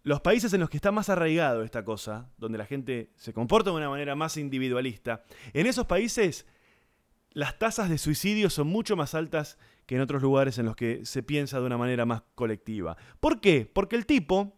los 0.08 0.22
países 0.22 0.54
en 0.54 0.60
los 0.60 0.70
que 0.70 0.78
está 0.78 0.90
más 0.90 1.10
arraigado 1.10 1.62
esta 1.62 1.84
cosa, 1.84 2.30
donde 2.38 2.56
la 2.56 2.64
gente 2.64 3.10
se 3.16 3.34
comporta 3.34 3.68
de 3.68 3.76
una 3.76 3.90
manera 3.90 4.14
más 4.14 4.38
individualista, 4.38 5.22
en 5.52 5.66
esos 5.66 5.84
países 5.86 6.46
las 7.32 7.58
tasas 7.58 7.90
de 7.90 7.98
suicidio 7.98 8.48
son 8.48 8.68
mucho 8.68 8.96
más 8.96 9.14
altas 9.14 9.58
que 9.84 9.96
en 9.96 10.00
otros 10.00 10.22
lugares 10.22 10.56
en 10.56 10.64
los 10.64 10.76
que 10.76 11.04
se 11.04 11.22
piensa 11.22 11.60
de 11.60 11.66
una 11.66 11.76
manera 11.76 12.06
más 12.06 12.22
colectiva. 12.34 12.96
¿Por 13.20 13.42
qué? 13.42 13.70
Porque 13.70 13.96
el 13.96 14.06
tipo, 14.06 14.56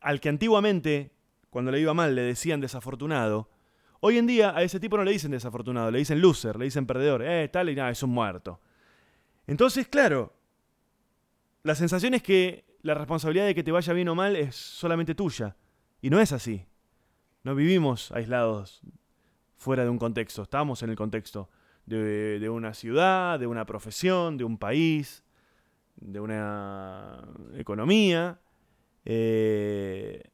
al 0.00 0.20
que 0.20 0.28
antiguamente, 0.28 1.12
cuando 1.52 1.70
le 1.70 1.78
iba 1.78 1.92
mal, 1.92 2.14
le 2.14 2.22
decían 2.22 2.62
desafortunado, 2.62 3.50
hoy 4.00 4.16
en 4.16 4.26
día 4.26 4.56
a 4.56 4.62
ese 4.62 4.80
tipo 4.80 4.96
no 4.96 5.04
le 5.04 5.12
dicen 5.12 5.32
desafortunado, 5.32 5.90
le 5.90 5.98
dicen 5.98 6.18
loser, 6.18 6.56
le 6.58 6.64
dicen 6.64 6.86
perdedor, 6.86 7.22
eh, 7.22 7.46
tal 7.48 7.68
y 7.68 7.74
nada, 7.74 7.90
es 7.90 8.02
un 8.02 8.08
muerto. 8.08 8.58
Entonces, 9.46 9.86
claro, 9.86 10.32
la 11.62 11.74
sensación 11.74 12.14
es 12.14 12.22
que 12.22 12.64
la 12.80 12.94
responsabilidad 12.94 13.44
de 13.44 13.54
que 13.54 13.62
te 13.62 13.70
vaya 13.70 13.92
bien 13.92 14.08
o 14.08 14.14
mal 14.14 14.34
es 14.34 14.56
solamente 14.56 15.14
tuya. 15.14 15.54
Y 16.00 16.08
no 16.08 16.20
es 16.20 16.32
así. 16.32 16.64
No 17.44 17.54
vivimos 17.54 18.12
aislados 18.12 18.80
fuera 19.56 19.84
de 19.84 19.90
un 19.90 19.98
contexto, 19.98 20.44
estamos 20.44 20.82
en 20.82 20.88
el 20.88 20.96
contexto 20.96 21.50
de, 21.84 22.48
una 22.48 22.72
ciudad, 22.72 23.38
de 23.38 23.46
una 23.46 23.66
profesión, 23.66 24.38
de 24.38 24.44
un 24.44 24.56
país, 24.56 25.22
de 25.96 26.18
una 26.18 27.28
economía. 27.56 28.40
Eh, 29.04 30.32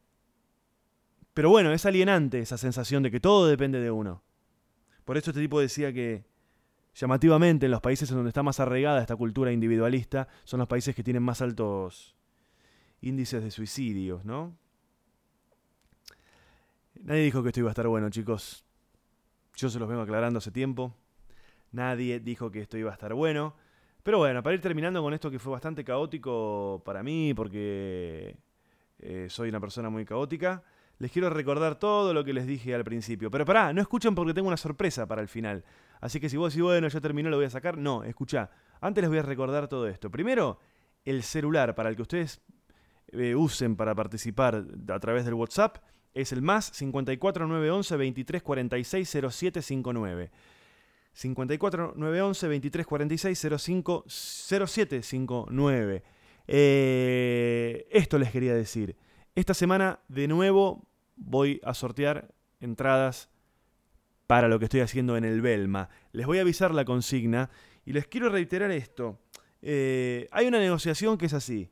pero 1.39 1.51
bueno, 1.51 1.73
es 1.73 1.87
alienante 1.87 2.41
esa 2.41 2.59
sensación 2.59 3.05
de 3.05 3.13
que 3.13 3.21
todo 3.21 3.47
depende 3.47 3.79
de 3.81 3.93
uno. 3.93 4.25
Por 5.05 5.17
eso 5.17 5.31
este 5.31 5.41
tipo 5.41 5.61
decía 5.61 5.93
que 5.93 6.25
llamativamente 6.97 7.67
en 7.67 7.71
los 7.71 7.81
países 7.81 8.11
en 8.11 8.17
donde 8.17 8.31
está 8.31 8.43
más 8.43 8.59
arraigada 8.59 9.01
esta 9.01 9.15
cultura 9.15 9.53
individualista 9.53 10.27
son 10.43 10.59
los 10.59 10.67
países 10.67 10.97
que 10.97 11.05
tienen 11.05 11.23
más 11.23 11.41
altos 11.41 12.17
índices 13.03 13.45
de 13.45 13.53
suicidios, 13.53 14.25
¿no? 14.25 14.59
Nadie 17.05 17.23
dijo 17.23 17.41
que 17.45 17.51
esto 17.51 17.61
iba 17.61 17.71
a 17.71 17.71
estar 17.71 17.87
bueno, 17.87 18.11
chicos. 18.11 18.65
Yo 19.55 19.71
se 19.71 19.79
los 19.79 19.89
vengo 19.89 20.03
aclarando 20.03 20.39
hace 20.39 20.51
tiempo. 20.51 20.93
Nadie 21.71 22.19
dijo 22.19 22.51
que 22.51 22.63
esto 22.63 22.77
iba 22.79 22.91
a 22.91 22.95
estar 22.95 23.15
bueno. 23.15 23.55
Pero 24.03 24.19
bueno, 24.19 24.43
para 24.43 24.55
ir 24.55 24.61
terminando 24.61 25.01
con 25.03 25.15
esto 25.15 25.31
que 25.31 25.39
fue 25.39 25.53
bastante 25.53 25.85
caótico 25.85 26.83
para 26.85 27.05
mí, 27.05 27.33
porque 27.33 28.37
eh, 28.99 29.29
soy 29.31 29.51
una 29.51 29.61
persona 29.61 29.89
muy 29.89 30.05
caótica, 30.05 30.65
les 30.99 31.13
quiero 31.13 31.31
recordar 31.31 31.79
todo 31.79 32.13
lo 32.13 32.25
que 32.25 32.33
les 32.33 32.47
dije 32.47 32.75
al 32.75 32.85
principio. 32.85 33.31
Pero 33.31 33.45
pará, 33.45 33.73
no 33.73 33.81
escuchen 33.81 34.15
porque 34.15 34.35
tengo 34.35 34.49
una 34.49 34.57
sorpresa 34.57 35.07
para 35.07 35.23
el 35.23 35.29
final. 35.29 35.65
Así 36.01 36.19
que 36.21 36.29
si 36.29 36.37
vos 36.37 36.53
decís, 36.53 36.63
bueno, 36.63 36.89
ya 36.89 37.01
terminó, 37.01 37.31
lo 37.31 37.37
voy 37.37 37.47
a 37.47 37.51
sacar. 37.51 37.79
No, 37.79 38.03
escucha. 38.05 38.51
Antes 38.81 39.03
les 39.03 39.09
voy 39.09 39.19
a 39.19 39.23
recordar 39.23 39.69
todo 39.69 39.87
esto. 39.87 40.11
Primero, 40.11 40.59
el 41.05 41.23
celular 41.23 41.75
para 41.75 41.89
el 41.89 41.97
que 41.97 42.03
ustedes 42.03 42.41
eh, 43.13 43.35
usen 43.35 43.77
para 43.77 43.95
participar 43.95 44.65
a 44.89 44.99
través 44.99 45.25
del 45.25 45.35
WhatsApp 45.35 45.79
es 46.15 46.33
el 46.33 46.43
más 46.43 46.73
54911 46.73 47.95
2346 47.95 49.09
0759. 49.09 50.31
54911 51.13 52.47
2346 52.47 53.39
0759. 54.09 56.03
esto 57.91 58.19
les 58.19 58.31
quería 58.31 58.55
decir. 58.55 58.97
Esta 59.39 59.55
semana 59.55 60.01
de 60.09 60.27
nuevo 60.27 60.89
voy 61.15 61.61
a 61.63 61.73
sortear 61.73 62.35
entradas 62.59 63.29
para 64.27 64.49
lo 64.49 64.59
que 64.59 64.65
estoy 64.65 64.81
haciendo 64.81 65.17
en 65.17 65.25
el 65.25 65.41
Belma. 65.43 65.91
Les 66.11 66.27
voy 66.27 66.39
a 66.39 66.41
avisar 66.41 66.75
la 66.75 66.85
consigna 66.85 67.49
y 67.85 67.93
les 67.93 68.09
quiero 68.09 68.31
reiterar 68.31 68.73
esto. 68.73 69.21
Eh, 69.63 70.27
hay 70.33 70.49
una 70.49 70.59
negociación 70.59 71.17
que 71.17 71.27
es 71.27 71.35
así. 71.35 71.71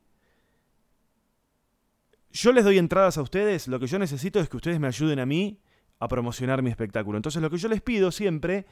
Yo 2.31 2.53
les 2.53 2.63
doy 2.63 2.79
entradas 2.79 3.19
a 3.19 3.23
ustedes, 3.23 3.67
lo 3.67 3.81
que 3.81 3.89
yo 3.89 3.99
necesito 3.99 4.39
es 4.39 4.49
que 4.49 4.59
ustedes 4.59 4.79
me 4.79 4.87
ayuden 4.87 5.19
a 5.19 5.27
mí 5.27 5.59
a 5.99 6.07
promocionar 6.07 6.63
mi 6.63 6.71
espectáculo. 6.71 7.19
Entonces 7.19 7.43
lo 7.43 7.51
que 7.51 7.59
yo 7.59 7.69
les 7.69 7.83
pido 7.83 8.13
siempre 8.13 8.67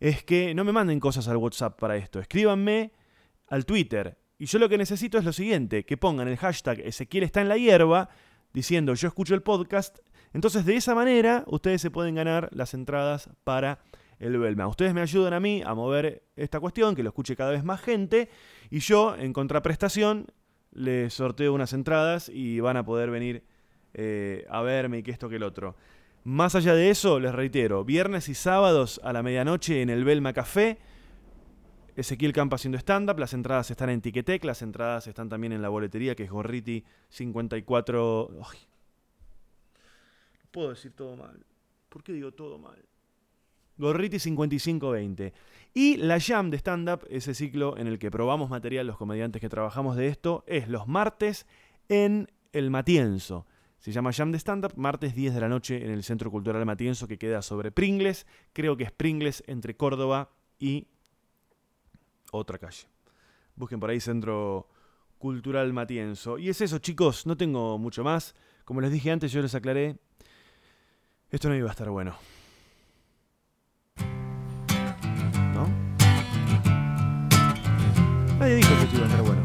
es 0.00 0.24
que 0.24 0.56
no 0.56 0.64
me 0.64 0.72
manden 0.72 0.98
cosas 0.98 1.28
al 1.28 1.36
WhatsApp 1.36 1.78
para 1.78 1.96
esto, 1.96 2.18
escríbanme 2.18 2.90
al 3.46 3.64
Twitter. 3.64 4.18
Y 4.38 4.46
yo 4.46 4.58
lo 4.58 4.68
que 4.68 4.78
necesito 4.78 5.18
es 5.18 5.24
lo 5.24 5.32
siguiente, 5.32 5.84
que 5.84 5.96
pongan 5.96 6.28
el 6.28 6.36
hashtag 6.36 6.80
Ezequiel 6.80 7.22
está 7.24 7.40
en 7.40 7.48
la 7.48 7.56
hierba, 7.56 8.08
diciendo 8.52 8.94
yo 8.94 9.08
escucho 9.08 9.34
el 9.34 9.42
podcast. 9.42 9.98
Entonces 10.32 10.64
de 10.64 10.76
esa 10.76 10.94
manera 10.94 11.44
ustedes 11.46 11.80
se 11.80 11.90
pueden 11.90 12.16
ganar 12.16 12.48
las 12.52 12.74
entradas 12.74 13.30
para 13.44 13.78
el 14.18 14.36
Belma. 14.38 14.66
Ustedes 14.66 14.94
me 14.94 15.00
ayudan 15.00 15.34
a 15.34 15.40
mí 15.40 15.62
a 15.64 15.74
mover 15.74 16.24
esta 16.36 16.60
cuestión, 16.60 16.94
que 16.94 17.02
lo 17.02 17.10
escuche 17.10 17.36
cada 17.36 17.50
vez 17.50 17.64
más 17.64 17.80
gente, 17.80 18.28
y 18.70 18.80
yo 18.80 19.16
en 19.16 19.32
contraprestación 19.32 20.26
les 20.72 21.14
sorteo 21.14 21.54
unas 21.54 21.72
entradas 21.72 22.28
y 22.28 22.58
van 22.60 22.76
a 22.76 22.84
poder 22.84 23.10
venir 23.10 23.44
eh, 23.92 24.44
a 24.50 24.62
verme 24.62 24.98
y 24.98 25.02
que 25.02 25.12
esto 25.12 25.28
que 25.28 25.36
el 25.36 25.44
otro. 25.44 25.76
Más 26.24 26.54
allá 26.54 26.74
de 26.74 26.90
eso, 26.90 27.20
les 27.20 27.32
reitero, 27.32 27.84
viernes 27.84 28.28
y 28.28 28.34
sábados 28.34 29.00
a 29.04 29.12
la 29.12 29.22
medianoche 29.22 29.82
en 29.82 29.90
el 29.90 30.04
Belma 30.04 30.32
Café, 30.32 30.78
Ezequiel 31.96 32.32
Campa 32.32 32.56
haciendo 32.56 32.78
stand-up, 32.78 33.18
las 33.18 33.34
entradas 33.34 33.70
están 33.70 33.90
en 33.90 34.00
Ticketek, 34.00 34.44
las 34.44 34.62
entradas 34.62 35.06
están 35.06 35.28
también 35.28 35.52
en 35.52 35.62
la 35.62 35.68
boletería 35.68 36.14
que 36.14 36.24
es 36.24 36.30
Gorriti 36.30 36.84
54... 37.08 38.30
no 38.32 38.46
puedo 40.50 40.70
decir 40.70 40.92
todo 40.92 41.16
mal. 41.16 41.44
¿Por 41.88 42.02
qué 42.02 42.12
digo 42.12 42.32
todo 42.32 42.58
mal? 42.58 42.84
Gorriti 43.76 44.18
5520. 44.18 45.32
Y 45.74 45.96
la 45.96 46.20
Jam 46.20 46.50
de 46.50 46.58
stand-up, 46.58 47.06
ese 47.10 47.34
ciclo 47.34 47.76
en 47.76 47.88
el 47.88 47.98
que 47.98 48.10
probamos 48.10 48.50
material 48.50 48.86
los 48.86 48.96
comediantes 48.96 49.40
que 49.40 49.48
trabajamos 49.48 49.96
de 49.96 50.08
esto, 50.08 50.44
es 50.46 50.68
los 50.68 50.86
martes 50.86 51.46
en 51.88 52.30
el 52.52 52.70
Matienzo. 52.70 53.46
Se 53.78 53.92
llama 53.92 54.12
Jam 54.12 54.32
de 54.32 54.38
Stand-Up, 54.38 54.72
martes 54.76 55.14
10 55.14 55.34
de 55.34 55.40
la 55.40 55.48
noche 55.50 55.84
en 55.84 55.90
el 55.90 56.04
Centro 56.04 56.30
Cultural 56.30 56.64
Matienzo 56.64 57.06
que 57.06 57.18
queda 57.18 57.42
sobre 57.42 57.70
Pringles. 57.70 58.26
Creo 58.54 58.78
que 58.78 58.84
es 58.84 58.92
Pringles 58.92 59.44
entre 59.46 59.76
Córdoba 59.76 60.30
y 60.58 60.86
otra 62.36 62.58
calle. 62.58 62.86
Busquen 63.56 63.80
por 63.80 63.90
ahí 63.90 64.00
Centro 64.00 64.68
Cultural 65.18 65.72
Matienzo. 65.72 66.38
Y 66.38 66.48
es 66.48 66.60
eso, 66.60 66.78
chicos, 66.78 67.26
no 67.26 67.36
tengo 67.36 67.78
mucho 67.78 68.04
más. 68.04 68.34
Como 68.64 68.80
les 68.80 68.92
dije 68.92 69.10
antes, 69.10 69.32
yo 69.32 69.40
les 69.40 69.54
aclaré. 69.54 69.96
Esto 71.30 71.48
no 71.48 71.56
iba 71.56 71.68
a 71.68 71.72
estar 71.72 71.88
bueno. 71.90 72.16
¿No? 75.54 75.68
Nadie 78.38 78.56
dijo 78.56 78.68
que 78.76 78.82
esto 78.82 78.96
iba 78.96 79.04
a 79.04 79.08
estar 79.08 79.22
bueno. 79.22 79.43